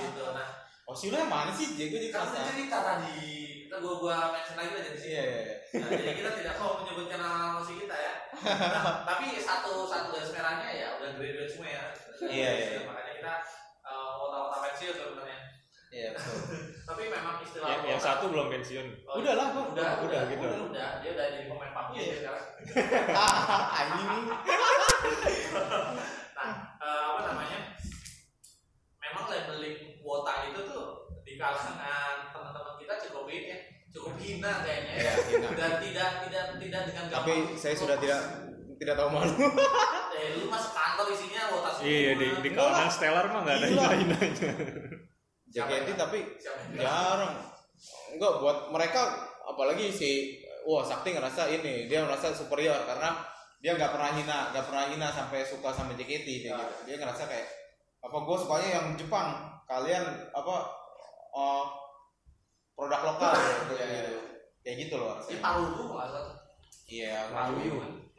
gitu 0.00 0.24
nah. 0.32 0.48
Oh, 0.84 0.92
si 0.92 1.08
lo 1.08 1.16
yang 1.16 1.32
mana 1.32 1.48
sih? 1.48 1.80
Jago 1.80 1.96
di 1.96 2.12
kan 2.12 2.28
perasaan. 2.28 2.44
cerita 2.52 2.78
tadi. 2.84 3.24
Kita 3.64 3.76
gua 3.80 3.94
gua 4.00 4.16
mention 4.36 4.56
lagi 4.60 4.76
aja 4.76 4.90
di 4.92 5.00
sini. 5.00 5.12
Iya, 5.16 5.24
iya, 5.24 5.40
iya. 5.40 5.56
Nah, 5.80 5.88
jadi 5.96 6.12
kita 6.12 6.30
tidak 6.44 6.54
mau 6.60 6.72
menyebutkan 6.84 7.18
nama 7.24 7.56
musik 7.56 7.76
kita 7.80 7.96
ya. 7.96 8.14
Nah, 8.44 9.00
tapi 9.08 9.24
satu 9.40 9.88
satu 9.88 10.12
merahnya 10.12 10.68
ya 10.76 10.88
udah 11.00 11.10
graduate 11.16 11.48
semua 11.48 11.68
ya. 11.72 11.84
Iya, 12.20 12.50
iya, 12.52 12.68
tapi 16.84 17.02
memang 17.08 17.40
istilah 17.40 17.66
Yang, 17.66 17.82
yang 17.88 18.00
satu 18.02 18.24
belum 18.28 18.46
pensiun. 18.48 18.86
Oh, 19.04 19.18
Udah 19.18 19.34
lah, 19.34 19.46
gua. 19.50 19.64
udah 19.72 19.90
udah 20.04 20.20
gitu. 20.28 20.44
udah, 20.44 20.60
udah 20.68 20.88
dia 21.00 21.10
udah 21.12 21.26
jadi 21.30 21.46
pemain 21.46 21.72
PUBG 21.72 21.94
Iya. 21.96 22.14
sekarang 22.20 22.44
Anjing 23.80 24.08
nih. 24.08 24.24
Nah, 26.34 26.50
eh, 26.76 27.02
apa 27.06 27.20
namanya? 27.24 27.58
Memang 28.98 29.24
labeling 29.26 29.76
kuota 29.98 30.32
itu 30.44 30.60
tuh 30.62 30.86
di 31.22 31.34
kalangan 31.34 31.76
teman-teman 32.28 32.74
kita 32.76 32.94
cukup 33.00 33.24
ini 33.28 33.48
ya, 33.48 33.58
cukup 33.90 34.12
hina 34.18 34.52
kayaknya 34.60 34.92
ya. 34.92 35.00
Iya, 35.00 35.12
hina. 35.24 35.48
Dan 35.54 35.72
tidak 35.80 36.10
tidak 36.22 36.44
tidak 36.58 36.82
dengan 36.84 37.04
Tapi 37.08 37.32
gampang. 37.32 37.56
saya 37.56 37.74
sudah 37.74 37.96
tidak 37.96 38.20
tidak 38.76 38.94
tahu 38.94 39.08
malu. 39.08 39.32
Eh, 40.14 40.38
lu 40.38 40.46
mas 40.46 40.70
kantor 40.70 41.10
isinya 41.10 41.50
kuota 41.50 41.70
semua. 41.74 41.84
Iya 41.84 42.10
di 42.14 42.26
di 42.38 42.50
kalangan 42.50 42.86
stellar 42.88 43.26
mah 43.28 43.40
nggak 43.42 43.56
ada 43.56 43.66
hina-hinanya. 43.66 44.50
JKT 45.54 45.88
tapi 45.94 46.18
Siapa 46.36 46.60
bilang? 46.68 46.82
jarang. 46.82 47.34
Enggak 48.10 48.32
buat 48.38 48.58
mereka 48.68 49.00
apalagi 49.44 49.88
si 49.88 50.10
wah 50.64 50.82
Sakti 50.82 51.12
ngerasa 51.12 51.46
ini 51.48 51.86
dia 51.86 52.02
ngerasa 52.02 52.32
superior 52.32 52.82
karena 52.84 53.22
dia 53.58 53.72
nggak 53.72 53.90
pernah 53.90 54.10
hina 54.12 54.38
nggak 54.50 54.64
pernah 54.66 54.84
hina 54.86 55.08
sampai 55.08 55.40
suka 55.42 55.70
sama 55.70 55.94
JKT 55.94 56.26
kayak 56.42 56.50
Ya. 56.50 56.58
gitu. 56.58 56.74
Dia 56.84 56.96
ngerasa 56.98 57.22
kayak 57.24 57.48
apa 58.00 58.16
gue 58.18 58.36
sukanya 58.36 58.68
yang 58.70 58.86
Jepang 58.94 59.28
kalian 59.64 60.04
apa 60.30 60.54
oh, 61.32 61.64
produk 62.74 63.00
lokal 63.06 63.32
gitu, 63.32 63.74
Iya, 63.74 63.86
iya. 63.86 64.00
gitu. 64.02 64.14
kayak 64.60 64.76
gitu 64.78 64.94
loh 64.98 65.16
Si 65.18 65.38
rasanya. 65.38 65.40
nggak 65.88 66.08
salah. 66.10 66.36
Iya. 66.84 67.16
Mayuyu. 67.30 67.74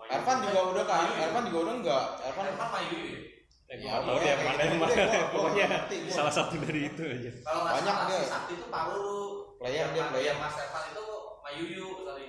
Ervan 0.06 0.38
juga 0.40 0.62
udah 0.70 0.86
kan. 0.86 1.06
Ervan 1.16 1.44
juga 1.46 1.60
udah 1.66 1.76
enggak. 1.76 2.06
Ervan 2.24 2.46
Ervan 2.48 2.70
Mayuyu. 2.72 3.25
Eh, 3.66 3.76
Ya, 3.76 3.98
nggak 3.98 4.02
tahu 4.06 4.18
iya, 4.18 4.34
kayak 4.36 4.46
mana 4.46 4.62
yang 4.62 4.78
mana. 4.78 4.96
Pokoknya 5.34 5.68
salah 6.08 6.30
satu 6.30 6.54
dari 6.60 6.82
itu 6.86 7.02
aja. 7.02 7.32
Kalau 7.42 7.62
Banyak 7.66 7.82
salah 7.90 8.06
dia. 8.06 8.18
si 8.20 8.28
Sakti 8.28 8.54
itu 8.54 8.68
paru. 8.70 9.18
player 9.56 9.86
dia 9.88 9.98
Yang- 9.98 10.12
player. 10.12 10.36
Mas 10.36 10.56
Ervan 10.56 10.84
itu 10.86 11.06
Mayuyu 11.42 11.88
kali. 12.00 12.26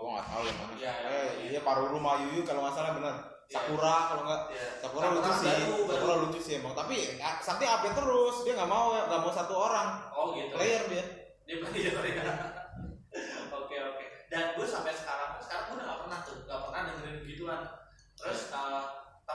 Gua 0.00 0.10
nggak 0.10 0.26
tahu 0.26 0.42
yang 0.42 0.58
mana. 0.58 0.72
Iya, 0.74 0.92
iya, 0.96 1.06
Eh, 1.06 1.28
iya. 1.38 1.48
iya 1.48 1.60
Paruru 1.60 1.98
Mayuyu 1.98 2.42
kalau 2.42 2.60
nggak 2.62 2.74
salah 2.74 2.92
benar. 2.92 3.14
Sakura 3.46 3.96
kalau 4.08 4.22
nggak 4.24 4.40
Iya. 4.48 4.66
Sakura 4.80 5.06
lucu 5.10 5.30
sih. 5.32 5.46
baru, 5.48 5.74
baru. 5.76 5.90
Sakura 5.92 6.14
lucu 6.18 6.38
sih 6.40 6.54
emang. 6.56 6.74
Tapi 6.74 6.96
ah, 7.18 7.34
Sakti 7.38 7.64
update 7.64 7.96
terus. 7.96 8.36
Dia 8.42 8.52
nggak 8.56 8.66
mau 8.68 8.86
nggak 8.96 9.20
mau 9.20 9.30
satu 9.30 9.54
orang. 9.56 9.88
Oh 10.10 10.26
gitu. 10.32 10.54
Player 10.54 10.82
dia. 10.86 11.04
dia 11.44 11.56
player 11.60 11.94
ya. 11.94 12.24
Oke 13.60 13.76
oke. 13.76 14.04
Dan 14.26 14.54
gue 14.54 14.62
sampai 14.64 14.90
sekarang 14.92 15.34
sekarang 15.36 15.64
gue 15.66 15.74
udah 15.76 15.86
gak 15.88 16.00
pernah 16.00 16.18
tuh, 16.22 16.36
gak 16.44 16.60
pernah 16.60 16.80
dengerin 16.86 17.16
begituan. 17.20 17.60
Terus 18.14 18.40
eh, 18.48 18.82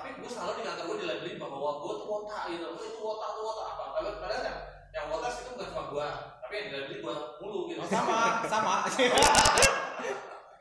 tapi 0.05 0.21
gue 0.21 0.29
selalu 0.29 0.53
di 0.53 0.63
kantor 0.69 0.83
gue 0.85 0.97
dilabelin 1.01 1.37
bahwa 1.41 1.71
gue 1.81 1.93
tuh 1.97 2.05
wota 2.05 2.39
gitu. 2.45 2.65
Gue 2.77 2.85
itu 2.85 2.99
wota 3.01 3.25
tuh 3.33 3.41
wota 3.41 3.63
apa? 3.65 3.83
Padahal 3.89 4.15
padahal 4.21 4.41
kan 4.45 4.55
yang 4.93 5.05
wota 5.09 5.27
itu 5.33 5.49
bukan 5.49 5.67
cuma 5.73 5.83
gue, 5.89 6.07
tapi 6.45 6.53
yang 6.53 6.67
dilabelin 6.69 6.99
gue 7.01 7.15
mulu 7.41 7.59
gitu. 7.65 7.79
Oh, 7.81 7.89
sama, 7.89 8.19
sama. 8.45 8.73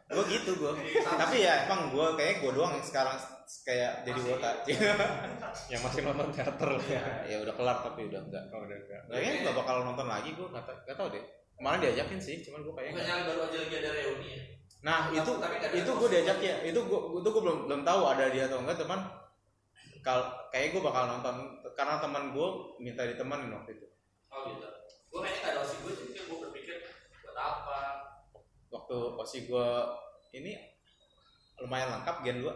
gue 0.05 0.25
gitu 0.33 0.51
gue. 0.57 0.73
Tapi 1.05 1.37
ya 1.45 1.69
emang 1.69 1.93
gue 1.93 2.07
kayak 2.17 2.41
gue 2.41 2.53
doang 2.57 2.73
yang 2.73 2.87
sekarang 2.89 3.21
kayak 3.69 3.93
jadi 4.09 4.21
wota. 4.25 4.51
Yang 5.71 5.81
masih 5.87 6.01
nonton 6.03 6.33
teater 6.35 6.67
lah 6.67 6.87
ya. 6.89 7.03
ya 7.29 7.37
udah 7.45 7.55
kelar 7.55 7.79
tapi 7.85 8.09
udah 8.09 8.21
enggak. 8.25 8.43
Oh, 8.51 8.65
udah 8.65 8.75
enggak. 8.75 9.01
Kayaknya 9.07 9.33
nggak 9.45 9.57
bakal 9.61 9.77
nonton 9.85 10.07
lagi 10.09 10.31
gue 10.35 10.47
nggak 10.49 10.65
tau- 10.65 10.81
nggak 10.89 10.97
tahu 10.97 11.09
deh. 11.13 11.25
Kemarin 11.55 11.79
diajakin 11.79 12.19
sih, 12.19 12.37
cuman 12.43 12.61
gue 12.67 12.75
kayaknya. 12.75 12.95
Bukannya 12.99 13.25
baru 13.29 13.41
aja 13.47 13.57
lagi 13.63 13.75
ada 13.79 13.91
reuni 13.95 14.29
ya? 14.35 14.43
Nah 14.85 14.99
Tapi- 15.07 15.17
itu 15.23 15.33
tapi 15.39 15.55
ada 15.63 15.67
itu 15.71 15.91
gue 15.95 16.09
diajak 16.11 16.39
ya, 16.43 16.57
itu 16.67 16.81
gue 16.83 17.01
itu 17.23 17.29
gue 17.31 17.43
belum 17.47 17.59
belum 17.71 17.81
tahu 17.87 18.01
ada 18.05 18.25
dia 18.35 18.45
atau 18.51 18.59
enggak 18.65 18.77
teman. 18.83 19.01
Kal 20.05 20.21
kayak 20.53 20.71
gue 20.71 20.83
bakal 20.85 21.09
nonton 21.09 21.37
karena 21.73 21.97
teman 21.97 22.31
gue 22.31 22.49
minta 22.79 23.03
ditemenin 23.03 23.49
waktu 23.51 23.73
itu. 23.75 23.87
Oh 24.29 24.45
gitu. 24.47 24.67
Gue 25.09 25.19
kayaknya 25.19 25.40
gak 25.40 25.51
ada 25.51 25.61
osi 25.62 25.77
gue, 25.81 25.93
jadi 25.95 26.21
gue 26.23 26.37
berpikir 26.40 26.77
buat 27.23 27.35
apa? 27.35 27.79
Waktu 28.69 28.97
osi 29.17 29.38
gue 29.45 29.69
ini 30.33 30.53
lumayan 31.57 31.88
lengkap 31.95 32.21
gen 32.21 32.43
gue 32.43 32.55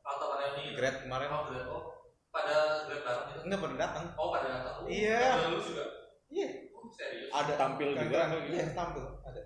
Atau 0.00 0.26
reuni? 0.32 0.62
gitu? 0.66 0.76
grade 0.76 0.98
kemarin 1.02 1.28
Oh, 1.28 1.42
grade. 1.44 1.66
oh, 1.66 1.84
pada 2.28 2.56
grade 2.84 3.02
bareng 3.02 3.24
gitu? 3.26 3.40
enggak 3.42 3.60
pernah 3.60 3.78
datang. 3.80 4.04
Oh 4.14 4.28
pada 4.30 4.46
datang. 4.48 4.74
Oh, 4.78 4.86
Iya. 4.86 5.18
Ada 5.34 5.46
lu 5.48 5.58
juga. 5.58 5.84
Iya. 6.30 6.48
Oh, 6.70 6.84
serius. 6.90 7.28
Ada 7.32 7.52
Tampil 7.56 7.88
juga 7.90 7.98
keren-keren. 7.98 8.22
atau 8.22 8.38
gimana? 8.38 8.54
Iya 8.54 8.66
tampil 8.72 9.04
ada. 9.20 9.40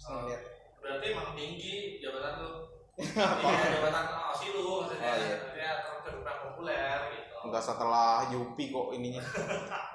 Oh. 0.00 0.22
lihat. 0.26 0.42
Berarti 0.80 1.04
emang 1.12 1.28
tinggi 1.34 1.74
jabatan 2.00 2.32
lu. 2.40 2.50
Iya, 2.98 3.78
jabatan 3.78 4.06
OSI 4.30 4.46
lu 4.54 4.62
maksudnya. 4.82 5.08
Oh, 5.10 5.16
iya. 5.18 5.36
Maksudnya 5.38 5.70
cukup 5.86 6.24
populer 6.26 6.98
gitu. 7.14 7.34
Enggak 7.46 7.62
setelah 7.62 8.26
Yupi 8.32 8.64
kok 8.72 8.88
ininya. 8.96 9.22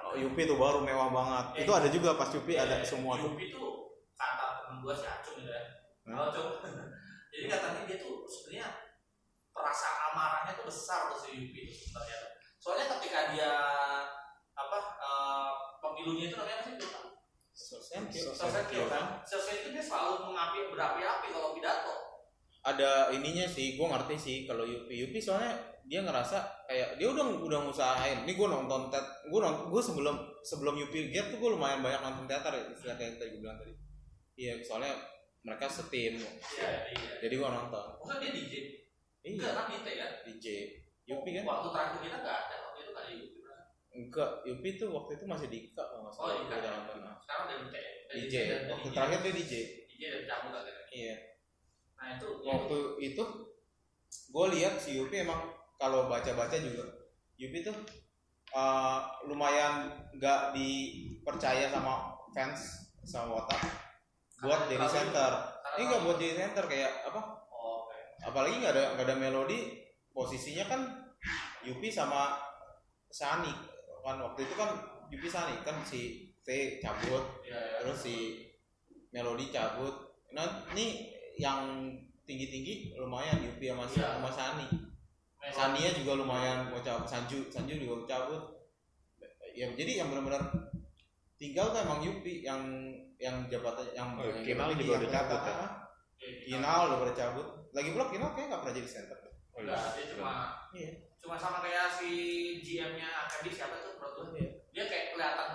Oh, 0.05 0.13
Yupi 0.13 0.47
tuh 0.47 0.55
baru 0.55 0.79
mewah 0.79 1.11
banget. 1.11 1.45
Eh, 1.59 1.61
Itu 1.67 1.75
ada 1.75 1.91
juga 1.91 2.15
pas 2.15 2.31
Yupi 2.31 2.55
ada 2.55 2.79
Iya, 2.79 2.87
semua 2.87 3.19
tuh. 3.19 3.35
Yupi 3.35 3.51
tuh 3.51 3.99
kata 4.15 4.45
temen 4.63 4.79
gua 4.79 4.95
si 4.95 5.03
Acung 5.03 5.35
gitu 5.43 5.51
ya. 5.51 5.59
Hmm. 6.07 6.15
Halo 6.15 6.23
Acung. 6.31 6.49
Jadi 7.35 7.45
katanya 7.51 7.81
dia 7.83 7.97
tuh 7.99 8.23
sebenarnya 8.23 8.67
perasaan 9.51 9.97
amarahnya 10.13 10.55
tuh 10.55 10.65
besar 10.71 11.11
tuh 11.11 11.19
si 11.19 11.35
Yupi 11.35 11.67
itu 11.67 11.73
sebenarnya. 11.75 12.31
Soalnya 12.63 12.85
ketika 12.95 13.19
dia 13.35 13.51
apa 14.55 14.77
eh, 15.03 15.51
pemilunya 15.83 16.31
itu 16.31 16.35
namanya 16.39 16.63
apa 16.63 16.63
sih? 16.69 16.75
Sosentio. 17.55 18.31
Sosentio 18.31 18.83
kan. 18.87 19.19
Sosentio 19.27 19.75
dia 19.75 19.83
selalu 19.83 20.31
mengapi 20.31 20.71
berapi-api 20.71 21.27
kalau 21.33 21.51
pidato. 21.51 21.95
Ada 22.65 23.13
ininya 23.13 23.45
sih 23.45 23.77
gue 23.77 23.85
ngerti 23.85 24.15
sih 24.17 24.37
kalau 24.43 24.65
Yupi 24.65 25.05
Yupi 25.05 25.21
soalnya 25.21 25.53
dia 25.85 26.01
ngerasa 26.01 26.65
kayak 26.65 26.97
dia 26.97 27.07
udah 27.07 27.21
udah 27.37 27.59
ngusahain 27.61 28.25
ini 28.25 28.33
gue 28.33 28.47
nonton 28.47 28.89
tet 28.89 29.05
gue 29.23 29.37
nonton 29.37 29.69
gue 29.69 29.77
sebelum 29.79 30.15
sebelum 30.41 30.73
Yupi 30.75 31.13
Get 31.13 31.29
tuh 31.29 31.37
gue 31.37 31.49
lumayan 31.53 31.79
banyak 31.79 32.01
nonton 32.01 32.25
teater 32.25 32.49
ya 32.51 32.65
istilah 32.67 32.95
kayak 32.95 33.05
yang 33.07 33.17
tadi 33.17 33.29
gue 33.29 33.39
bilang 33.39 33.57
tadi 33.57 33.73
iya 34.35 34.53
soalnya 34.59 34.93
mereka 35.45 35.69
setim 35.69 36.17
Iya, 36.17 36.89
iya. 36.89 37.11
jadi 37.21 37.33
gua 37.37 37.53
nonton 37.53 38.01
Bukan 38.01 38.17
dia 38.17 38.33
DJ. 38.33 38.53
iya 39.21 39.29
Enggak 39.29 39.53
kan 39.53 39.65
DJ 39.69 39.87
kan? 39.95 40.11
DJ 40.25 40.45
Yupi 41.05 41.29
kan 41.31 41.43
Waktu 41.45 41.67
terakhir 41.69 41.97
kita 42.01 42.17
enggak 42.17 42.37
ada. 42.41 42.55
Waktu 42.65 42.79
itu 42.81 42.89
enggak 42.89 43.05
ada 43.05 43.13
Yupi. 43.13 43.39
enggak 43.93 44.29
Yupi 44.43 44.69
tuh 44.75 44.89
waktu 44.89 45.11
itu 45.13 45.25
masih 45.25 45.47
di 45.47 45.57
Ika 45.69 45.83
kalau 45.85 46.01
nggak 46.01 46.13
Oh, 46.13 46.25
salah 46.25 46.41
udah 46.41 46.71
nonton 46.73 46.97
nah. 46.99 47.15
Sekarang 47.21 47.45
ada 47.45 47.55
DJ. 47.61 47.75
DJ 48.09 48.35
waktu 48.67 48.87
terakhir 48.89 49.17
tuh 49.21 49.33
DJ 49.37 49.53
DJ 49.85 50.01
dan 50.09 50.23
cabut 50.25 50.51
akhirnya. 50.57 50.85
iya 50.91 51.15
Nah 51.95 52.07
itu 52.15 52.27
waktu 52.43 52.77
itu 53.01 53.23
gue 54.31 54.45
lihat 54.59 54.77
si 54.79 54.99
Yupi 54.99 55.23
emang 55.25 55.41
kalau 55.79 56.07
baca-baca 56.07 56.55
juga 56.59 56.83
Yupi 57.35 57.63
tuh 57.63 57.75
uh, 58.55 58.99
lumayan 59.27 59.91
nggak 60.15 60.55
dipercaya 60.55 61.67
sama 61.71 62.15
fans 62.31 62.91
sama 63.05 63.37
Wota 63.39 63.57
buat 64.43 64.67
jadi 64.67 64.87
center. 64.87 65.31
ini 65.79 65.83
nggak 65.87 66.01
buat 66.03 66.17
jadi 66.19 66.33
center 66.47 66.65
kayak 66.67 66.91
apa? 67.07 67.21
Oh, 67.51 67.87
oke. 67.87 67.95
apalagi 68.23 68.59
nggak 68.59 68.73
ada 68.75 68.83
nggak 68.95 69.05
ada 69.07 69.15
melodi 69.15 69.59
posisinya 70.11 70.65
kan 70.67 70.81
Yupi 71.65 71.89
sama 71.89 72.37
Sani. 73.09 73.51
Kan 74.05 74.21
waktu 74.21 74.45
itu 74.45 74.53
kan 74.53 74.69
Yupi 75.09 75.27
Sani 75.31 75.55
kan 75.65 75.81
si 75.87 76.29
T 76.45 76.77
cabut 76.77 77.41
Iya, 77.41 77.57
iya. 77.57 77.77
terus 77.81 78.05
si 78.05 78.15
Melodi 79.09 79.49
cabut. 79.49 79.95
Nah 80.35 80.45
ini 80.75 81.14
yang 81.35 81.91
tinggi 82.25 82.47
tinggi 82.49 82.73
lumayan 82.97 83.43
Yupi 83.43 83.69
sama, 83.69 83.85
Iya. 83.85 84.07
sama 84.17 84.29
Sani. 84.31 84.67
Sania 85.45 85.93
juga 85.93 86.17
lumayan 86.17 86.73
mau 86.73 86.81
cabut 86.81 87.05
Sanju 87.05 87.53
Sanju 87.53 87.77
juga 87.77 88.17
cabut 88.17 88.65
ya 89.53 89.69
jadi 89.77 90.01
yang 90.01 90.09
benar-benar 90.09 90.41
tinggal 91.37 91.69
tuh 91.69 91.85
emang 91.85 92.01
Yupi 92.01 92.41
yang 92.41 92.65
yang 93.21 93.45
jabatan 93.45 93.85
yang 93.93 94.17
Oh, 94.17 94.25
yang 94.25 94.41
Kinal 94.41 94.73
juga 94.73 95.05
udah 95.05 95.11
cabut 95.13 95.41
ya? 95.45 95.55
Iya, 96.17 96.57
Kinal 96.57 96.79
udah 96.89 96.97
pada 97.05 97.13
cabut 97.13 97.47
lagi 97.71 97.89
pula 97.93 98.05
Kinal 98.09 98.29
kayaknya 98.33 98.47
nggak 98.49 98.61
pernah 98.65 98.75
jadi 98.75 98.89
center 98.89 99.17
Oh, 99.55 99.61
Enggak, 99.63 99.85
dia 99.95 100.05
cuma 100.17 100.33
Iya. 100.73 100.91
cuma 101.21 101.35
sama 101.39 101.57
kayak 101.61 101.87
si 101.93 102.09
GM-nya 102.59 103.07
AKB 103.07 103.45
siapa 103.53 103.75
tuh 103.79 103.95
menurut? 103.95 104.33
Iya. 104.35 104.49
Dia 104.73 104.83
kayak 104.89 105.05
kelihatan 105.13 105.49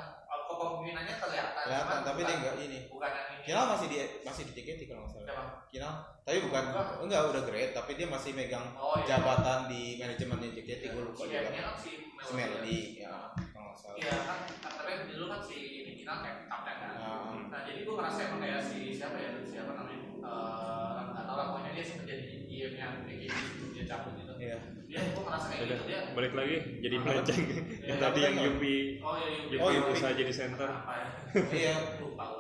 kepemimpinannya 0.62 1.14
kelihatan. 1.16 1.62
kelihatan 1.62 1.88
cuman 1.90 2.02
tapi 2.02 2.12
bukan- 2.14 2.28
dia 2.28 2.36
enggak 2.38 2.54
ini 2.61 2.78
bukan 2.86 3.11
yang 3.11 3.26
ini. 3.30 3.42
Kinal 3.42 3.64
masih 3.68 3.86
di 3.86 3.96
masih 4.20 4.42
di 4.42 4.52
JKT 4.52 4.80
kalau 4.84 5.00
nggak 5.00 5.12
salah 5.12 5.26
Siapa? 5.26 5.44
Kinal 5.66 5.92
tapi 6.20 6.38
bukan 6.42 6.64
Bukan. 6.66 6.86
enggak 7.02 7.20
udah 7.26 7.42
great 7.42 7.70
tapi 7.72 7.90
dia 7.94 8.06
masih 8.06 8.30
megang 8.32 8.66
Oh 8.74 8.94
iya. 8.96 9.06
jabatan 9.11 9.58
di 9.66 9.82
manajemennya 9.96 10.48
JKT 10.52 10.82
gue 10.86 11.02
lupa 11.02 11.20
juga 11.20 11.38
GM-nya 11.40 11.62
kan 11.62 11.74
si 11.76 11.90
si 12.20 12.32
Melody 12.32 12.78
ya 12.98 13.12
kalau 13.48 13.66
nggak 13.66 13.76
salah 13.76 13.96
Iya 13.96 14.14
kan, 14.18 14.38
tapi 14.61 14.90
dulu 15.08 15.24
kan 15.26 15.40
si 15.40 15.56
ini 15.78 15.92
Kinal 15.96 16.16
kayak 16.20 16.36
kapten 16.46 16.74
kan. 16.76 16.90
Nah, 16.94 17.20
Nah 17.46 17.61
jadi 17.64 17.80
gue 17.80 17.94
ngerasa 17.94 18.20
emang 18.24 18.40
kayak 18.40 18.61
si 18.61 18.78
siapa 18.92 19.16
ya 19.16 19.30
siapa 19.42 19.72
namanya 19.72 19.98
Eh, 20.20 21.00
nggak 21.08 21.24
tahu 21.24 21.34
lah 21.34 21.46
pokoknya 21.48 21.70
dia 21.72 21.82
sempat 21.82 22.04
jadi 22.04 22.24
GM-nya 22.44 22.84
AKB 22.92 23.08
sebelum 23.26 23.70
dia 23.72 23.84
cabut 23.86 24.12
gitu. 24.14 24.32
iya 24.38 24.56
Dia 24.91 24.99
gue 25.07 25.22
ngerasa 25.22 25.47
kayak 25.47 25.62
Udah, 25.62 25.76
gitu 25.76 25.84
dia. 25.86 26.01
balik 26.11 26.32
lagi 26.34 26.57
jadi 26.82 26.97
Apa? 26.97 27.05
melenceng 27.07 27.41
yang 27.47 27.62
Iya, 27.86 27.95
tadi 28.03 28.18
yang? 28.20 28.34
Yupi 28.36 28.76
Oh 28.99 29.14
iya 29.14 29.28
iya. 29.30 29.43
Yupi 29.47 29.57
Oh, 29.57 29.68
Yupi. 29.70 29.86
berusaha 29.86 30.12
jadi 30.12 30.32
center 30.32 30.66
Apa 30.68 30.93
ya? 30.93 31.07
iya 31.62 31.74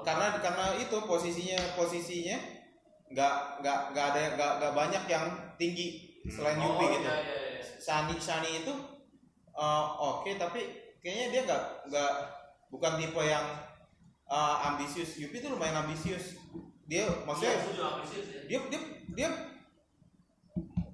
karena 0.02 0.26
karena 0.36 0.66
itu 0.76 0.96
posisinya 1.00 1.58
posisinya 1.72 2.36
nggak 3.08 3.34
nggak 3.60 3.78
nggak 3.90 4.06
ada 4.08 4.20
nggak 4.34 4.52
nggak 4.58 4.72
banyak 4.72 5.04
yang 5.06 5.24
tinggi 5.54 5.88
selain 6.26 6.58
Oh, 6.58 6.74
Yupi 6.74 6.84
gitu 6.92 7.06
Iya, 7.06 7.16
iya, 7.16 7.38
iya. 7.54 7.62
Sani 7.78 8.14
Sani 8.18 8.50
itu 8.60 8.72
uh, 9.52 9.84
oke 10.18 10.34
tapi 10.34 10.60
kayaknya 10.98 11.26
dia 11.30 11.40
nggak 11.46 11.62
nggak 11.86 12.12
bukan 12.68 12.92
tipe 12.98 13.22
yang 13.22 13.46
uh, 14.26 14.68
ambisius 14.68 15.16
Yupi 15.16 15.38
itu 15.38 15.48
lumayan 15.48 15.80
ambisius 15.80 16.34
dia 16.84 17.06
maksudnya 17.22 17.54
Iya, 17.54 17.62
setuju 17.62 17.82
ambisius 17.84 18.26
ya. 18.26 18.40
dia 18.48 18.58
dia 18.68 18.80
dia 19.12 19.28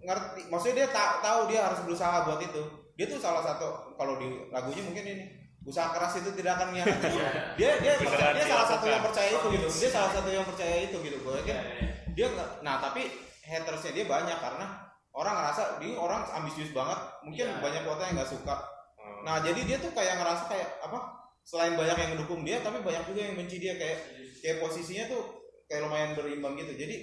ngerti 0.06 0.40
maksudnya 0.46 0.76
dia 0.76 0.88
ta- 0.88 1.18
tahu 1.18 1.50
dia 1.50 1.60
harus 1.62 1.82
berusaha 1.82 2.22
buat 2.22 2.38
itu 2.38 2.62
dia 2.94 3.06
tuh 3.06 3.18
salah 3.18 3.42
satu 3.42 3.66
kalau 3.94 4.16
di 4.16 4.48
lagunya 4.48 4.80
mungkin 4.80 5.04
ini 5.04 5.24
usaha 5.60 5.90
keras 5.90 6.14
itu 6.16 6.30
tidak 6.32 6.56
akan 6.56 6.70
mengkhianati 6.70 7.10
Iya. 7.18 7.28
dia 7.58 7.70
dia 7.82 7.92
Beneran 7.98 8.32
dia 8.32 8.46
salah 8.46 8.66
satu 8.66 8.86
dilakukan. 8.86 8.94
yang 8.94 9.04
percaya 9.04 9.28
itu 9.28 9.46
gitu 9.50 9.66
dia 9.68 9.90
salah 9.90 10.10
satu 10.14 10.28
yang 10.30 10.46
percaya 10.46 10.76
itu 10.80 10.96
gitu 11.02 11.16
gue 11.18 11.36
Iya, 11.42 11.58
iya. 11.58 11.90
dia 12.14 12.26
nah 12.62 12.78
tapi 12.78 13.02
hatersnya 13.42 13.92
dia 13.92 14.04
banyak 14.06 14.38
karena 14.38 14.66
orang 15.10 15.34
ngerasa 15.34 15.62
dia 15.82 15.94
orang 15.96 16.22
ambisius 16.32 16.70
banget 16.70 16.98
mungkin 17.20 17.46
Iya. 17.46 17.58
banyak 17.58 17.82
kota 17.82 18.02
yang 18.04 18.14
nggak 18.16 18.30
suka 18.30 18.56
Oh. 18.96 19.22
nah 19.22 19.38
jadi 19.38 19.60
dia 19.62 19.78
tuh 19.78 19.90
kayak 19.90 20.18
ngerasa 20.18 20.46
kayak 20.46 20.66
apa 20.82 20.98
selain 21.42 21.74
banyak 21.74 21.94
yang 21.94 22.10
mendukung 22.14 22.42
dia 22.42 22.58
tapi 22.58 22.82
banyak 22.82 23.06
juga 23.06 23.20
yang 23.22 23.34
benci 23.34 23.58
dia 23.58 23.74
kayak 23.74 23.98
kayak 24.38 24.58
posisinya 24.58 25.06
tuh 25.06 25.22
kayak 25.66 25.82
lumayan 25.82 26.10
berimbang 26.14 26.54
gitu 26.54 26.74
jadi 26.74 26.94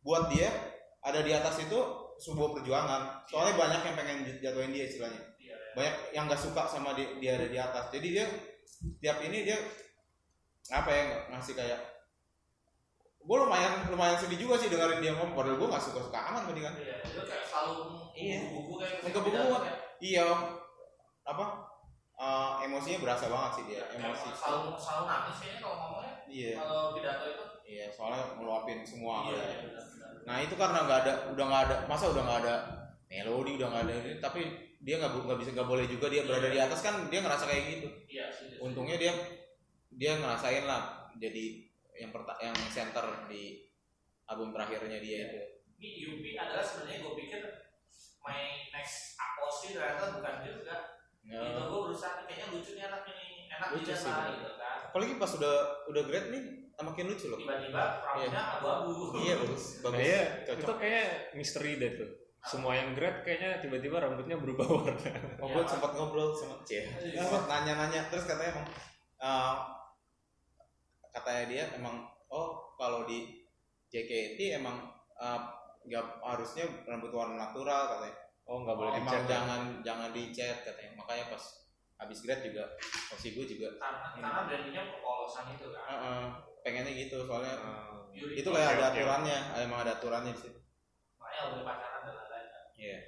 buat 0.00 0.28
dia 0.28 0.48
ada 1.00 1.20
di 1.20 1.32
atas 1.32 1.56
itu 1.60 1.78
sebuah 2.18 2.58
perjuangan. 2.58 3.22
Soalnya 3.24 3.54
banyak 3.54 3.80
yang 3.86 3.96
pengen 3.96 4.18
jatuhin 4.42 4.74
dia 4.74 4.84
istilahnya. 4.84 5.22
Iya, 5.38 5.54
iya. 5.54 5.56
banyak 5.74 5.94
yang 6.12 6.24
nggak 6.26 6.42
suka 6.42 6.62
sama 6.66 6.92
dia, 6.92 7.08
dia 7.18 7.32
ada 7.38 7.46
di 7.46 7.58
atas. 7.58 7.84
Jadi 7.94 8.06
dia 8.12 8.26
tiap 8.98 9.18
ini 9.22 9.46
dia 9.46 9.58
apa 10.68 10.90
ya 10.92 11.02
ngasih 11.32 11.54
kayak 11.56 11.80
gue 13.18 13.36
lumayan 13.36 13.84
lumayan 13.92 14.16
sedih 14.16 14.38
juga 14.40 14.58
sih 14.58 14.68
dengerin 14.68 15.00
dia 15.00 15.12
ngomong. 15.14 15.32
Padahal 15.32 15.56
gue 15.56 15.68
nggak 15.70 15.84
suka 15.84 16.00
suka 16.02 16.18
amat 16.28 16.50
dia 16.50 16.64
kan. 16.66 16.74
Iya, 16.76 16.96
dia 17.06 17.22
kayak 17.24 17.44
selalu 17.46 17.74
Iya. 18.18 18.38
buku 18.50 18.72
kayak 18.76 18.94
Ngebuku 19.06 19.30
pidato, 19.30 19.56
ya. 19.62 19.74
iya. 20.02 20.24
Apa? 21.22 21.44
Eh, 22.18 22.50
emosinya 22.66 22.98
berasa 22.98 23.30
banget 23.30 23.52
sih 23.62 23.64
dia 23.70 23.82
emosi. 23.94 24.26
selalu 24.34 24.74
selalu 24.74 25.04
nangis 25.06 25.36
kayaknya 25.38 25.60
kalau 25.62 25.76
ngomongnya. 25.78 26.14
Iya. 26.26 26.52
Kalau 26.58 26.82
pidato 26.98 27.24
itu. 27.30 27.44
Iya 27.68 27.84
soalnya 27.94 28.22
ngeluapin 28.34 28.78
semua. 28.82 29.28
Iya 29.30 29.38
iya 29.38 29.97
Nah 30.28 30.36
itu 30.44 30.54
karena 30.54 30.84
nggak 30.84 30.98
ada, 31.08 31.12
udah 31.32 31.44
nggak 31.48 31.62
ada, 31.64 31.76
masa 31.88 32.12
udah 32.12 32.20
nggak 32.20 32.38
ada 32.44 32.54
melodi, 33.08 33.56
udah 33.56 33.68
nggak 33.72 33.84
ada 33.88 33.94
ini, 33.96 34.12
tapi 34.20 34.40
dia 34.78 35.00
nggak 35.00 35.10
nggak 35.24 35.38
bisa 35.40 35.50
nggak 35.56 35.66
boleh 35.66 35.88
juga 35.88 36.06
dia 36.12 36.22
berada 36.28 36.52
di 36.52 36.60
atas 36.60 36.84
kan 36.84 37.08
dia 37.08 37.24
ngerasa 37.24 37.44
kayak 37.48 37.64
gitu. 37.72 37.88
iya 38.06 38.28
Untungnya 38.60 39.00
dia 39.00 39.12
dia 39.88 40.20
ngerasain 40.20 40.68
lah 40.68 41.08
jadi 41.16 41.66
yang 41.98 42.12
perta 42.12 42.36
yang 42.38 42.54
center 42.70 43.26
di 43.26 43.66
album 44.28 44.52
terakhirnya 44.52 45.00
dia 45.00 45.18
itu. 45.26 45.40
ini 45.80 45.88
Yupi 46.04 46.36
adalah 46.36 46.60
sebenarnya 46.62 47.00
gue 47.00 47.14
pikir 47.16 47.40
my 48.20 48.38
next 48.70 49.16
aposi 49.16 49.72
ternyata 49.72 50.20
bukan 50.20 50.36
juga 50.44 50.76
Ya. 51.28 51.44
itu 51.44 51.60
gue 51.60 51.80
berusaha 51.84 52.24
kayaknya 52.24 52.56
lucu 52.56 52.72
nih 52.72 52.88
anak 52.88 53.04
ini 53.04 53.52
enak 53.52 53.68
Lucu 53.76 53.92
sih. 53.92 54.08
gitu 54.08 54.52
kan 54.56 54.78
Apalagi 54.88 55.20
pas 55.20 55.28
udah 55.36 55.56
udah 55.92 56.02
great 56.08 56.32
nih, 56.32 56.57
makin 56.86 57.04
lucu 57.10 57.26
loh. 57.26 57.38
tiba-tiba 57.42 57.82
rambutnya 58.06 58.42
abu-abu 58.58 58.92
Iya 59.18 59.34
bagus, 59.42 59.64
bagus. 59.82 59.98
Iya, 59.98 60.22
cocok. 60.46 60.62
itu 60.62 60.72
kayaknya 60.78 61.04
misteri 61.34 61.72
deh 61.74 61.92
tuh. 61.98 62.10
Semua 62.38 62.72
yang 62.78 62.94
grad 62.94 63.26
kayaknya 63.26 63.58
tiba-tiba 63.58 63.96
rambutnya 63.98 64.36
berubah 64.38 64.66
warna. 64.78 65.10
Oh, 65.42 65.48
gue 65.50 65.64
sempat 65.66 65.90
ngobrol 65.98 66.30
sama 66.38 66.62
Cie. 66.62 66.86
Iya. 67.02 67.18
Sempat 67.26 67.50
nanya-nanya 67.50 68.06
terus 68.14 68.30
katanya 68.30 68.62
emang 68.62 68.66
eh, 69.18 69.54
katanya 71.10 71.44
dia 71.50 71.64
emang 71.74 72.06
oh 72.30 72.78
kalau 72.78 73.02
di 73.10 73.42
JKT 73.90 74.62
emang 74.62 74.78
eh, 75.18 75.40
nggak 75.90 76.04
harusnya 76.22 76.62
rambut 76.86 77.10
warna 77.10 77.34
natural 77.50 77.98
katanya. 77.98 78.16
Oh, 78.48 78.64
nggak 78.64 78.76
boleh 78.78 78.92
emang 78.96 79.12
dicat. 79.12 79.26
ya? 79.26 79.30
jangan 79.34 79.60
jangan 79.82 80.08
dicat 80.14 80.56
katanya. 80.62 80.92
Makanya 80.94 81.24
pas 81.34 81.42
habis 81.98 82.22
grad 82.22 82.40
juga 82.46 82.62
posisi 83.10 83.34
gue 83.34 83.58
juga 83.58 83.74
karena 83.74 84.14
karena 84.14 84.46
brandingnya 84.46 84.82
kepolosan 84.86 85.50
itu 85.58 85.66
kan 85.74 85.82
eh, 85.82 85.98
eh, 85.98 86.26
pengennya 86.60 86.92
gitu 86.94 87.24
soalnya 87.24 87.54
Oh. 87.58 88.10
Yuri 88.10 88.34
itu 88.36 88.48
kayak 88.48 88.66
Oke, 88.66 88.74
ada 88.74 88.84
oke. 88.84 88.92
aturannya, 88.96 89.38
emang 89.58 89.78
ada 89.82 89.92
aturannya 89.94 90.32
di 90.32 90.40
situ. 90.40 90.58
makanya 91.16 91.42
udah 91.52 91.62
pacaran 91.62 92.00
dan 92.02 92.14
lain-lain 92.16 92.46
kan. 92.48 92.64
Iya. 92.74 92.98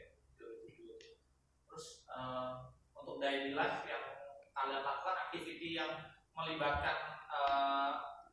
terus 1.65 1.87
eh, 2.07 2.51
untuk 2.93 3.17
daily 3.19 3.53
life 3.53 3.83
yang 3.85 4.05
kalian 4.53 4.83
lakukan 4.83 5.17
activity 5.25 5.69
yang 5.73 5.91
melibatkan 6.31 6.97
eh, 7.27 7.91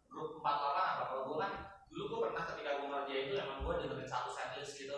grup 0.08 0.38
empat 0.38 0.58
orang 0.60 0.88
apa 0.94 1.04
kalau 1.08 1.24
gue 1.26 1.38
kan 1.40 1.52
dulu 1.88 2.04
gue 2.08 2.20
pernah 2.30 2.44
ketika 2.46 2.72
gue 2.78 2.90
kerja 2.92 3.16
itu 3.24 3.34
emang 3.38 3.60
gue 3.62 3.74
dengerin 3.80 4.06
satu 4.06 4.30
setlist 4.30 4.74
gitu 4.78 4.98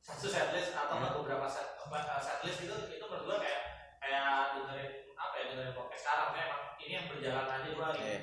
satu 0.00 0.26
setlist 0.26 0.72
atau 0.72 0.98
Hmm. 0.98 1.14
beberapa 1.20 1.46
set 1.46 1.78
eh, 1.78 2.20
setlist 2.20 2.58
gitu 2.60 2.74
itu 2.88 3.04
gue 3.04 3.36
kayak 3.38 3.62
kayak 3.98 4.26
dengerin 4.56 4.90
apa 5.14 5.34
ya 5.36 5.44
dengerin 5.48 5.74
podcast 5.74 6.02
sekarang 6.02 6.28
kayak 6.32 6.46
emang 6.48 6.62
ini 6.80 6.92
yang 6.92 7.06
berjalan 7.06 7.46
aja 7.46 7.68
gue 7.70 7.88
Iya. 8.00 8.18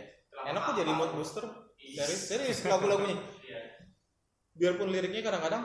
Enak 0.46 0.62
kok 0.62 0.76
jadi 0.78 0.92
mood 0.92 1.12
booster 1.12 1.46
Iya. 1.76 2.02
dari 2.02 2.14
serius 2.14 2.60
lagu-lagunya. 2.64 3.16
Iya. 3.42 3.62
biarpun 4.52 4.90
liriknya 4.90 5.22
kadang-kadang 5.22 5.64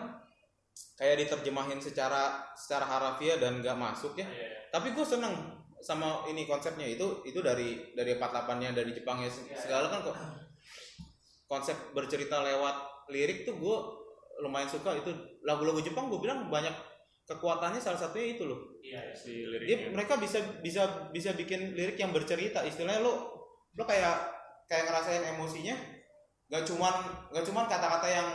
kayak 0.94 1.18
diterjemahin 1.20 1.78
secara 1.78 2.22
secara 2.54 2.84
harafiah 2.84 3.36
dan 3.36 3.58
nggak 3.58 3.74
masuk 3.74 4.14
ya 4.14 4.22
Iya. 4.22 4.70
tapi 4.70 4.90
gue 4.90 5.02
seneng 5.02 5.34
sama 5.76 6.22
ini 6.24 6.42
konsepnya 6.44 6.86
itu 6.86 7.02
itu 7.24 7.38
dari 7.38 7.90
dari 7.92 8.14
48 8.14 8.30
nya 8.56 8.70
dari 8.70 8.90
Jepangnya 8.90 9.26
se- 9.26 9.44
Iya. 9.44 9.58
segala 9.58 9.86
kan 9.88 10.00
kok 10.00 10.14
konsep 11.44 11.74
bercerita 11.90 12.40
lewat 12.40 12.76
lirik 13.08 13.42
tuh 13.42 13.54
gue 13.54 13.76
lumayan 14.40 14.66
suka 14.66 14.94
itu 14.94 15.10
lagu-lagu 15.42 15.78
Jepang 15.78 16.06
gue 16.06 16.18
bilang 16.18 16.46
banyak 16.48 16.72
kekuatannya 17.24 17.78
salah 17.78 17.98
satunya 17.98 18.34
itu 18.34 18.46
loh 18.46 18.78
Iya. 18.78 19.00
iya. 19.02 19.14
Si 19.14 19.30
dia 19.34 19.50
liriknya. 19.50 19.90
mereka 19.90 20.14
bisa 20.16 20.38
bisa 20.60 20.82
bisa 21.10 21.30
bikin 21.32 21.72
lirik 21.72 21.96
yang 21.96 22.10
bercerita 22.10 22.62
istilahnya 22.62 23.00
lo 23.00 23.14
lo 23.72 23.82
kayak 23.82 24.30
kayak 24.64 24.84
ngerasain 24.86 25.24
emosinya 25.30 25.76
nggak 26.46 26.64
cuman 26.64 26.94
nggak 27.30 27.44
cuman 27.44 27.64
kata-kata 27.64 28.06
yang 28.06 28.28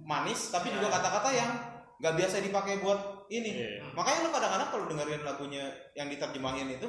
manis 0.00 0.48
tapi 0.48 0.68
Iya. 0.68 0.74
juga 0.76 0.88
kata-kata 0.92 1.30
yang 1.30 1.50
nggak 1.96 2.14
biasa 2.16 2.42
dipakai 2.42 2.78
buat 2.78 3.00
ini 3.26 3.50
Iya. 3.54 3.94
makanya 3.94 4.20
lu 4.20 4.30
kadang-kadang 4.30 4.68
kalau 4.68 4.84
dengerin 4.86 5.22
lagunya 5.22 5.64
yang 5.92 6.08
diterjemahin 6.08 6.66
itu 6.72 6.88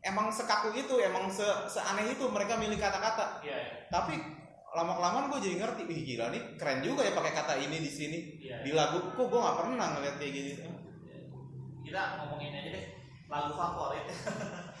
emang 0.00 0.28
sekaku 0.28 0.74
itu 0.74 0.94
emang 0.98 1.26
se 1.26 1.44
seaneh 1.66 2.12
itu 2.12 2.24
mereka 2.28 2.56
milih 2.56 2.76
kata-kata 2.76 3.40
Iya, 3.40 3.56
iya. 3.56 3.72
tapi 3.88 4.14
lama 4.72 4.96
kelamaan 4.96 5.28
gue 5.28 5.40
jadi 5.42 5.56
ngerti 5.58 5.82
wih 5.84 6.00
gila 6.02 6.26
nih 6.28 6.42
keren 6.56 6.80
juga 6.80 7.04
ya 7.04 7.12
pakai 7.12 7.32
kata 7.34 7.54
ini 7.58 7.76
di 7.78 7.90
sini 7.90 8.18
Iya. 8.38 8.56
di 8.62 8.70
lagu 8.72 9.00
kok 9.10 9.20
gue 9.22 9.36
nggak 9.38 9.58
pernah 9.58 9.86
ngeliat 9.96 10.16
kayak 10.16 10.32
gini 10.32 10.52
Kita 11.82 12.02
ngomongin 12.16 12.52
aja 12.54 12.70
deh 12.70 12.84
lagu 13.26 13.52
favorit. 13.52 14.04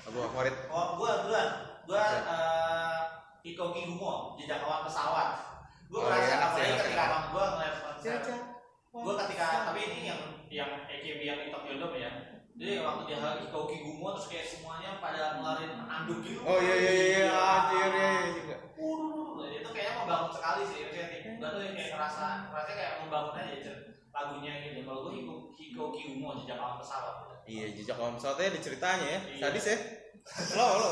lagu 0.02 0.18
favorit 0.22 0.54
Oh, 0.68 0.96
gua 0.96 1.24
duluan. 1.24 1.48
Gua 1.82 1.98
eh 2.04 3.00
Hikoki 3.42 3.90
Gumo, 3.90 4.38
jejak 4.38 4.62
awan 4.62 4.86
pesawat. 4.86 5.28
Gua 5.90 5.98
Oh, 5.98 6.08
merasa 6.08 6.24
iya, 6.24 6.36
apalagi 6.40 6.70
iya, 6.72 6.78
ketika 6.80 6.94
iya. 6.94 7.10
abang 7.10 7.24
gua 7.34 7.44
ngeliat 7.58 7.76
konser. 7.84 8.12
Gua 8.94 9.14
ketika 9.26 9.46
tapi 9.68 9.80
ini 9.90 9.98
yang 10.08 10.20
yang 10.48 10.70
EKB 10.88 11.20
yang 11.26 11.38
di 11.42 11.48
Tokyo 11.50 11.74
Dome 11.82 11.98
ya. 11.98 12.10
Jadi 12.52 12.78
waktu 12.84 13.02
dia 13.10 13.18
Hikoki 13.18 13.76
Gumo 13.82 14.12
terus 14.14 14.28
kayak 14.30 14.46
semuanya 14.46 14.90
pada 15.02 15.40
ngeluarin 15.40 15.72
anduk 15.82 16.20
gitu. 16.22 16.40
oh 16.44 16.60
iya 16.60 16.74
iya 16.78 16.92
iya 16.92 17.06
iya. 17.24 17.24
Anjir 17.32 17.90
iya 17.90 18.08
iya 18.12 18.28
juga 18.36 18.56
Waduh, 18.76 19.48
itu 19.48 19.70
kayaknya 19.72 19.94
membangun 20.04 20.30
sekali 20.36 20.62
sih 20.68 20.78
maksudnya 20.84 21.06
gue 21.32 21.48
tuh 21.48 21.60
kayak 21.64 21.88
ngerasa 21.96 22.24
ngerasa 22.52 22.70
kayak 22.76 22.94
membangun 23.02 23.34
aja 23.40 23.56
Cen, 23.64 23.76
lagunya 24.12 24.52
gitu. 24.68 24.80
Kalau 24.84 25.00
gue 25.08 25.12
Hiko 25.16 25.34
Hiko 25.56 25.84
Kiumo 25.96 26.28
jejak 26.44 26.60
alam 26.60 26.76
pesawat. 26.76 27.14
Iya 27.48 27.66
jejak 27.72 27.96
alam 27.98 28.14
pesawatnya 28.20 28.46
ada 28.52 28.60
ceritanya 28.60 29.06
ya. 29.08 29.20
Iya. 29.32 29.40
sadis 29.48 29.66
ya? 29.66 29.76
Lo 30.54 30.66
lo. 30.76 30.90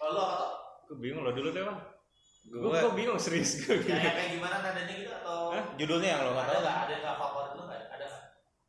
Lo 0.00 0.24
tuh 0.26 0.50
Gue 0.86 0.96
bingung 0.96 1.22
lo 1.22 1.30
dulu 1.30 1.50
deh 1.50 1.62
bang. 1.62 1.78
Gue 2.46 2.78
gue 2.78 2.92
bingung 2.94 3.18
serius 3.18 3.58
gue. 3.58 3.74
ya, 3.82 3.98
yang 3.98 4.14
kayak 4.14 4.30
gimana 4.38 4.56
nadanya 4.62 4.94
gitu 4.94 5.10
atau 5.10 5.50
Hah? 5.50 5.64
judulnya 5.74 6.08
yang 6.14 6.20
lo 6.22 6.30
nggak 6.30 6.46
tahu 6.46 6.58
nggak 6.62 6.76
ada 6.78 6.94
nggak 7.02 7.16
favorit 7.18 7.52
lo 7.52 7.62
nggak 7.66 7.80
ada 7.90 8.06
nggak 8.06 8.22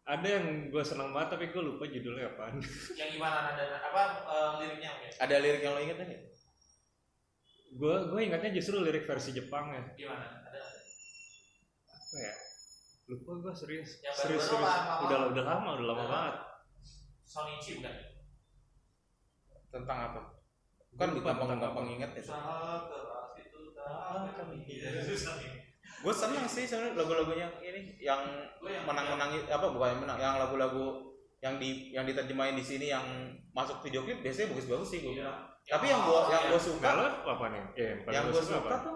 Ada 0.07 0.28
yang 0.34 0.45
gue 0.74 0.84
seneng 0.84 1.09
banget 1.13 1.30
tapi 1.38 1.45
gue 1.53 1.61
lupa 1.61 1.84
judulnya 1.86 2.26
apaan. 2.34 2.57
yang 2.97 3.09
gimana 3.13 3.38
nada 3.53 3.63
apa 3.78 4.01
eh, 4.26 4.49
liriknya 4.65 4.89
mungkin 4.97 5.11
ada 5.13 5.36
lirik 5.38 5.61
yang 5.61 5.74
lo 5.78 5.82
inget 5.84 5.97
nggak 5.99 6.22
Gue 7.78 7.95
gue 8.09 8.20
ingatnya 8.24 8.49
justru 8.55 8.82
lirik 8.82 9.05
versi 9.05 9.30
Jepang 9.30 9.70
ya. 9.70 9.84
gimana 9.93 10.26
ada 10.41 10.61
Apa 11.86 12.18
ya? 12.18 12.34
Lupa 13.07 13.32
gue 13.39 13.53
serius. 13.53 14.01
Yang 14.01 14.15
serius 14.18 14.43
serius. 14.47 14.65
apa? 14.65 15.05
Udah 15.05 15.18
udah 15.30 15.43
lama 15.45 15.70
udah 15.78 15.86
lama 15.86 16.03
banget. 16.09 16.36
Sonichi 17.28 17.78
bukan 17.78 17.93
tentang 19.68 19.99
apa 20.09 20.22
kan 20.98 21.08
Gua 21.08 21.18
lupa 21.18 21.30
gampang 21.30 21.48
tentang 21.48 21.62
gampang 21.64 21.86
apa. 21.86 21.93
inget 21.93 22.10
ya 22.12 22.22
usaha 22.24 22.58
keras 22.84 23.30
itu 23.38 23.60
tak 23.72 24.34
kami 24.36 24.56
Iya, 24.66 24.89
nih. 24.98 25.52
gue 25.98 26.14
seneng 26.14 26.45
sih 26.45 26.64
sebenarnya 26.64 26.93
lagu-lagunya 26.95 27.48
ini 27.60 27.82
yang 27.98 28.22
Gue 28.58 28.70
yang 28.70 28.84
menang-menang 28.84 29.30
apa 29.43 29.66
bukan 29.68 29.88
yang 29.91 30.02
menang 30.02 30.18
yang 30.18 30.36
lagu-lagu 30.38 30.86
yang 31.38 31.56
di 31.58 31.70
yang 31.91 32.02
diterjemahin 32.04 32.54
di 32.54 32.62
sini 32.62 32.89
yang 32.89 33.06
masuk 33.52 33.82
video 33.82 34.02
klip 34.02 34.22
biasanya 34.22 34.52
bagus-bagus 34.52 34.89
sih 34.89 35.00
gue 35.02 35.14
Iya. 35.16 35.30
tapi 35.68 35.86
yang 35.86 36.02
gua 36.02 36.26
yang 36.28 36.43
iya. 36.43 36.50
gue 36.50 36.62
suka 36.64 36.82
Kalau 36.82 37.06
apa 37.28 37.45
nih? 37.52 37.64
Ya, 37.76 37.89
yang 38.10 38.24
gue 38.28 38.39
suka 38.39 38.58
suka 38.58 38.76
tuh 38.82 38.95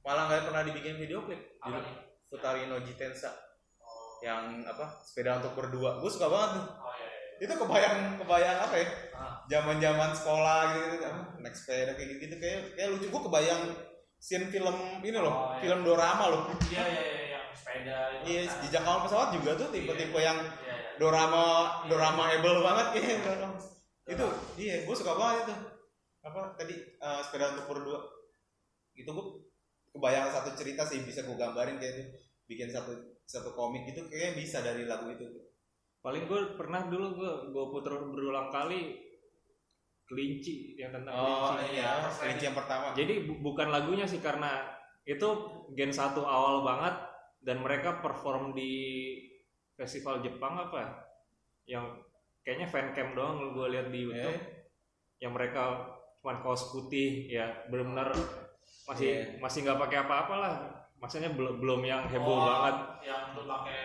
malah 0.00 0.24
nggak 0.26 0.42
pernah 0.46 0.62
dibikin 0.64 0.96
video 0.96 1.20
klip 1.20 1.38
apa 1.58 1.78
nih 1.78 1.94
Futari 2.26 2.64
no 2.64 2.80
Jitensa 2.80 3.30
oh 3.78 4.18
yang 4.20 4.64
apa 4.64 4.88
sepeda 5.00 5.38
untuk 5.38 5.52
berdua 5.54 5.98
gue 5.98 6.08
suka 6.08 6.26
banget 6.26 6.50
tuh 6.56 6.64
oh, 6.76 6.92
iya, 6.92 7.04
iya. 7.04 7.07
Itu 7.38 7.52
kebayang 7.54 8.18
kebayang 8.18 8.58
apa 8.58 8.74
ya? 8.76 8.86
Ah. 9.14 9.34
zaman 9.48 9.76
zaman 9.80 10.10
sekolah 10.12 10.60
gitu 10.76 11.02
apa, 11.02 11.22
naik 11.40 11.54
sepeda 11.56 11.92
kayak 11.96 12.08
gitu, 12.18 12.28
gitu 12.28 12.34
kayak 12.38 12.60
kayak 12.76 12.88
lucu. 12.92 13.06
Gue 13.08 13.22
kebayang 13.26 13.62
scene 14.18 14.46
film 14.50 14.76
ini 15.00 15.14
loh 15.14 15.30
Oh, 15.30 15.42
iya. 15.54 15.62
film 15.62 15.80
dorama 15.86 16.24
loh. 16.28 16.42
Iya 16.68 16.82
iya 16.84 17.02
iya 17.02 17.26
yang 17.32 17.46
sepeda 17.54 17.96
iya 18.26 18.42
kan. 18.44 18.58
jejak 18.66 18.82
awal 18.84 19.00
pesawat 19.06 19.28
juga 19.38 19.50
tuh 19.56 19.68
tipe-tipe 19.70 20.18
yang 20.18 20.38
Iya 20.38 20.74
iya. 20.74 20.98
dorama 20.98 21.44
dorama 21.86 22.22
able 22.34 22.60
banget. 22.60 22.86
Kayaknya 22.98 23.48
itu 24.08 24.26
iya 24.58 24.74
gue 24.84 24.94
suka 24.96 25.14
banget 25.14 25.48
itu. 25.48 25.54
Apa 26.26 26.40
tadi 26.58 26.74
eh, 26.98 27.20
sepeda 27.22 27.54
untuk 27.54 27.66
berdua. 27.70 28.00
Itu 28.92 29.10
gue 29.14 29.26
kebayang 29.94 30.28
satu 30.28 30.52
cerita 30.52 30.82
sih 30.84 31.02
bisa 31.02 31.22
gue 31.24 31.36
gambarin 31.38 31.78
kayak 31.78 31.94
itu 31.96 32.02
bikin 32.48 32.68
satu 32.68 32.92
satu 33.24 33.52
komik 33.52 33.84
itu 33.86 34.00
kayaknya 34.08 34.40
bisa 34.40 34.60
dari 34.60 34.88
lagu 34.88 35.08
itu 35.12 35.24
Paling 35.98 36.24
gue 36.24 36.40
pernah 36.54 36.86
dulu 36.86 37.06
gue 37.14 37.32
gue 37.50 37.64
puter 37.68 37.94
berulang 38.08 38.48
kali 38.48 38.96
kelinci 40.08 40.72
yang 40.74 40.88
tentang 40.88 41.12
oh 41.12 41.52
kelinci. 41.52 41.76
iya 41.76 42.08
kelinci 42.08 42.44
yang 42.48 42.56
pertama. 42.56 42.86
Jadi 42.96 43.14
bu- 43.28 43.40
bukan 43.44 43.68
lagunya 43.68 44.08
sih 44.08 44.18
karena 44.18 44.64
itu 45.04 45.28
gen 45.72 45.92
satu 45.92 46.24
awal 46.24 46.64
banget 46.64 46.94
dan 47.44 47.60
mereka 47.60 48.00
perform 48.00 48.56
di 48.56 48.72
festival 49.74 50.20
Jepang 50.20 50.56
apa 50.58 51.04
yang 51.64 51.84
kayaknya 52.40 52.66
fan 52.66 52.90
cam 52.92 53.12
doang 53.12 53.52
gue 53.52 53.66
lihat 53.68 53.92
di 53.92 54.08
YouTube. 54.08 54.32
Eh, 54.32 54.40
yang 55.20 55.34
mereka 55.34 55.92
cuma 56.18 56.40
kaos 56.40 56.72
putih 56.72 57.28
ya 57.28 57.68
benar-benar 57.68 58.10
masih 58.88 59.08
Iya. 59.12 59.38
masih 59.38 59.58
nggak 59.62 59.78
pakai 59.78 59.98
apa-apa 60.02 60.34
lah 60.34 60.54
maksudnya 60.98 61.30
belum 61.30 61.58
belum 61.58 61.80
yang 61.82 62.02
heboh 62.06 62.34
Oh, 62.34 62.44
banget 62.44 62.76
Yang 63.02 63.22
lu 63.34 63.42
pakai 63.44 63.82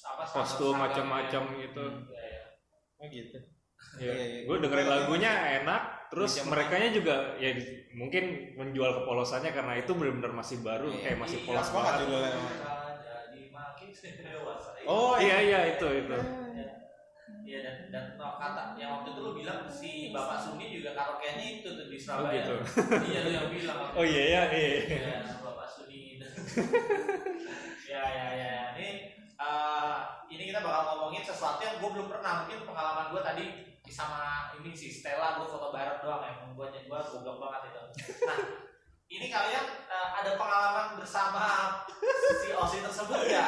apa 0.00 0.22
kostum 0.26 0.74
macam-macam 0.74 1.42
gitu. 1.56 1.60
gitu 1.60 1.84
Iya 2.08 2.24
iya. 2.24 2.44
oh 2.96 3.06
gitu 3.06 3.38
ya, 3.96 4.02
Iya, 4.02 4.12
iya. 4.14 4.40
gue 4.44 4.56
dengerin 4.60 4.88
lagunya 4.88 5.32
enak 5.62 5.82
terus 6.10 6.32
mereka 6.44 6.74
juga 6.90 7.36
ya 7.36 7.54
mungkin 7.92 8.24
menjual 8.54 8.90
kepolosannya 9.02 9.52
karena 9.52 9.78
itu 9.78 9.92
benar-benar 9.94 10.32
masih 10.32 10.60
baru 10.60 10.88
Iya. 10.90 11.00
kayak 11.02 11.18
masih 11.18 11.38
Iya, 11.40 11.46
polos 11.46 11.68
banget 11.70 11.92
judulnya. 12.00 12.32
Dewasa. 14.00 14.70
oh 14.86 15.14
iya 15.16 15.36
iya 15.40 15.60
itu 15.76 15.86
itu 15.86 16.16
Iya 17.40 17.58
dan 17.66 17.76
dan 17.90 18.04
no, 18.14 18.38
kata 18.38 18.78
yang 18.78 19.02
waktu 19.02 19.10
itu 19.10 19.20
lu 19.20 19.32
bilang 19.34 19.66
si 19.66 20.14
Bapak 20.14 20.38
Suni 20.38 20.70
juga 20.70 20.94
karaoke-nya 20.94 21.42
itu 21.58 21.66
tuh 21.66 21.86
di 21.90 21.98
oh 21.98 22.00
Surabaya. 22.00 22.36
gitu 22.38 22.54
Iya 23.02 23.18
lu 23.26 23.30
yang 23.34 23.48
bilang. 23.50 23.78
oh 23.98 24.04
iya 24.06 24.22
iya 24.22 24.42
iya 24.48 24.70
Iya. 24.86 25.18
Ya 27.92 28.02
ya 28.04 28.26
ya. 28.34 28.54
Ini 28.76 28.88
eh, 29.36 29.98
ini 30.30 30.42
kita 30.50 30.60
bakal 30.62 30.82
ngomongin 30.94 31.22
sesuatu 31.22 31.60
yang 31.62 31.78
gue 31.78 31.90
belum 31.90 32.08
pernah. 32.08 32.44
Mungkin 32.44 32.66
pengalaman 32.66 33.12
gue 33.12 33.22
tadi 33.22 33.44
sama 33.90 34.54
ini 34.62 34.70
si 34.70 34.86
Stella 34.92 35.42
gue 35.42 35.46
foto 35.50 35.74
bareng 35.74 35.98
doang 35.98 36.22
yang 36.22 36.54
gue 36.54 36.66
gue 36.66 37.00
goblok 37.10 37.38
banget 37.42 37.74
itu. 37.74 37.82
Nah 38.26 38.38
ini 39.10 39.26
kalian 39.26 39.66
eh, 39.90 40.08
ada 40.22 40.30
pengalaman 40.38 40.98
bersama 40.98 41.44
si 42.42 42.54
Osi 42.54 42.78
tersebut 42.82 43.26
ya? 43.26 43.46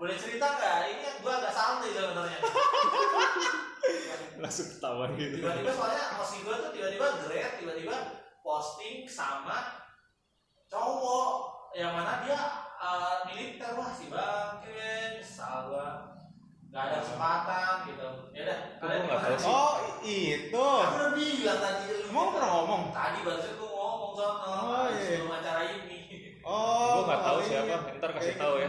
Boleh 0.00 0.16
cerita 0.16 0.46
nggak? 0.56 0.76
Ini 0.88 1.02
yang 1.04 1.18
gue 1.20 1.32
agak 1.32 1.52
santai 1.52 1.92
sebenarnya. 1.92 2.40
langsung 4.42 4.68
ketahuan 4.74 5.10
gitu 5.14 5.38
tiba-tiba 5.38 5.70
soalnya 5.70 6.04
Osi 6.18 6.42
gue 6.42 6.54
tuh 6.54 6.70
tiba-tiba 6.74 7.06
grade 7.26 7.54
tiba-tiba 7.62 7.96
posting 8.42 9.06
sama 9.06 9.86
cowok 10.66 11.51
yang 11.72 11.92
mana 11.92 12.20
dia 12.20 12.40
eh, 12.76 13.16
militer 13.26 13.72
wah 13.72 13.90
si 13.90 14.06
bangke 14.08 15.18
kesal 15.18 15.68
gua. 15.68 15.88
Nggak 16.68 16.82
ada 16.82 16.96
kesempatan 16.98 17.74
gitu. 17.86 18.08
Ya 18.32 18.40
udah 18.44 18.58
gua 18.76 18.96
nggak 18.98 19.20
tahu 19.20 19.34
sih? 19.36 19.46
oh 19.46 19.74
itu. 20.02 20.66
Aku 20.82 20.94
udah 20.96 21.10
bilang 21.12 21.60
tadi 21.60 21.82
lu. 21.88 21.96
Emang 22.08 22.28
pernah 22.30 22.50
ngomong? 22.50 22.82
Tadi 22.90 23.18
baru 23.20 23.50
gua 23.54 23.68
ngomong 23.70 24.12
sono 24.12 24.50
Oh, 24.52 24.84
iya. 24.88 25.00
sebelum 25.00 25.32
acara 25.32 25.62
ini. 25.66 25.98
Oh 26.42 26.98
gue 26.98 27.04
nggak 27.06 27.22
tahu 27.22 27.38
iya. 27.38 27.46
siapa. 27.46 27.76
Ntar 27.96 28.10
kasih 28.18 28.34
tahu 28.34 28.54
ya. 28.58 28.68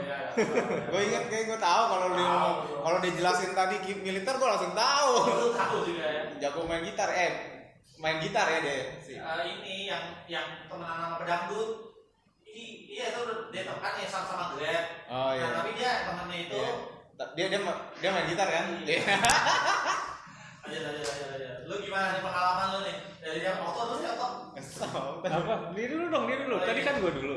Gue 0.88 1.02
inget 1.04 1.24
kayak 1.26 1.46
gue 1.50 1.60
tahu 1.60 1.84
kalau 1.90 2.08
dia 2.14 2.22
ngomong. 2.24 2.58
kalau 2.86 2.98
dia 3.02 3.12
jelasin 3.14 3.52
tadi 3.52 3.76
ki- 3.82 4.02
militer 4.06 4.36
gue 4.38 4.46
langsung 4.46 4.74
tahu. 4.78 5.12
Lu 5.26 5.50
tahu 5.52 5.78
juga 5.82 6.06
ya? 6.06 6.22
Jago 6.38 6.70
main 6.70 6.86
gitar 6.86 7.10
eh 7.10 7.32
main 7.98 8.20
gitar 8.20 8.46
ya 8.46 8.60
dia 8.60 8.78
sih 9.00 9.16
Eh, 9.16 9.42
ini 9.48 9.88
yang 9.88 10.06
yang 10.28 10.44
temenan 10.68 10.98
sama 11.02 11.16
pedangdut 11.18 11.93
iya 12.94 13.06
itu 13.10 13.22
dia 13.50 13.62
tuh 13.64 13.78
kan 13.78 13.94
yang 13.96 14.06
sama 14.08 14.26
sama 14.28 14.46
Grab 14.54 14.84
oh 15.08 15.32
iya 15.32 15.44
Nah, 15.44 15.54
tapi 15.58 15.72
dia 15.74 15.92
temennya 16.06 16.38
itu 16.40 16.56
Iya. 16.56 16.74
dia 17.34 17.46
dia 17.48 17.60
dia 17.96 18.10
main 18.10 18.26
gitar 18.28 18.48
kan 18.48 18.66
Iya. 18.80 19.02
aja 20.64 20.78
aja 20.80 21.04
aja 21.04 21.26
aja. 21.34 21.50
Lu 21.66 21.76
gimana 21.78 22.14
nih 22.14 22.22
pengalaman 22.22 22.68
lu 22.72 22.80
nih? 22.84 22.96
Dari 23.20 23.40
yang 23.42 23.58
foto 23.58 23.82
dulu 23.90 24.00
ya 24.00 24.14
kok. 24.14 24.34
apa 25.24 25.54
diri 25.72 25.92
dulu 25.92 26.06
dong 26.08 26.26
diri 26.26 26.42
dulu 26.44 26.58
tadi 26.60 26.82
kan 26.82 26.96
gue 26.98 27.12
dulu 27.14 27.36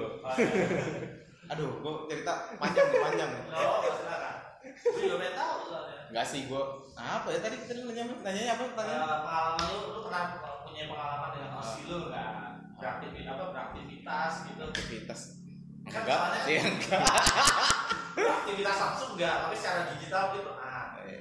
aduh 1.50 1.70
gue 1.78 1.92
cerita 2.08 2.32
panjang 2.56 2.86
nih 2.86 3.00
panjang 3.00 3.28
nih 3.30 3.42
Oh, 3.52 3.78
silakan. 3.88 4.34
Gue 4.66 5.00
juga 5.00 5.16
pengen 5.16 5.34
tahu 5.36 5.54
soalnya. 5.64 5.98
Enggak 6.06 6.26
sih 6.26 6.40
gue 6.44 6.62
apa 6.92 7.26
ya 7.28 7.38
tadi 7.40 7.56
kita 7.56 7.72
nanya 7.80 8.02
nanya 8.20 8.42
apa 8.52 8.62
Eh, 8.62 8.68
pertanyaan 8.68 9.02
pengalaman 9.20 9.62
lu, 9.64 9.78
lu 9.88 10.00
pernah 10.02 10.22
punya 10.62 10.82
pengalaman 10.86 11.28
dengan 11.32 11.50
osi 11.56 11.80
lu 11.84 11.98
nggak? 12.08 12.30
Beraktivitas 12.76 13.30
apa 13.32 13.44
beraktivitas 13.50 14.32
gitu? 14.44 14.62
aktivitas 14.66 15.20
Kan 15.32 15.45
enggak 15.86 16.18
iya 16.50 16.60
enggak 16.66 17.02
beraktivitas 18.16 18.76
langsung 18.80 19.10
enggak, 19.14 19.34
tapi 19.44 19.54
secara 19.60 19.80
digital 19.92 20.24
gitu. 20.34 20.50
Ah, 20.56 20.96
oke. 20.96 21.16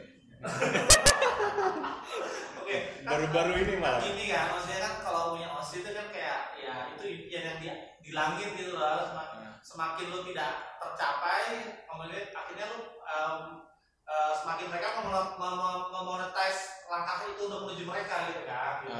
kan- 2.65 3.03
baru-baru 3.03 3.51
ini 3.67 3.73
malah 3.77 3.99
Ini 3.99 4.23
kan, 4.31 4.45
maksudnya 4.55 4.79
kan 4.79 4.93
kalau 5.03 5.35
punya 5.35 5.51
osi 5.59 5.83
itu 5.83 5.91
kan 5.91 6.07
kayak 6.09 6.55
ya 6.55 6.73
itu 6.95 7.03
impian 7.03 7.43
yang 7.43 7.57
di, 7.59 7.67
di 7.99 8.11
langit 8.15 8.55
gitu 8.55 8.79
loh. 8.79 9.11
Cuma 9.11 9.23
semakin 9.65 10.05
lu 10.13 10.21
tidak 10.29 10.77
tercapai 10.77 11.73
kemudian 11.89 12.29
akhirnya 12.31 12.65
lu 12.69 12.79
em, 13.01 13.65
eh, 14.05 14.33
semakin 14.37 14.69
mereka 14.69 14.87
mem- 15.01 15.09
mem- 15.09 15.35
mem- 15.41 15.89
memonetize 15.89 16.85
langkah 16.85 17.25
itu 17.25 17.49
untuk 17.49 17.65
menuju 17.65 17.83
mereka 17.89 18.29
gitu 18.29 18.45
kan 18.45 18.85
gitu. 18.85 18.93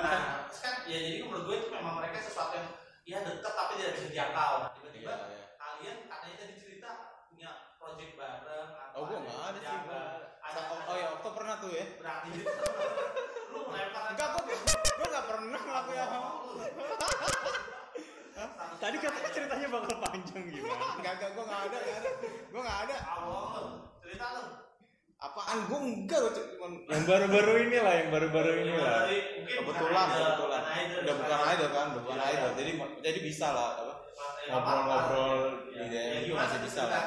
nah 0.00 0.48
terus 0.48 0.60
kan 0.64 0.74
ya 0.88 0.96
jadi 0.96 1.28
menurut 1.28 1.44
gue 1.44 1.56
itu 1.60 1.68
memang 1.68 2.00
mereka 2.00 2.24
sesuatu 2.24 2.56
yang 2.56 2.68
ya 3.04 3.18
dekat 3.20 3.52
tapi 3.52 3.72
tidak 3.76 3.92
bisa 4.00 4.06
dijangkau 4.08 4.72
tiba-tiba 5.02 5.14
Iya, 5.18 5.34
iya. 5.34 5.46
kalian 5.58 5.96
katanya 6.06 6.36
tadi 6.38 6.54
cerita 6.56 6.90
punya 7.26 7.50
project 7.76 8.12
bareng 8.14 8.70
atau 8.72 8.94
Oh, 8.94 9.02
gua 9.04 9.18
nggak 9.20 9.38
ada 9.42 9.58
sih, 9.60 9.78
gua. 9.82 10.02
ada, 10.38 10.60
Oh, 10.64 10.78
oh 10.84 10.96
ya, 10.96 11.06
Okto 11.12 11.28
pernah 11.32 11.54
tuh 11.58 11.70
ya? 11.72 11.84
berarti 11.96 12.30
lu 13.48 13.60
melempar 13.66 14.02
Enggak, 14.08 14.28
gua 14.32 14.42
gua 14.92 15.06
nggak 15.08 15.26
pernah 15.26 15.60
ngelakuin 15.60 16.00
apa. 16.00 16.18
Tadi 18.78 18.96
katanya 18.98 19.30
ceritanya 19.30 19.68
bakal 19.70 19.96
panjang 20.00 20.42
gimana? 20.44 20.86
Enggak, 20.96 21.12
enggak, 21.16 21.30
gua 21.32 21.44
nggak 21.44 21.60
ada, 21.62 21.76
nggak 21.76 21.96
ada. 21.96 22.10
Gua 22.48 22.60
nggak 22.62 22.78
ada. 22.80 22.96
awal 23.08 23.62
cerita 23.98 24.26
lu 24.32 24.44
Apaan? 25.16 25.58
Gua 25.66 25.78
enggak, 25.80 26.18
cuman 26.32 26.72
Yang 26.84 27.02
baru-baru 27.06 27.52
ini 27.62 27.78
lah, 27.78 27.94
yang 27.96 28.10
baru-baru 28.10 28.50
ini 28.60 28.74
lah. 28.76 29.06
kebetulan, 29.44 30.06
kebetulan. 30.10 30.62
Udah 30.98 31.14
bukan 31.16 31.40
idol 31.48 31.68
kan, 31.70 31.86
udah 31.90 32.02
bukan 32.02 32.18
Iya. 32.18 32.30
idol. 32.32 32.50
Jadi 32.58 32.70
jadi 33.00 33.18
bisa 33.22 33.46
lah 33.48 33.68
apa? 33.78 33.94
Ngobrol-ngobrol 34.44 35.38
Iya. 35.68 35.82
di 35.82 35.96
Ya, 35.96 36.02
DM 36.02 36.12
itu 36.14 36.26
gimana 36.28 36.44
masih 36.44 36.58
bisa 36.62 36.82
lah. 36.84 37.04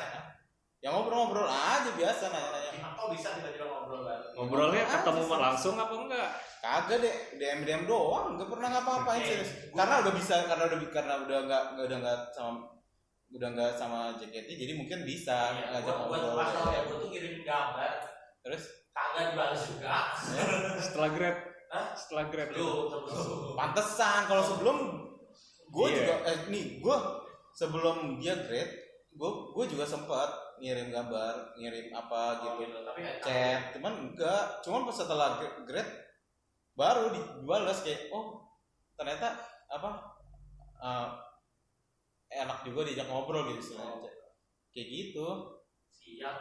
Ya 0.79 0.87
ngobrol-ngobrol 0.89 1.47
aja 1.47 1.89
biasa 1.91 2.23
nanya-nanya. 2.27 2.71
Kok 2.95 3.07
bisa 3.11 3.27
tiba-tiba 3.33 3.65
ngobrol 3.65 4.01
bareng? 4.01 4.31
Ngobrolnya 4.33 4.83
Ngobrol 4.83 4.95
ketemu 4.95 5.21
aja, 5.25 5.37
langsung 5.41 5.75
apa 5.75 5.93
enggak? 5.95 6.29
Kagak 6.57 6.97
deh, 6.99 7.15
DM 7.37 7.59
DM 7.61 7.83
doang, 7.85 8.25
nggak 8.33 8.49
pernah 8.49 8.67
ngapa-ngapain 8.69 9.21
serius. 9.21 9.51
Karena 9.71 9.95
udah 10.01 10.13
bisa, 10.13 10.35
karena 10.45 10.63
udah 10.65 10.79
karena 10.87 11.13
udah 11.19 11.39
nggak 11.43 11.63
nggak- 11.71 11.85
udah 11.85 11.97
nggak 11.99 12.19
sama 12.31 12.51
udah 13.27 13.49
nggak 13.51 13.71
sama 13.75 13.99
JKT, 14.15 14.47
jadi 14.55 14.73
mungkin 14.73 14.99
bisa 15.03 15.51
Iya, 15.51 15.75
ngajak 15.75 15.95
ngobrol. 15.99 16.37
pas 16.37 16.49
tau 16.51 16.69
ya, 16.71 16.81
gua 16.85 16.97
tuh 16.97 17.09
kirim 17.09 17.33
gambar 17.41 17.93
Terus 18.39 18.63
kagak 18.93 19.23
dibalas 19.33 19.61
juga 19.65 19.95
Setelah 20.79 21.09
grade, 21.11 21.41
Hah? 21.67 21.85
setelah 21.91 22.23
belum 22.29 22.55
pantesan 23.57 24.21
kalau 24.29 24.43
sebelum 24.45 24.77
gue 25.75 25.87
Iya. 25.87 25.97
juga 25.99 26.15
eh 26.25 26.37
nih 26.47 26.65
gue 26.79 26.97
sebelum 27.51 27.97
dia 28.15 28.35
grade 28.37 28.73
gue 29.11 29.31
gue 29.51 29.65
juga 29.67 29.83
sempat 29.83 30.27
ngirim 30.57 30.87
gambar 30.87 31.55
ngirim 31.55 31.91
apa 31.91 32.21
Oh, 32.37 32.55
gitu. 32.55 32.71
gitu. 32.71 32.79
tapi 32.81 32.99
chat 33.19 33.75
cuman 33.75 33.93
enggak 34.07 34.43
cuman 34.61 34.81
pas 34.83 34.95
setelah 34.95 35.29
gr- 35.35 35.63
grade 35.63 35.91
baru 36.73 37.11
dibalas 37.11 37.79
kayak 37.81 38.07
oh 38.09 38.43
ternyata 38.95 39.35
apa 39.67 39.89
eh, 40.77 41.07
enak 42.35 42.63
juga 42.63 42.83
diajak 42.83 43.07
ngobrol 43.07 43.47
gitu 43.47 43.59
istilahnya 43.61 44.11
kayak 44.71 44.87
gitu. 44.87 45.27
Siap 45.87 46.35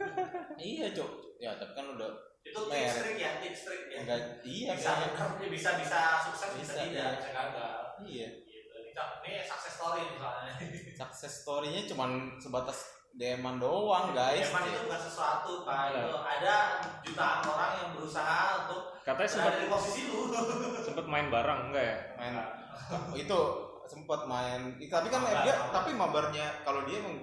iya 0.60 0.92
cok. 0.92 1.10
Ya 1.36 1.56
tapi 1.56 1.72
kan 1.72 1.86
udah 1.90 2.10
itu 2.42 2.58
tips 2.58 2.94
trik 2.98 3.16
ya 3.16 3.30
tips 3.40 3.60
trik 3.64 3.82
ya. 3.88 3.98
Enggak 4.04 4.20
iya 4.44 4.76
bisa 4.76 4.92
bisa 5.48 5.70
bisa 5.74 6.00
sukses 6.20 6.50
bisa, 6.54 6.72
Bisa, 6.72 6.72
tidak 6.84 6.92
iya. 6.92 7.16
bisa 7.16 7.30
gagal. 7.32 7.76
Iya. 8.04 8.28
gitu 8.28 8.51
ini 9.22 9.38
success 9.40 9.74
story 9.76 10.02
misalnya. 10.06 10.52
Success 11.02 11.32
story-nya 11.42 11.82
cuman 11.88 12.10
sebatas 12.36 12.78
DM-an 13.12 13.60
doang 13.60 14.12
guys. 14.12 14.48
Emang 14.48 14.64
itu 14.64 14.78
bukan 14.84 15.00
sesuatu 15.00 15.64
pak. 15.64 15.92
Itu 15.92 16.16
ada 16.16 16.54
jutaan 17.02 17.40
orang 17.44 17.70
yang 17.78 17.90
berusaha 17.92 18.40
untuk 18.64 18.80
Katanya 19.02 19.28
sempat 19.28 19.52
di 19.58 19.66
posisi 19.66 20.02
lu. 20.06 20.30
sempat 20.86 21.06
main 21.06 21.26
bareng 21.28 21.60
enggak 21.68 21.84
ya? 21.84 21.96
main. 22.16 22.34
Itu 23.12 23.38
sempat 23.84 24.24
main. 24.24 24.78
Tapi 24.78 25.08
kan 25.08 25.20
Mabar, 25.20 25.42
dia 25.42 25.54
mabar. 25.58 25.72
tapi 25.74 25.90
mabarnya 25.92 26.46
kalau 26.62 26.86
dia 26.86 27.02
emang 27.02 27.16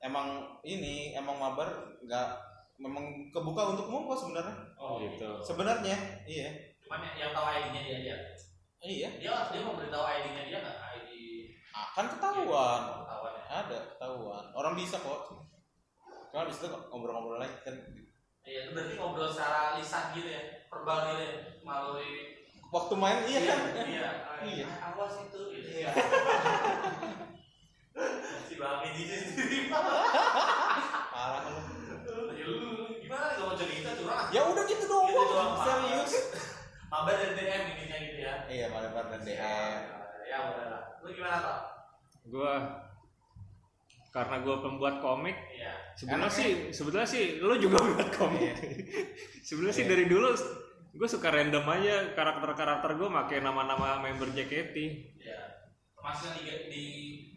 emang 0.00 0.26
ini 0.62 1.12
emang 1.12 1.36
mabar 1.36 1.68
nggak 2.00 2.28
memang 2.76 3.04
kebuka 3.30 3.72
untuk 3.72 3.88
umum 3.88 4.08
kok 4.08 4.28
sebenarnya. 4.28 4.56
Oh 4.76 5.00
Gitu. 5.00 5.28
sebenarnya 5.42 5.96
iya. 6.24 6.48
Cuman 6.80 7.00
yang, 7.00 7.16
yang 7.18 7.30
tahu 7.32 7.46
ID-nya 7.48 7.80
dia 7.82 7.98
dia 8.04 8.16
iya. 8.84 9.08
Dia 9.16 9.32
dia 9.48 9.60
mau 9.60 9.74
beritahu 9.74 10.04
ID-nya 10.04 10.42
dia 10.44 10.58
nggak? 10.60 10.76
ID 10.94 11.10
akan 11.72 12.04
ketahuan. 12.12 12.80
Ketahuan 13.02 13.32
ya. 13.34 13.44
Ada 13.50 13.78
ketahuan. 13.90 14.44
Orang 14.52 14.74
bisa 14.74 14.96
kok. 14.98 15.20
Cuma 16.30 16.44
di 16.44 16.52
situ 16.52 16.66
ngobrol-ngobrol 16.68 17.38
lagi 17.38 17.56
kan. 17.62 17.74
Iya 18.44 18.58
itu 18.62 18.70
berarti 18.72 18.94
ngobrol 18.94 19.26
secara 19.26 19.74
lisan 19.74 20.12
gitu 20.12 20.28
ya 20.28 20.42
verbal 20.68 20.98
gitu 21.08 21.22
ya 21.22 21.32
melalui 21.62 22.10
waktu 22.68 22.94
main 22.94 23.18
iya 23.24 23.40
kan? 23.42 23.58
Iya 23.80 24.08
Iya. 24.44 24.66
Ah, 24.68 24.92
awas 24.92 25.16
itu 25.22 25.40
gitu. 25.50 25.68
Iya. 25.80 25.88
si 28.44 28.54
bang 28.54 28.80
ini 28.84 29.02
sendiri 29.08 29.70
parah 29.70 31.40
lu. 31.46 31.62
Gimana 33.00 33.24
gak 33.32 33.40
mau 33.40 33.54
cerita 33.54 33.90
curang 33.94 34.26
ya 34.28 34.42
udah 34.44 34.64
gitu 34.66 34.84
Gitu 34.84 34.90
doang, 34.90 35.54
Pak. 35.54 35.64
serius. 35.64 36.12
Mabar 36.90 37.14
dan 37.14 37.32
DM 37.32 37.62
gitu 37.70 37.84
ya 38.24 38.34
iya 38.48 38.66
mabar 38.66 39.04
dan 39.06 39.20
DM 39.20 39.78
ya 40.24 40.36
udah 40.42 40.66
lah 40.66 40.82
lu 40.98 41.08
gimana 41.10 41.38
toh 41.38 41.58
Gua 42.24 42.54
karena 44.08 44.40
gua 44.40 44.62
pembuat 44.62 44.96
komik, 44.98 45.36
iya 45.52 45.74
sebenarnya 45.92 46.30
sih 46.30 46.50
sebetulnya 46.70 47.04
sih 47.04 47.36
lu 47.38 47.52
juga 47.58 47.82
buat 47.90 48.08
komik. 48.10 48.54
sebenarnya 49.42 49.74
sih 49.74 49.84
Iya. 49.84 49.90
dari 49.90 50.04
dulu 50.06 50.30
gue 50.94 51.08
suka 51.10 51.28
random 51.28 51.66
aja 51.68 52.14
karakter-karakter 52.14 52.94
gue 52.94 53.08
pakai 53.12 53.42
nama-nama 53.42 53.98
member 53.98 54.30
JKT. 54.30 54.76
iya 55.18 55.40
termasuk 55.92 56.30
yang 56.38 56.40
di 56.40 56.54
di 56.70 56.84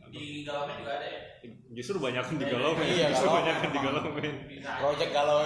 di 0.07 0.23
galamnya 0.41 0.77
juga 0.77 0.93
ada 0.95 1.07
ya 1.07 1.21
Justru 1.67 1.99
banyak 1.99 2.23
yang 2.23 2.39
digalauin. 2.39 2.79
Iya, 2.81 3.05
Justru 3.11 3.27
galau. 3.27 3.38
banyak 3.38 3.55
yang 3.59 3.71
digalauin. 3.71 4.33
bisa 4.47 4.71
project 4.79 5.11
galau 5.11 5.38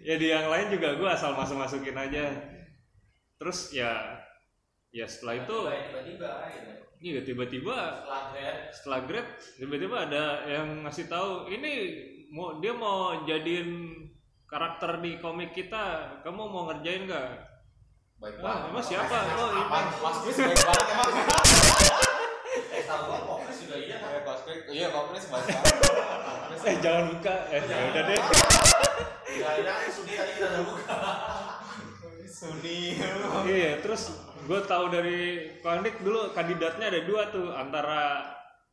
ya 0.00 0.14
di 0.16 0.26
yang 0.28 0.46
lain 0.48 0.66
juga 0.70 0.88
gue 0.94 1.08
asal 1.08 1.34
masuk-masukin 1.34 1.92
aja. 1.92 2.24
Terus 3.40 3.72
ya 3.72 4.20
ya 4.92 5.06
setelah 5.08 5.40
itu 5.40 5.56
tiba-tiba 5.64 6.30
iya 7.00 7.20
tiba-tiba 7.24 7.76
setelah 8.04 8.22
grad 8.36 8.58
setelah 8.68 9.00
tiba-tiba 9.56 9.96
ada 10.10 10.24
yang 10.44 10.84
ngasih 10.84 11.08
tahu 11.08 11.48
ini 11.48 11.72
mau 12.28 12.60
dia 12.60 12.76
mau 12.76 13.24
jadiin 13.24 13.96
karakter 14.44 15.00
di 15.00 15.16
komik 15.16 15.56
kita 15.56 16.18
kamu 16.20 16.42
mau 16.42 16.68
ngerjain 16.68 17.08
nggak 17.08 17.28
baik 18.20 18.36
Wah, 18.44 18.68
emang 18.68 18.84
siapa? 18.84 19.16
Oh, 19.32 19.48
Oh. 19.56 19.80
Mas 20.04 20.16
Chris 20.20 20.36
baik 20.36 20.60
banget 20.60 20.86
emang. 20.92 21.10
eh 22.76 22.82
tahu 22.84 23.00
gua 23.08 23.18
iya 23.72 23.96
kan 23.96 24.10
Iya, 24.12 24.20
Mas 24.20 24.40
Chris. 24.44 24.60
Iya, 24.68 24.86
baik 24.92 25.24
banget. 25.32 25.54
Eh 26.60 26.76
jangan 26.84 27.04
buka 27.08 27.34
eh 27.48 27.62
ya 27.64 27.76
udah 27.88 28.02
deh 28.04 28.20
kira-kira 29.30 29.72
Sudi 29.88 30.12
tadi 30.12 30.30
kita 30.36 30.46
udah 30.52 30.62
buka 30.68 30.96
Suni. 32.40 32.96
iya 33.44 33.76
terus 33.84 34.16
gue 34.48 34.60
tahu 34.64 34.88
dari 34.88 35.52
Panik 35.60 36.00
dulu 36.00 36.32
kandidatnya 36.32 36.88
ada 36.88 37.04
dua 37.04 37.28
tuh 37.28 37.52
antara 37.52 38.24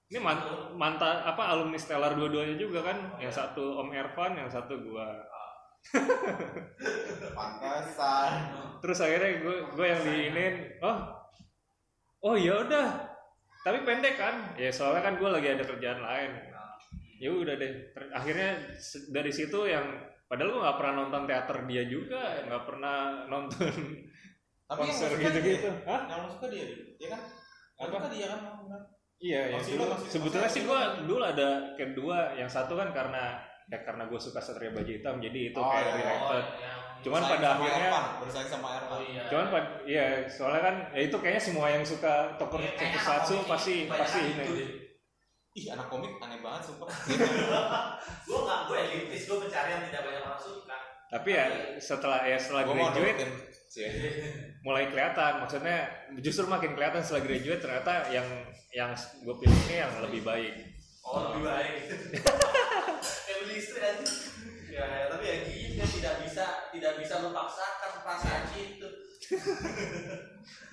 ini 0.07 0.24
man, 0.24 0.39
mantan 0.80 1.20
apa 1.28 1.51
alumni 1.51 1.76
Stellar 1.76 2.15
dua-duanya 2.15 2.55
juga 2.55 2.80
kan 2.80 3.20
yang 3.20 3.28
satu 3.28 3.84
Om 3.84 3.91
Ervan 3.91 4.39
yang 4.39 4.47
satu 4.47 4.80
gua 4.80 5.20
Pantesan. 7.36 8.32
terus 8.80 8.99
akhirnya 9.03 9.43
gue 9.43 9.57
gue 9.76 9.88
yang 9.88 10.01
diinin 10.03 10.55
oh 10.80 10.97
oh 12.24 12.36
ya 12.39 12.63
udah 12.63 12.88
tapi 13.68 13.84
pendek 13.84 14.15
kan 14.15 14.55
ya 14.55 14.72
soalnya 14.72 15.03
kan 15.03 15.20
gue 15.20 15.28
lagi 15.28 15.47
ada 15.59 15.63
kerjaan 15.68 15.99
lain 15.99 16.32
ya 17.20 17.36
udah 17.36 17.55
deh 17.59 17.72
akhirnya 18.15 18.63
dari 19.11 19.32
situ 19.32 19.59
yang 19.68 19.84
padahal 20.28 20.49
gue 20.49 20.61
nggak 20.61 20.78
pernah 20.78 20.93
nonton 20.97 21.21
teater 21.23 21.57
dia 21.65 21.84
juga 21.86 22.21
nggak 22.43 22.63
pernah 22.63 22.97
nonton 23.25 23.71
Tapi 24.65 24.78
yang 24.78 24.89
konser 24.91 25.09
suka 25.09 25.21
gitu-gitu 25.23 25.63
dia. 25.63 25.86
Hah? 25.86 26.01
Yang 26.05 26.19
lu 26.19 26.30
suka 26.30 26.47
dia, 26.47 26.65
dia 26.93 27.07
kan? 27.09 27.21
Yang 27.73 27.88
Apa? 27.88 27.95
suka 27.97 28.09
dia 28.09 28.25
kan? 28.28 28.39
iya 29.17 29.41
yang 29.47 29.57
Masih 29.57 29.71
dulu 29.73 29.82
lo, 29.82 29.89
masih- 29.89 30.11
sebetulnya 30.11 30.45
masih 30.45 30.53
sih 30.53 30.63
lo. 30.63 30.69
gue 30.69 30.82
dulu 31.03 31.23
ada 31.25 31.49
kedua 31.73 32.17
yang 32.34 32.45
satu 32.47 32.73
kan 32.75 32.89
karena 32.91 33.23
ya 33.65 33.80
karena 33.82 34.03
gue 34.05 34.15
suka 34.17 34.38
satria 34.38 34.69
baju 34.69 34.88
hitam 34.88 35.15
jadi 35.17 35.39
itu 35.47 35.57
Oh, 35.57 35.65
kayak 35.65 35.84
iya. 35.84 35.95
related 35.97 36.45
yang 36.57 36.78
Cuman 36.97 37.21
Bersaing 37.21 37.34
pada 37.36 37.47
akhirnya- 37.53 38.05
bersaing 38.17 38.49
sama 38.49 38.67
Ervan. 38.73 38.89
oh 38.89 39.01
iya 39.03 39.23
cuman 39.28 39.45
pad- 39.47 39.75
iya 39.86 40.05
soalnya 40.28 40.61
kan 40.61 40.75
ya 40.91 41.01
itu 41.03 41.15
kayaknya 41.15 41.43
semua 41.43 41.67
yang 41.67 41.84
suka 41.84 42.13
tokoh 42.36 42.57
Iya, 42.57 42.73
tokusatsu 42.73 43.34
komik 43.38 43.49
pasti 43.49 43.75
pasti 43.88 44.19
gitu 44.28 44.41
ini. 44.51 44.65
Ih, 45.57 45.73
anak 45.73 45.89
komik 45.89 46.21
aneh 46.21 46.37
banget 46.45 46.69
sumpah. 46.69 46.85
gue 48.29 48.39
nggak 48.45 48.59
gue 48.69 48.77
elitis 48.77 49.25
gue 49.25 49.37
mencari 49.41 49.69
yang 49.73 49.83
tidak 49.89 50.01
banyak 50.05 50.21
orang 50.21 50.37
suka 50.37 50.77
tapi 51.07 51.29
ya 51.31 51.45
setelah 51.79 52.19
ya 52.27 52.35
setelah 52.35 52.67
Gua 52.67 52.91
graduate. 52.91 53.23
Cie. 53.71 53.91
mulai 54.65 54.91
kelihatan 54.91 55.43
maksudnya 55.43 55.87
justru 56.19 56.43
makin 56.51 56.75
kelihatan 56.75 56.99
setelah 56.99 57.23
graduate 57.23 57.61
ternyata 57.63 57.93
yang 58.11 58.27
yang 58.75 58.91
gue 59.23 59.35
pilih 59.39 59.59
ini 59.71 59.75
yang 59.79 59.93
lebih 60.03 60.21
baik 60.27 60.53
oh 61.07 61.31
lebih 61.31 61.43
baik 61.47 61.73
kayak 63.27 63.37
beli 63.47 63.55
istri 63.55 63.79
aja 63.79 64.03
ya, 64.67 64.83
ya, 64.83 65.05
tapi 65.07 65.23
ya 65.23 65.35
gitu 65.47 65.73
kan 65.79 65.89
tidak 65.95 66.15
bisa 66.27 66.45
tidak 66.75 66.93
bisa 66.99 67.13
lu 67.23 67.29
paksakan 67.31 67.91
perasaan 68.03 68.43
itu 68.59 68.89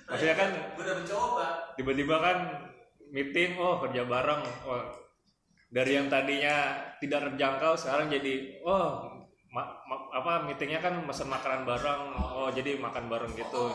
maksudnya 0.07 0.35
kan 0.35 0.49
gue 0.75 0.83
udah 0.83 0.95
mencoba 0.99 1.47
tiba-tiba 1.79 2.15
kan 2.19 2.37
meeting 3.15 3.55
oh 3.55 3.79
kerja 3.79 4.03
bareng 4.03 4.43
oh 4.67 4.83
dari 5.71 5.95
yang 5.95 6.11
tadinya 6.11 6.75
tidak 6.99 7.31
terjangkau 7.31 7.73
sekarang 7.73 8.11
jadi 8.11 8.59
oh 8.61 9.07
ma- 9.49 9.71
ma- 9.87 10.11
apa 10.11 10.43
meetingnya 10.43 10.83
kan 10.83 10.99
mesen 10.99 11.31
makanan 11.31 11.63
bareng 11.63 12.01
oh 12.11 12.51
jadi 12.51 12.75
makan 12.75 13.07
bareng 13.07 13.31
gitu 13.33 13.71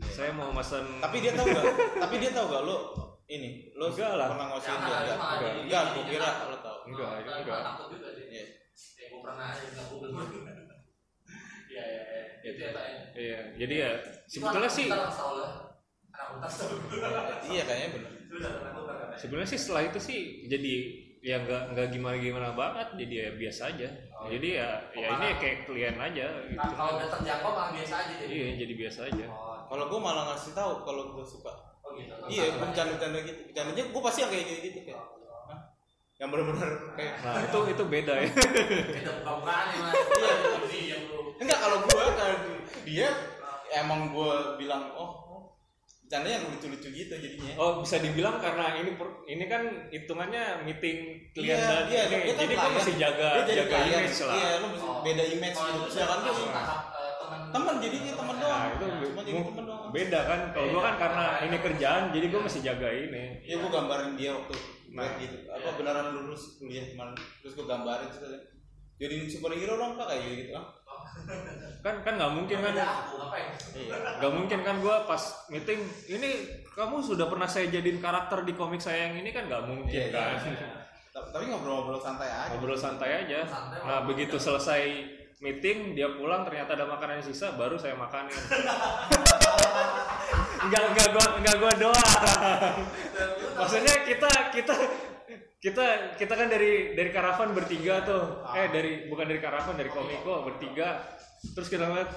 Oh, 0.00 0.08
saya 0.08 0.32
mau 0.32 0.48
mesen 0.48 0.84
Tapi 0.96 1.20
dia 1.20 1.32
tahu 1.32 1.44
gak? 1.48 1.64
Tapi 2.00 2.14
dia 2.16 2.32
tahu 2.32 2.46
gak 2.48 2.62
lo 2.64 2.76
ini? 3.28 3.68
Lo 3.76 3.92
Enggak 3.92 4.16
lah. 4.16 4.28
pernah 4.32 4.46
ngosin 4.48 4.72
dia 4.72 4.96
enggak? 4.96 5.16
Enggak. 5.20 5.52
Enggak, 5.60 5.82
gua 5.92 6.04
kira 6.08 6.28
lo 6.40 6.56
tahu. 6.58 6.78
Enggak, 6.88 7.10
itu 7.20 7.20
enggak, 7.20 7.36
enggak. 7.44 7.60
takut 7.64 7.86
juga 7.92 8.08
sih. 8.16 8.24
Iya. 8.28 8.44
Ya, 8.96 9.04
gue 9.12 9.20
pernah 9.20 9.46
gue. 9.52 10.10
Iya, 11.70 11.84
iya, 11.86 12.02
iya. 12.02 12.22
Itu 12.40 12.60
ya, 12.64 12.70
Pak, 12.74 12.82
ya. 12.82 12.98
iya 13.14 13.38
jadi 13.54 13.74
ya 13.78 13.90
sebetulnya 14.26 14.70
sih 14.72 14.88
Gue. 16.32 17.02
Iya 17.48 17.62
kayaknya 17.64 17.88
benar. 17.92 18.12
Sebenarnya 19.14 19.48
sih 19.48 19.60
setelah 19.60 19.82
itu 19.84 19.98
sih 19.98 20.18
jadi 20.46 20.74
ya 21.20 21.36
nggak 21.38 21.76
nggak 21.76 21.86
gimana 21.92 22.16
gimana 22.16 22.48
banget 22.54 22.96
jadi 22.96 23.14
ya 23.14 23.28
biasa 23.36 23.62
aja 23.68 23.88
Oh, 24.16 24.28
jadi 24.28 24.48
ya 24.56 24.68
ya 24.92 25.06
ini 25.10 25.26
kayak 25.36 25.56
klien 25.64 25.92
aja 25.92 26.26
gitu 26.44 26.56
Nah, 26.56 26.72
kalau 26.72 26.96
udah 26.96 27.08
terjangkau 27.10 27.50
malah 27.50 27.72
biasa 27.72 27.94
aja 27.98 28.12
jadi. 28.16 28.28
iya 28.30 28.48
jadi 28.56 28.72
biasa 28.74 29.00
aja 29.08 29.24
Oh, 29.28 29.56
Kalau 29.64 29.84
gue 29.86 30.00
malah 30.00 30.24
ngasih 30.28 30.52
tahu 30.52 30.72
kalau 30.80 31.02
gue 31.12 31.24
suka. 31.24 31.52
oh 31.80 31.92
gitu. 31.92 32.12
Iya, 32.26 32.56
bercanda-bercanda 32.56 33.18
gitu. 33.22 33.40
Bercandanya 33.48 33.84
gue 33.86 34.02
pasti 34.02 34.18
yang 34.20 34.32
kayak 34.32 34.44
gitu 34.46 34.58
gitu 34.62 34.78
kayak. 34.82 35.00
Hah? 35.46 35.60
Yang 36.16 36.28
benar-benar 36.30 36.70
kayak 36.94 37.12
nah 37.20 37.40
itu 37.40 37.58
itu 37.68 37.82
beda 37.86 38.12
ya 38.14 38.28
Kita 38.96 39.10
buka-bukaan 39.20 39.66
ya, 39.68 39.78
Mas. 39.78 39.94
Iya, 40.70 40.96
enggak 41.36 41.58
kalau 41.58 41.78
gue 41.80 42.02
kalau 42.16 42.36
dia 42.82 43.08
emang 43.72 44.00
gue 44.10 44.32
bilang 44.56 44.88
oh, 44.92 45.29
oh 46.10 46.18
bercandanya 46.18 46.36
yang 46.36 46.46
lucu-lucu 46.50 46.88
gitu 46.90 47.14
jadinya. 47.14 47.52
oh 47.54 47.70
bisa 47.78 47.96
dibilang 47.96 48.36
karena 48.36 48.66
ini 48.76 48.90
per- 48.92 49.22
ini 49.24 49.44
kan 49.46 49.62
hitungannya 49.88 50.44
meeting 50.60 50.98
klien 51.30 51.54
Iya, 51.54 51.62
dan 51.62 51.82
iya, 51.86 52.02
ini 52.02 52.10
dia 52.10 52.18
kan 52.26 52.34
jadi 52.34 52.50
gue 52.50 52.58
klien. 52.58 52.74
mesti 52.74 52.92
jaga 52.98 53.28
jaga 53.46 53.64
klien. 53.64 53.94
image 53.94 54.18
lah 54.20 54.34
Iya, 54.34 54.50
lu 54.50 54.66
mesti 54.68 54.86
Oh. 54.90 54.98
beda 55.00 55.24
image 55.24 55.54
Kalau 55.54 55.86
gitu. 55.86 56.44
tahap, 56.50 56.82
eh, 56.90 57.12
teman 57.16 57.40
teman 57.52 57.74
jadinya 57.78 58.12
teman 58.12 58.34
nah 58.34 58.42
doang. 58.42 58.66
itu 58.66 58.84
Cuma 59.06 59.22
jadi 59.22 59.38
teman 59.40 59.64
doang. 59.64 59.90
beda 59.92 60.20
kan 60.20 60.40
kalau 60.50 60.66
gue 60.68 60.82
kan 60.82 60.94
karena 60.98 61.24
ini 61.40 61.56
kerjaan 61.62 62.02
jadi 62.10 62.26
gue 62.26 62.40
mesti 62.42 62.60
jaga 62.60 62.88
ini 62.90 63.24
Iya, 63.40 63.54
gue 63.56 63.70
gambarin 63.70 64.10
dia 64.18 64.30
waktu 64.34 64.54
Nah. 64.90 65.06
nah, 65.06 65.14
gitu. 65.16 65.36
Apa 65.46 65.78
beneran 65.78 66.10
lulus 66.10 66.58
kuliah 66.58 66.82
kemarin. 66.84 67.14
Terus 67.14 67.54
gue 67.54 67.62
gambarin 67.62 68.10
katanya, 68.10 68.42
jadi 68.98 69.14
superhero 69.24 69.78
dong 69.78 69.94
pak 69.94 70.10
kayak 70.10 70.26
gitu 70.36 70.50
ah. 70.52 70.66
Kan 71.80 71.94
kan 72.00 72.12
nggak 72.14 72.32
mungkin 72.32 72.58
kan? 72.58 72.74
Iya. 72.76 72.88
nggak 74.18 74.32
mungkin 74.32 74.58
kan 74.60 74.76
gue 74.78 74.96
pas 75.04 75.22
meeting 75.48 75.80
ini 76.08 76.30
kamu 76.70 77.00
sudah 77.00 77.24
pernah 77.26 77.44
saya 77.44 77.68
jadiin 77.68 77.98
karakter 77.98 78.42
di 78.42 78.52
komik 78.52 78.78
saya 78.78 79.08
yang 79.08 79.16
ini 79.16 79.30
kan 79.30 79.46
nggak 79.46 79.64
mungkin 79.64 79.88
Iya, 79.90 80.10
kan 80.10 80.36
iya. 80.42 80.68
Ta- 81.10 81.26
Tapi 81.26 81.44
ngobrol-ngobrol 81.46 81.98
santai 81.98 82.28
aja. 82.28 82.50
ngobrol 82.50 82.76
santai 82.76 83.10
aja 83.18 83.40
Santai, 83.42 83.80
nah 83.80 84.04
begitu 84.04 84.36
selesai 84.36 84.82
meeting 85.38 85.92
dia 85.92 86.12
pulang 86.12 86.44
ternyata 86.44 86.74
ada 86.74 86.84
makanan 86.86 87.16
yang 87.16 87.26
sisa 87.26 87.52
baru 87.52 87.74
saya 87.74 87.96
makanin 87.96 88.30
nggak 90.62 90.82
nggak 90.86 91.08
gua 91.10 91.26
nggak 91.40 91.56
gua 91.56 91.72
doang 91.74 92.76
maksudnya 93.56 93.94
kita 94.04 94.28
kita 94.52 94.74
kita 95.60 96.16
kita 96.16 96.32
kan 96.34 96.48
dari 96.48 96.96
dari 96.96 97.10
karavan 97.12 97.52
bertiga 97.52 98.02
tuh. 98.02 98.44
Eh 98.56 98.68
dari 98.72 99.06
bukan 99.10 99.26
dari 99.28 99.40
karavan 99.40 99.74
dari 99.76 99.90
komiko. 99.92 100.46
bertiga. 100.46 101.00
Terus 101.56 101.68
kita 101.68 101.88
ngeliat 101.88 102.10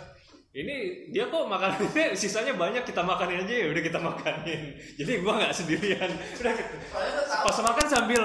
ini 0.54 1.10
dia 1.10 1.34
kok 1.34 1.50
makanannya 1.50 2.14
sisanya 2.22 2.54
banyak 2.54 2.86
kita 2.86 3.02
makanin 3.02 3.42
aja 3.42 3.54
ya 3.58 3.68
udah 3.74 3.82
kita 3.82 3.98
makanin 3.98 4.78
jadi 5.02 5.12
gua 5.26 5.42
nggak 5.42 5.54
sendirian. 5.54 6.10
Udah 6.40 6.54
pas 7.42 7.58
makan 7.58 7.88
sambil 7.90 8.24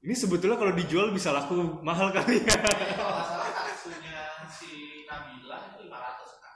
ini 0.00 0.16
sebetulnya 0.16 0.56
kalau 0.56 0.72
dijual 0.72 1.12
bisa 1.12 1.28
laku 1.28 1.84
mahal 1.84 2.08
kali 2.08 2.40
ya. 2.40 2.56
Kalau 2.56 3.12
nggak 3.12 3.26
salah 3.28 3.52
katsunya 3.52 4.16
si 4.48 5.04
Nabila 5.04 5.56
itu 5.68 5.80
500 5.84 6.40
kan. 6.40 6.54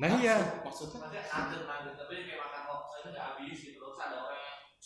nah 0.00 0.08
iya. 0.16 0.36
Maksudnya 0.64 1.04
Maksudnya 1.04 1.04
nugget 1.04 1.24
nugget 1.68 1.94
tapi 2.00 2.14
kayak 2.24 2.38
makan 2.40 2.60
ini 2.64 3.08
nggak 3.12 3.24
habis 3.28 3.58
gitu 3.60 3.76
terus 3.76 3.98
ada 4.00 4.16
orang 4.24 4.35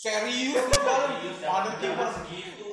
serius 0.01 0.57
di 0.65 0.79
serius 0.79 1.39
Ada 1.45 1.71
kiper. 1.77 2.09
segitu. 2.17 2.69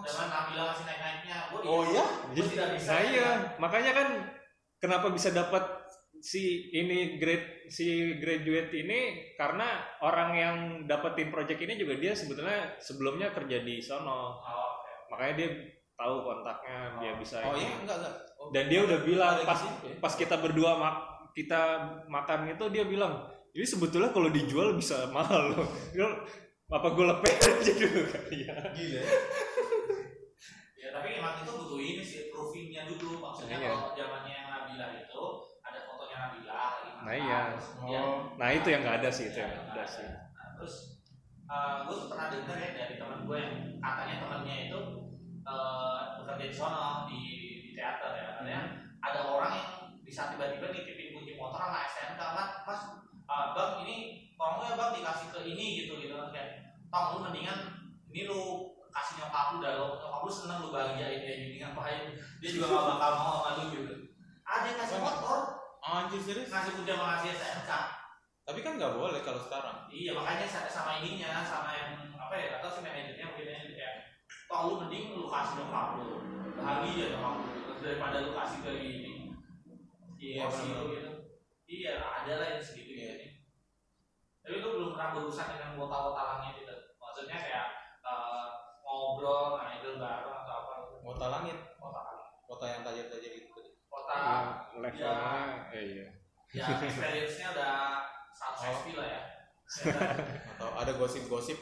Dengan 0.00 0.26
Nabila 0.28 0.62
masih 0.68 0.84
naik 0.84 1.00
naiknya. 1.00 1.36
Oh 1.62 1.82
iya? 1.86 2.04
Gue 2.30 2.44
tidak 2.46 2.68
bisa. 2.74 2.88
nah 2.88 3.00
iya 3.02 3.28
makanya 3.56 3.92
kan 3.92 4.08
kenapa 4.76 5.06
bisa 5.08 5.28
dapat 5.30 5.64
si 6.20 6.68
ini 6.70 7.16
grade 7.16 7.68
si 7.68 7.86
graduate 8.16 8.72
ini 8.74 9.00
karena 9.34 9.64
orang 10.00 10.30
yang 10.32 10.56
dapetin 10.84 11.28
project 11.28 11.56
ini 11.58 11.74
juga 11.74 11.96
dia 11.96 12.12
sebetulnya 12.12 12.76
sebelumnya 12.76 13.32
kerja 13.32 13.60
di 13.60 13.80
sono 13.80 14.36
Oh, 14.36 14.76
oke. 14.76 15.08
makanya 15.08 15.34
dia 15.36 15.48
tahu 15.94 16.14
kontaknya 16.22 16.78
dia 16.98 17.12
bisa 17.16 17.40
Oh 17.40 17.56
iya 17.56 17.72
enggak 17.74 17.96
enggak. 17.96 18.14
Oh, 18.36 18.48
dan 18.52 18.64
dia 18.68 18.80
udah 18.84 19.00
bilang 19.00 19.36
pas 19.42 19.60
pas 19.96 20.12
kita 20.14 20.36
berdua 20.36 20.76
mak 20.76 20.96
kita 21.32 21.60
makan 22.06 22.52
itu 22.52 22.64
dia 22.68 22.84
bilang 22.84 23.29
ini 23.50 23.64
sebetulnya 23.64 24.10
kalau 24.10 24.30
dijual 24.30 24.74
bisa 24.74 25.10
mahal 25.10 25.50
loh 25.52 25.68
apa 26.70 26.86
gue 26.94 27.04
lepeh 27.04 27.34
aja 27.50 27.72
dulu 27.74 28.00
kali 28.06 28.46
ya 28.46 28.54
Gila. 28.70 29.02
Ya 30.78 30.88
tapi 30.94 31.18
emang 31.18 31.42
itu 31.42 31.50
butuh 31.50 31.78
ini 31.78 31.98
sih 32.00 32.30
proofingnya 32.30 32.86
dulu 32.86 33.18
maksudnya 33.18 33.58
Iya. 33.58 33.70
kalau 33.74 33.90
zamannya 33.92 34.32
yang 34.32 34.48
Nabila 34.48 34.86
itu 34.96 35.24
ada 35.60 35.78
fotonya 35.82 36.16
Nabila 36.24 36.62
Nah, 37.00 37.14
iya. 37.16 37.40
kemudian 37.58 38.04
Oh. 38.06 38.18
nah 38.38 38.48
itu 38.52 38.68
yang 38.70 38.82
nggak 38.86 38.98
ada 39.02 39.10
sih 39.10 39.26
itu 39.28 39.38
Iya, 39.38 39.44
yang 39.44 39.52
nggak 39.52 39.74
ada 39.74 39.84
sih 39.84 40.06
Nah, 40.06 40.48
terus 40.56 40.74
gue 41.90 41.96
pernah 42.06 42.26
dengar 42.30 42.56
ya 42.56 42.70
dari 42.72 42.94
teman 42.94 43.20
gue 43.26 43.36
yang 43.36 43.54
katanya 43.82 44.14
temannya 44.22 44.56
itu 44.70 44.80
eh, 45.42 46.00
bekerja 46.22 46.44
di 46.46 46.54
sono 46.54 47.10
di, 47.10 47.20
di 47.66 47.70
teater 47.74 48.10
ya 48.14 48.22
katanya 48.30 48.60
ada 49.02 49.20
orang 49.26 49.52
yang 49.58 49.68
bisa 50.06 50.30
tiba-tiba 50.30 50.70
nitipin 50.70 51.10
kunci 51.10 51.34
motor 51.34 51.58
sama 51.58 51.82
STNK 51.82 52.22
kan 52.22 52.48
mas 52.62 52.82
eh, 53.30 53.46
bang 53.54 53.72
ini 53.86 53.96
tolong 54.34 54.66
ya 54.66 54.74
bang 54.74 54.90
dikasih 54.98 55.28
ke 55.30 55.40
ini 55.46 55.66
gitu 55.84 55.92
gitu 56.02 56.14
kayak 56.34 56.74
tong 56.90 57.14
lu 57.14 57.18
mendingan 57.30 57.58
ini 58.10 58.26
lu 58.26 58.40
kasih 58.90 59.22
nyokap 59.22 59.54
lu 59.54 59.58
dah 59.62 59.72
lu 59.78 59.86
nyokap 60.02 60.20
lu 60.26 60.32
seneng 60.34 60.58
lu 60.60 60.68
bahagiain 60.74 61.22
dia 61.22 61.34
jadi 61.38 61.56
ngapain? 61.62 62.10
Dia 62.42 62.50
juga 62.50 62.66
gak 62.74 62.86
bakal 62.98 63.10
mau 63.14 63.32
sama 63.38 63.50
lu 63.62 63.64
gitu. 63.70 63.94
Ada 64.42 64.66
yang 64.66 64.78
kasih 64.82 64.98
motor. 64.98 65.38
Anjir 65.80 66.20
serius. 66.20 66.50
ngasih 66.52 66.76
kunci 66.76 66.92
sama 66.92 67.04
ngasih 67.16 67.30
STNK 67.32 67.70
Tapi 68.44 68.58
kan 68.60 68.72
nggak 68.76 68.92
boleh 68.98 69.20
kalau 69.24 69.40
sekarang. 69.40 69.86
Iya 69.88 70.10
makanya 70.12 70.44
sa- 70.44 70.66
sama 70.68 70.98
ininya 71.00 71.40
sama 71.40 71.70
yang 71.72 71.90
apa 72.18 72.34
ya 72.36 72.48
atau 72.60 72.68
si 72.68 72.82
manajernya 72.82 73.26
mungkin 73.30 73.46
yang 73.48 73.64
kayak 73.72 73.94
toh 74.44 74.60
lu 74.68 74.74
mending 74.84 75.14
lu 75.16 75.30
kasih 75.30 75.54
nyokap 75.62 75.86
lu 76.02 76.20
bahagia 76.58 77.06
nyokap 77.14 77.34
lu 77.38 77.46
daripada 77.80 78.16
lu 78.26 78.30
kasih 78.34 78.58
ke 78.60 78.70
ini. 78.76 79.12
Iya, 80.20 80.44
si 80.50 80.66
benar. 80.68 80.76
lu 80.82 80.86
gitu 80.92 81.09
iya 81.70 81.94
ada 81.96 82.32
lah 82.34 82.46
yang 82.50 82.60
segitu 82.60 82.92
Iya. 82.92 83.12
gitu 83.14 83.26
tapi 84.40 84.56
lu 84.58 84.68
belum 84.74 84.90
pernah 84.92 85.08
berurusan 85.14 85.46
dengan 85.52 85.70
wota-wotalangnya 85.76 86.50
gitu. 86.56 86.74
Maksudnya 86.96 87.36
kayak 87.38 87.66
eh, 88.02 88.46
ngobrol 88.82 89.54
nah 89.54 89.76
itu 89.76 89.94
bareng 89.94 90.32
atau 90.34 90.54
apa. 90.58 90.72
Gitu 90.82 90.96
Kota 91.00 91.26
langit, 91.30 91.58
wota 91.76 92.02
kota 92.42 92.64
yang 92.66 92.80
tajam-tajam 92.82 93.32
itu 93.36 93.48
tadi. 93.48 93.70
wota 93.86 94.14
ya, 94.16 94.36
levelnya 94.74 95.42
eh, 95.70 95.82
iya. 95.86 96.06
Ya 96.50 96.66
experience-nya 96.82 97.46
udah 97.54 97.74
100 98.32 98.58
Oh. 98.58 98.74
SP 98.74 98.86
lah 98.96 99.06
ya 99.06 99.20
Ya? 99.70 99.94
Atau 100.50 100.68
ada 100.74 100.92
gosip-gosip 100.98 101.54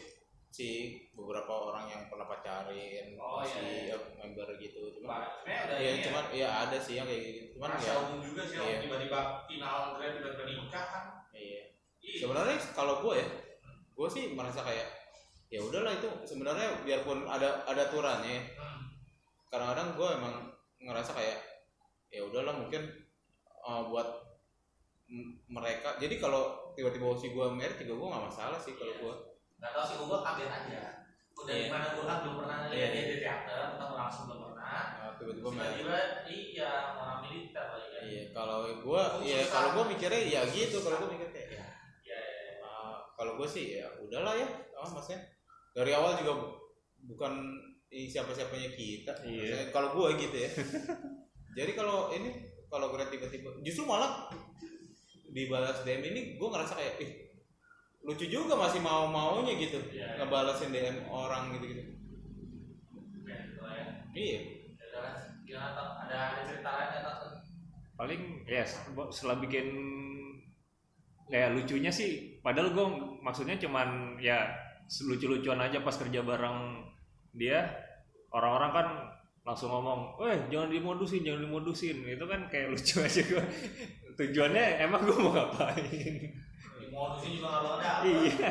si 0.48 0.68
beberapa 1.12 1.52
orang 1.52 1.86
yang 1.86 2.02
pernah 2.08 2.24
pacarin 2.24 3.14
Oh, 3.14 3.44
si 3.44 3.60
iya, 3.86 3.94
eh, 3.94 4.00
member 4.16 4.48
gitu 4.56 4.88
cuman 4.96 5.22
ada 5.44 5.76
Iya, 5.76 5.90
ini 5.92 6.00
ya. 6.00 6.04
cuman 6.08 6.24
iya 6.32 6.48
ada 6.66 6.76
sih 6.76 6.96
yang 6.96 7.04
kayak 7.04 7.22
gitu. 7.22 7.42
Cuman 7.54 7.68
Rahasia 7.72 7.88
ya 7.88 8.00
umum 8.02 8.20
juga 8.24 8.42
sih 8.42 8.56
Iya. 8.56 8.78
tiba-tiba 8.82 9.20
final 9.44 9.80
grade 9.94 10.14
tiba-tiba 10.18 10.44
nikah 10.48 10.84
kan. 10.88 11.04
iya. 11.30 11.60
Iya. 12.00 12.16
Sebenarnya 12.24 12.56
kalau 12.72 12.94
gue 13.02 13.14
ya, 13.16 13.28
gue 13.92 14.08
sih 14.08 14.24
merasa 14.32 14.62
kayak 14.62 14.88
ya 15.48 15.60
udahlah 15.60 15.92
itu 15.92 16.08
sebenarnya 16.24 16.84
biarpun 16.84 17.24
ada 17.24 17.64
ada 17.64 17.88
aturannya 17.88 18.52
Hmm. 18.52 18.84
kadang-kadang 19.48 19.96
gue 19.96 20.08
emang 20.12 20.34
ngerasa 20.78 21.12
kayak 21.12 21.38
ya 22.08 22.20
udahlah 22.20 22.52
mungkin 22.54 22.84
uh, 23.58 23.88
buat 23.88 24.04
mereka 25.48 25.96
jadi 25.96 26.20
kalau 26.20 26.72
tiba-tiba 26.76 27.16
si 27.16 27.32
gue 27.32 27.46
merit 27.48 27.80
juga 27.80 27.96
gue 27.96 28.08
nggak 28.12 28.24
masalah 28.28 28.58
sih 28.60 28.76
kalau 28.76 28.92
gue 28.94 29.14
Gak 29.58 29.70
tau 29.72 29.82
sih 29.82 29.96
gue 29.96 30.06
kaget 30.20 30.48
aja. 30.48 30.82
Udah 31.34 31.50
Iya. 31.50 31.64
gimana 31.66 31.86
gue 31.88 32.04
kan 32.04 32.16
belum 32.20 32.34
pernah 32.36 32.56
Iya, 32.60 32.70
lihat 32.70 32.90
dia 32.90 32.98
iya. 32.98 33.08
di 33.08 33.16
teater, 33.18 33.58
ketemu 33.72 33.94
langsung 33.96 34.24
belum 34.26 34.40
pernah. 34.44 34.56
uh, 34.98 35.12
tiba-tiba 35.16 35.48
merit 35.48 35.74
Tiba-tiba 35.74 35.98
iya 36.28 36.70
orang 36.94 37.18
militer 37.20 37.64
lagi 37.68 37.88
kan. 37.88 38.00
iya 38.04 38.22
kalau 38.30 38.58
gue 38.68 39.02
ya 39.24 39.38
kalau 39.48 39.68
gue 39.72 39.84
mikirnya 39.88 40.20
ya 40.20 40.40
gitu 40.46 40.76
kalau 40.78 40.96
gue 40.98 41.08
mikir 41.10 41.28
kayak 41.30 41.48
ya 41.50 41.66
Iya. 42.04 42.20
kalau 43.14 43.32
gue 43.34 43.48
sih 43.48 43.66
ya 43.76 43.88
udahlah 43.98 44.34
ya 44.34 44.46
oh, 44.76 44.88
maksudnya 44.88 45.24
dari 45.72 45.90
awal 45.90 46.14
juga 46.14 46.32
bu- 46.36 46.54
bukan 47.08 47.32
siapa-siapanya 47.88 48.70
kita 48.70 49.12
Iya. 49.24 49.70
Kalau 49.70 49.88
gue 49.90 50.08
gitu 50.18 50.36
ya 50.36 50.50
jadi 51.58 51.72
kalau 51.72 52.12
ini 52.12 52.28
kalau 52.66 52.92
gue 52.92 53.00
tiba-tiba 53.08 53.48
justru 53.60 53.82
malah 53.82 54.28
dibalas 55.28 55.80
DM 55.82 56.02
ini 56.04 56.20
gue 56.36 56.48
ngerasa 56.48 56.74
kayak 56.74 56.94
ih 56.98 57.10
lucu 58.02 58.24
juga 58.26 58.54
masih 58.54 58.80
mau 58.80 59.06
maunya 59.06 59.52
gitu 59.54 59.78
Iya. 59.90 60.18
ngebalasin 60.18 60.70
DM 60.70 60.96
orang 61.06 61.54
gitu 61.54 61.64
gitu 61.68 61.82
Ya, 63.24 63.36
lah 63.60 63.74
ya. 63.74 63.86
iya 64.14 64.40
Ya? 65.48 65.64
Ada 65.64 66.20
ada 66.36 66.42
cerita 66.44 66.68
lain 66.68 66.90
ya 66.92 67.00
Tok? 67.02 67.18
paling 67.96 68.22
ya 68.44 68.62
setelah 69.08 69.40
bikin 69.40 69.66
kayak 71.26 71.52
lucunya 71.52 71.88
sih 71.88 72.40
padahal 72.40 72.72
gue 72.72 72.86
maksudnya 73.20 73.56
cuman 73.56 74.16
ya 74.16 74.48
lucu-lucuan 75.04 75.60
aja 75.60 75.80
pas 75.80 75.96
kerja 75.96 76.20
bareng 76.20 76.84
dia 77.32 77.64
orang-orang 78.30 78.70
kan 78.72 78.86
langsung 79.40 79.72
ngomong, 79.72 80.20
eh 80.28 80.36
jangan 80.52 80.68
dimodusin, 80.68 81.24
jangan 81.24 81.48
dimodusin, 81.48 82.04
itu 82.04 82.20
kan 82.28 82.44
kayak 82.52 82.68
lucu 82.76 83.00
aja 83.00 83.22
gue. 83.24 83.44
Tujuannya 84.12 84.84
emang 84.84 85.08
gue 85.08 85.16
mau 85.16 85.32
ngapain? 85.32 86.28
Di 86.98 87.06
modusin 87.06 87.30
juga 87.38 87.46
nggak 87.46 87.62
bakal 87.62 87.78
dapet. 87.78 88.10
iya, 88.10 88.50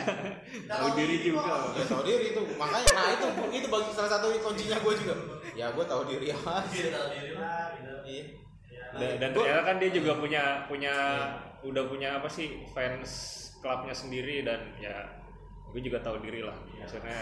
tahu 0.72 0.88
diri 0.96 1.16
juga. 1.20 1.56
ya 1.76 1.84
tahu 1.84 2.02
diri 2.08 2.26
itu. 2.32 2.42
Makanya 2.56 2.90
nah 2.96 3.08
itu 3.12 3.28
itu 3.52 3.68
bagi 3.68 3.92
salah 3.92 4.12
satu 4.16 4.32
kuncinya 4.40 4.78
gue 4.80 4.94
juga. 5.04 5.14
Ya 5.52 5.66
gue 5.76 5.84
tahu 5.84 6.02
diri 6.08 6.32
aja 6.32 6.64
Dia 6.72 6.92
tahu 6.96 7.08
diri 7.12 7.32
lah 7.36 7.76
gitu. 7.76 7.96
iya. 8.08 8.24
Ya, 8.72 9.20
Dan, 9.20 9.36
ternyata 9.36 9.62
kan 9.68 9.76
dia 9.84 9.92
juga 9.92 10.16
punya 10.16 10.64
punya 10.72 10.94
udah 11.60 11.84
punya 11.92 12.24
apa 12.24 12.32
sih 12.32 12.64
fans 12.72 13.12
klubnya 13.60 13.92
sendiri 13.92 14.48
dan 14.48 14.64
ya 14.80 14.96
gue 15.68 15.82
juga 15.84 16.00
tahu 16.00 16.24
diri 16.24 16.40
lah 16.40 16.56
maksudnya. 16.80 17.20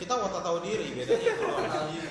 Kita 0.00 0.14
waktu 0.16 0.40
tahu 0.40 0.56
diri 0.64 0.86
bedanya 0.96 1.32
kalau 1.36 1.68
tahu 1.68 1.86
diri. 1.92 2.08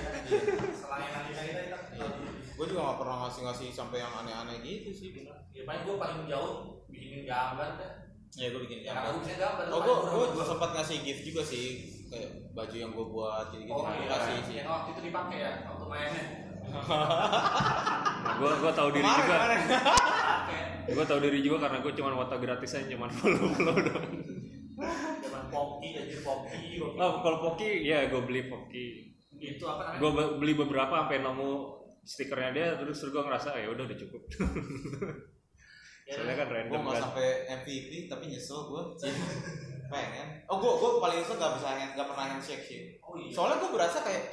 Selain 0.69 1.09
kita 1.33 1.41
kita 1.65 1.77
tahu 1.97 2.13
diri. 2.13 2.44
Gue 2.55 2.65
juga 2.65 2.81
gak 2.85 2.97
pernah 2.97 3.17
ngasih 3.21 3.41
ngasih 3.43 3.67
sampai 3.69 3.97
yang 3.99 4.13
aneh-aneh 4.15 4.57
gitu 4.59 4.89
sih 4.89 5.11
bener 5.11 5.35
Ya 5.51 5.63
paling 5.63 5.83
gue 5.83 5.95
paling 5.95 6.19
jauh 6.25 6.51
bikinin 6.85 7.23
gambar 7.23 7.69
deh. 7.75 7.91
ya 8.33 8.47
gue 8.47 8.61
bikin 8.61 8.79
Ya 8.81 8.91
gue 9.05 9.19
bisa 9.19 9.35
gambar. 9.37 9.63
oh 9.69 9.79
gue 9.79 9.95
gua- 10.31 10.43
sempat 10.45 10.69
ngasih 10.73 10.97
gift 11.01 11.23
juga 11.23 11.41
sih 11.41 11.65
kayak 12.05 12.29
baju 12.51 12.75
yang 12.75 12.89
gue 12.89 13.05
buat 13.05 13.45
gitu 13.49 13.61
gitu 13.61 13.73
Oh 13.73 13.83
gue 13.83 13.95
iya, 13.97 14.07
kasih 14.09 14.35
sih 14.41 14.55
yang 14.57 14.67
waktu 14.69 14.89
itu 14.89 15.01
dipakai 15.05 15.37
ya 15.37 15.51
waktu 15.65 15.85
mainnya. 15.85 16.23
nah, 16.65 18.33
gue 18.35 18.51
gue 18.57 18.71
tahu 18.73 18.89
diri 18.91 19.05
Kemarin, 19.05 19.59
juga 19.61 19.85
gue 20.87 21.05
tahu 21.05 21.19
diri 21.21 21.39
juga 21.41 21.57
karena 21.61 21.77
gue 21.79 21.93
cuma 21.93 22.09
wata 22.15 22.35
gratisan 22.37 22.85
cuma 22.85 23.07
follow 23.09 23.49
follow 23.49 23.75
doang 23.75 24.11
Zaman 24.75 25.43
Poki 25.47 25.89
aja 25.93 26.17
Poki. 26.19 26.75
Poki. 26.75 26.97
oh 26.97 27.13
kalau 27.21 27.37
Poki 27.41 27.69
ya 27.81 28.05
gue 28.05 28.21
beli 28.21 28.41
Poki 28.45 28.85
Itu 29.35 29.63
apa 29.63 29.93
namanya? 29.93 29.99
gue 30.01 30.09
beli 30.37 30.53
beberapa 30.53 30.93
sampai 30.97 31.19
nemu 31.19 31.51
stikernya 32.05 32.51
dia 32.53 32.67
terus 32.77 33.01
gue 33.01 33.17
ngerasa 33.17 33.57
ya 33.57 33.67
udah 33.67 33.83
udah 33.83 33.97
cukup. 33.97 34.21
Ya, 36.05 36.13
soalnya 36.21 36.35
kan 36.37 36.47
gue 36.47 36.55
random 36.55 36.81
nggak 36.85 36.93
kan. 36.93 37.03
sampai 37.09 37.27
MVP 37.49 37.89
tapi 38.05 38.23
nyesel 38.29 38.59
gue 38.69 38.81
pengen. 39.93 40.27
Oh 40.45 40.61
gue 40.61 40.71
gue 40.71 40.89
paling 41.01 41.17
nyesel 41.17 41.35
nggak 41.35 41.53
bisa 41.57 41.67
hand- 41.67 41.93
nggak 41.97 42.07
pernah 42.07 42.25
handshake 42.29 42.63
sih. 42.63 42.81
Oh 43.01 43.17
iya. 43.17 43.33
soalnya 43.33 43.57
gue 43.57 43.71
berasa 43.73 44.05
kayak 44.05 44.29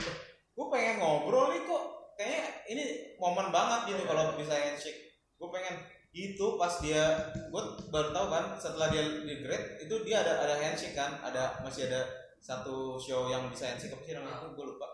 gue 0.52 0.66
pengen 0.68 1.00
ngobrol 1.00 1.48
nih 1.50 1.64
kok. 1.64 1.84
Kayaknya 2.12 2.44
ini 2.68 2.84
momen 3.16 3.48
banget 3.48 3.96
gitu 3.96 4.04
kalau 4.04 4.36
bisa 4.36 4.52
handshake. 4.52 5.00
Gue 5.40 5.48
pengen 5.48 5.80
itu 6.12 6.46
pas 6.60 6.76
dia 6.76 7.08
gue 7.48 7.62
baru 7.88 8.12
tahu 8.12 8.26
kan 8.28 8.44
setelah 8.60 8.92
dia 8.92 9.00
di 9.00 9.40
grade 9.40 9.80
itu 9.80 9.94
dia 10.04 10.20
ada 10.20 10.44
ada 10.44 10.60
handshake 10.60 10.92
kan. 10.92 11.16
Ada 11.24 11.64
masih 11.64 11.88
ada 11.88 12.04
satu 12.36 13.00
show 13.00 13.32
yang 13.32 13.48
bisa 13.48 13.72
handshake 13.72 13.96
apa 13.96 14.04
sih 14.04 14.12
namanya? 14.12 14.44
Gue 14.52 14.66
lupa. 14.68 14.84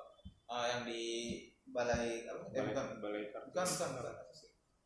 Eh, 0.49 0.66
yang 0.70 0.83
di 0.87 1.03
balai 1.73 2.25
apa? 2.27 2.43
Eh, 2.55 2.62
bukan. 2.64 2.85
Balai 3.01 3.23
bukan 3.33 3.43
bukan 3.53 3.89
bukan. 3.97 4.14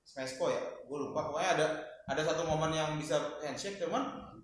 Smesco 0.03 0.47
ya? 0.51 0.63
Gue 0.87 0.99
lupa. 0.99 1.31
Pokoknya 1.31 1.51
ada 1.59 1.67
ada 2.11 2.23
satu 2.27 2.43
momen 2.45 2.75
yang 2.75 2.99
bisa 2.99 3.39
handshake 3.41 3.79
cuman 3.79 4.35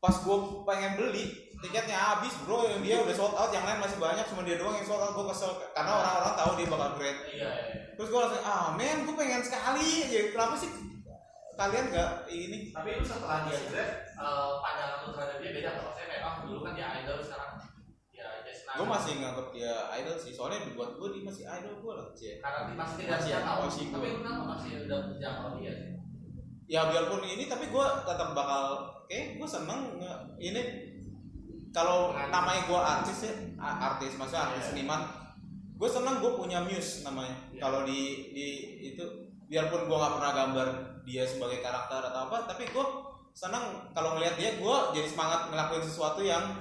pas 0.00 0.16
gue 0.16 0.36
pengen 0.64 0.96
beli 0.96 1.52
tiketnya 1.60 1.98
habis 1.98 2.32
bro. 2.46 2.64
Yang 2.70 2.80
dia 2.86 2.96
udah 3.04 3.14
sold 3.16 3.36
out 3.36 3.52
yang 3.52 3.66
lain 3.66 3.82
masih 3.82 3.98
banyak 4.00 4.24
cuma 4.30 4.46
dia 4.46 4.56
doang 4.56 4.76
yang 4.78 4.86
sold 4.86 5.02
out. 5.02 5.12
Gue 5.12 5.26
kesel 5.34 5.52
karena 5.76 5.92
orang-orang 5.92 6.34
tahu 6.38 6.50
dia 6.56 6.68
bakal 6.70 6.90
great. 6.96 7.18
Iya, 7.28 7.50
iya. 7.50 7.80
terus 7.98 8.08
gue 8.08 8.20
langsung 8.20 8.44
ah 8.46 8.66
men 8.78 9.04
gue 9.04 9.14
pengen 9.18 9.42
sekali. 9.44 10.08
Aja 10.08 10.20
kenapa 10.32 10.54
sih? 10.56 10.70
Kalian 11.60 11.92
nggak 11.92 12.10
ini? 12.32 12.72
Tapi 12.72 12.88
itu 12.96 13.04
setelah 13.04 13.44
dia 13.44 13.60
grad, 13.68 13.90
eh, 14.16 14.50
pandangan 14.64 14.98
lu 15.04 15.12
terhadap 15.12 15.36
dia 15.44 15.50
beda? 15.52 15.70
Maksudnya 15.76 16.06
kayak 16.08 16.22
oh 16.24 16.34
dulu 16.48 16.58
kan 16.64 16.72
dia 16.72 16.88
idol 17.04 17.20
sekarang 17.20 17.59
ya 17.59 17.59
gue 18.70 18.86
masih 18.86 19.12
nganggap 19.18 19.46
dia 19.50 19.72
idol 19.94 20.14
sih 20.14 20.30
soalnya 20.30 20.62
buat 20.72 20.94
gue 20.94 21.08
dia 21.10 21.22
masih 21.24 21.44
idol 21.44 21.74
gue 21.76 21.92
lah 21.92 22.06
cie 22.12 22.38
karena 22.38 22.60
di 22.64 22.74
masih 22.74 22.96
tidak 23.00 23.18
Masih, 23.18 23.32
tahu. 23.36 23.60
masih 23.64 23.84
Tapi 23.90 24.08
kenapa 24.16 24.42
masih 24.48 24.70
udah 24.84 25.00
jangkau 25.16 25.50
dia? 25.56 25.72
sih? 25.74 25.90
ya 26.66 26.80
biarpun 26.86 27.22
ini 27.24 27.44
tapi 27.44 27.66
gue 27.66 27.86
tetap 28.00 28.28
bakal 28.30 28.62
kayak 29.04 29.36
gue 29.36 29.48
seneng 29.48 29.98
ini 30.38 30.62
kalau 31.70 32.14
namanya 32.14 32.62
gue 32.64 32.78
artis 32.78 33.18
ya 33.20 33.34
artis 33.58 34.14
maksudnya 34.14 34.42
artis 34.44 34.60
Iya. 34.60 34.68
seniman 34.70 35.02
gue 35.74 35.88
seneng 35.88 36.18
gue 36.18 36.32
punya 36.32 36.62
muse 36.62 37.02
namanya 37.02 37.34
Iya. 37.50 37.58
kalau 37.58 37.82
di 37.82 38.00
di 38.30 38.46
itu 38.86 39.02
biarpun 39.46 39.86
gue 39.86 39.96
nggak 39.96 40.14
pernah 40.14 40.32
gambar 40.32 40.66
dia 41.02 41.26
sebagai 41.26 41.58
karakter 41.58 42.06
atau 42.06 42.30
apa 42.30 42.46
tapi 42.46 42.70
gue 42.70 42.86
seneng 43.32 43.90
kalau 43.90 44.14
ngelihat 44.14 44.38
dia 44.38 44.50
gue 44.54 44.76
jadi 44.92 45.08
semangat 45.08 45.50
ngelakuin 45.50 45.82
sesuatu 45.82 46.22
yang 46.22 46.54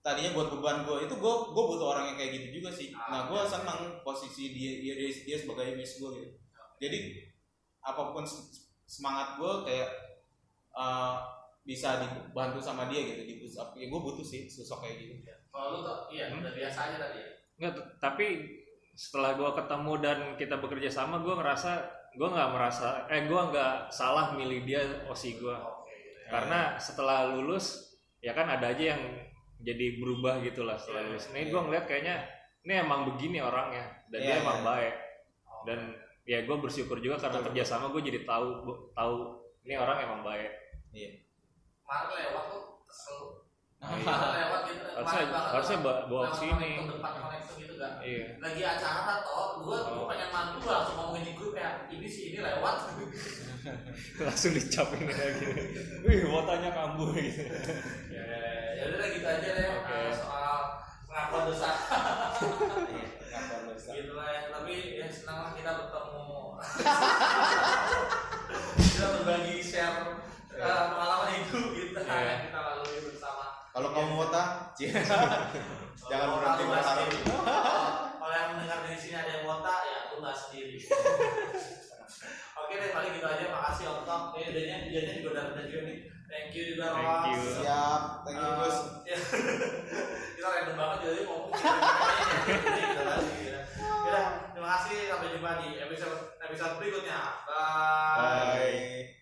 tadinya 0.00 0.32
buat 0.32 0.48
beban 0.48 0.82
gue 0.82 1.04
itu 1.04 1.14
gue 1.14 1.34
gue 1.52 1.64
butuh 1.66 1.86
orang 1.92 2.04
yang 2.12 2.16
kayak 2.16 2.32
gitu 2.40 2.46
juga 2.58 2.70
sih. 2.72 2.88
Nah 2.90 3.28
gue 3.28 3.40
seneng 3.44 4.00
posisi 4.00 4.52
dia 4.52 4.72
dia 4.80 4.94
dia, 4.96 5.10
dia 5.12 5.36
sebagai 5.36 5.76
muse 5.76 6.00
gue 6.00 6.10
gitu. 6.16 6.28
Jadi 6.80 6.98
apa 7.80 8.12
pun 8.12 8.24
se- 8.24 8.64
semangat 8.84 9.36
gue 9.36 9.52
kayak 9.68 9.88
uh, 10.72 11.20
bisa 11.62 12.00
dibantu 12.00 12.58
sama 12.58 12.88
dia 12.88 13.04
gitu 13.04 13.22
di 13.22 13.34
push 13.38 13.60
up. 13.60 13.76
Ya 13.76 13.86
gue 13.86 14.00
butuh 14.00 14.24
sih 14.24 14.48
sosok 14.48 14.82
kayak 14.82 14.96
gitu. 14.98 15.12
Kalau 15.50 15.76
lu 15.76 15.78
tuh 15.82 15.96
iya 16.08 16.30
Hmm. 16.30 16.40
udah 16.40 16.52
biasa 16.52 16.78
aja 16.88 16.96
tadi. 16.98 17.18
ya? 17.18 17.28
Nggak, 17.60 17.72
tapi 18.00 18.26
setelah 18.96 19.36
gue 19.36 19.50
ketemu 19.52 19.92
dan 20.00 20.18
kita 20.36 20.56
bekerja 20.56 20.88
sama 20.88 21.20
gue 21.20 21.32
ngerasa 21.32 21.72
gue 22.10 22.26
nggak 22.26 22.50
merasa 22.50 23.06
eh 23.06 23.24
gue 23.24 23.40
nggak 23.40 23.88
salah 23.88 24.34
milih 24.34 24.66
dia 24.66 24.82
osi 25.06 25.38
gue 25.38 25.56
karena 26.26 26.74
setelah 26.76 27.30
lulus 27.30 27.96
ya 28.18 28.34
kan 28.34 28.50
ada 28.50 28.70
aja 28.70 28.96
yang 28.96 29.02
jadi 29.60 29.86
berubah 30.00 30.40
gitu 30.40 30.64
lah 30.64 30.76
setelah 30.76 31.04
Iya, 31.04 31.08
lulus 31.12 31.24
ini 31.30 31.40
gue 31.48 31.60
ngeliat 31.60 31.84
kayaknya 31.84 32.16
ini 32.60 32.72
emang 32.76 33.00
begini 33.08 33.38
orangnya 33.40 33.84
dan 34.08 34.20
Iya, 34.20 34.26
dia 34.26 34.34
emang 34.40 34.58
iya. 34.60 34.66
baik 34.66 34.94
dan 35.60 35.78
ya 36.24 36.38
gue 36.42 36.56
bersyukur 36.56 36.96
juga 36.98 37.16
karena 37.16 37.40
Betul. 37.40 37.46
kerjasama 37.52 37.84
gue 37.90 38.02
jadi 38.04 38.20
tahu 38.24 38.48
tahu 38.92 39.14
ini 39.62 39.74
orang 39.74 39.98
emang 40.00 40.20
baik 40.22 40.52
Kemarin 40.90 42.10
lewat 42.22 42.44
tuh 42.46 42.62
kesel. 42.86 43.18
Iya. 43.82 43.98
Kemarin 43.98 44.30
lewat 44.36 44.60
gitu. 44.66 44.86
harusnya 44.94 45.22
harusnya 45.50 45.78
bawa 45.82 45.96
Lewat 46.06 46.32
sini 46.34 46.70
gitu 47.58 47.74
kan. 47.76 47.92
iya 47.98 48.26
Lagi 48.38 48.62
acara 48.62 49.22
toh, 49.22 49.64
gua 49.64 49.78
gua 49.86 49.98
Oh. 49.98 50.06
pengen 50.06 50.30
mantu 50.30 50.66
langsung 50.66 50.94
ngomongin 50.94 51.26
di 51.26 51.32
grup 51.34 51.54
ya. 51.54 51.90
Ini 51.90 52.06
sih 52.06 52.22
ini 52.30 52.38
lewat. 52.38 52.76
langsung 54.24 54.52
dicap 54.54 54.88
ini 54.96 55.10
lagi 55.12 55.46
wih 56.06 56.24
mau 56.28 56.48
tanya 56.48 56.70
kambuh 56.72 57.12
gitu 57.12 57.44
ya, 58.14 58.22
ya 58.24 58.38
gitu 58.40 58.59
aja 59.32 59.50
deh 59.52 59.68
Oke. 59.70 59.92
eh, 59.92 60.10
soal 60.12 60.56
pengakuan 61.06 61.42
dosa. 61.46 61.70
Iya, 63.30 63.38
ngapain 63.38 63.62
lu, 63.62 63.72
Sa? 63.76 63.92
gitu 63.92 64.12
lah 64.12 64.26
ya. 64.26 64.40
Tapi 64.50 64.72
ya 64.96 65.06
senang 65.06 65.38
lah 65.40 65.50
kita 65.54 65.70
bertemu. 65.70 66.28
kita 68.82 69.06
berbagi 69.14 69.54
share 69.60 69.96
eh, 70.50 70.82
pengalaman 70.88 71.28
hidup 71.32 71.64
kita 71.70 71.98
Iya. 72.00 72.20
yang 72.20 72.40
kita 72.44 72.58
lalui 72.60 72.98
bersama. 73.04 73.44
kalau 73.70 73.88
kamu 73.92 74.12
wota 74.18 74.42
cie 74.74 74.90
Jangan 76.10 76.26
berhenti 76.34 76.62
berharap. 76.66 77.06
Kalau 78.10 78.32
yang 78.34 78.46
mendengar 78.50 78.78
dari 78.82 78.98
sini 78.98 79.14
ada 79.14 79.30
yang 79.30 79.44
wota, 79.46 79.74
ya 79.86 79.98
lu 80.10 80.16
nggak 80.18 80.34
sendiri. 80.34 80.74
Oke 82.70 82.78
deh, 82.78 82.94
paling 82.94 83.10
gitu 83.18 83.26
aja. 83.26 83.44
Makasih 83.50 83.84
Om 83.90 84.00
Tom. 84.06 84.22
Eh, 84.38 84.46
idenya, 84.46 84.76
idenya 84.86 85.12
juga 85.18 85.28
udah 85.34 85.44
bener 85.50 85.64
juga 85.66 85.82
nih. 85.90 85.98
Thank 86.30 86.54
you 86.54 86.62
juga 86.70 86.86
Thank 86.94 87.02
Ross. 87.02 87.26
you. 87.26 87.42
siap 87.58 88.02
thank 88.22 88.38
you 88.38 88.50
Gus 88.54 88.78
Eh, 89.02 89.18
kita 90.38 90.46
random 90.46 90.76
banget 90.78 90.98
jadi 91.02 91.20
ngomong 91.26 91.50
gitu 91.50 93.02
lagi. 93.02 93.38
Ya. 93.42 93.60
Udah, 94.06 94.26
terima 94.54 94.68
kasih. 94.78 94.98
Sampai 95.10 95.34
jumpa 95.34 95.50
di 95.58 95.68
episode 95.82 96.18
episode 96.38 96.74
berikutnya. 96.78 97.18
Bye. 97.50 99.19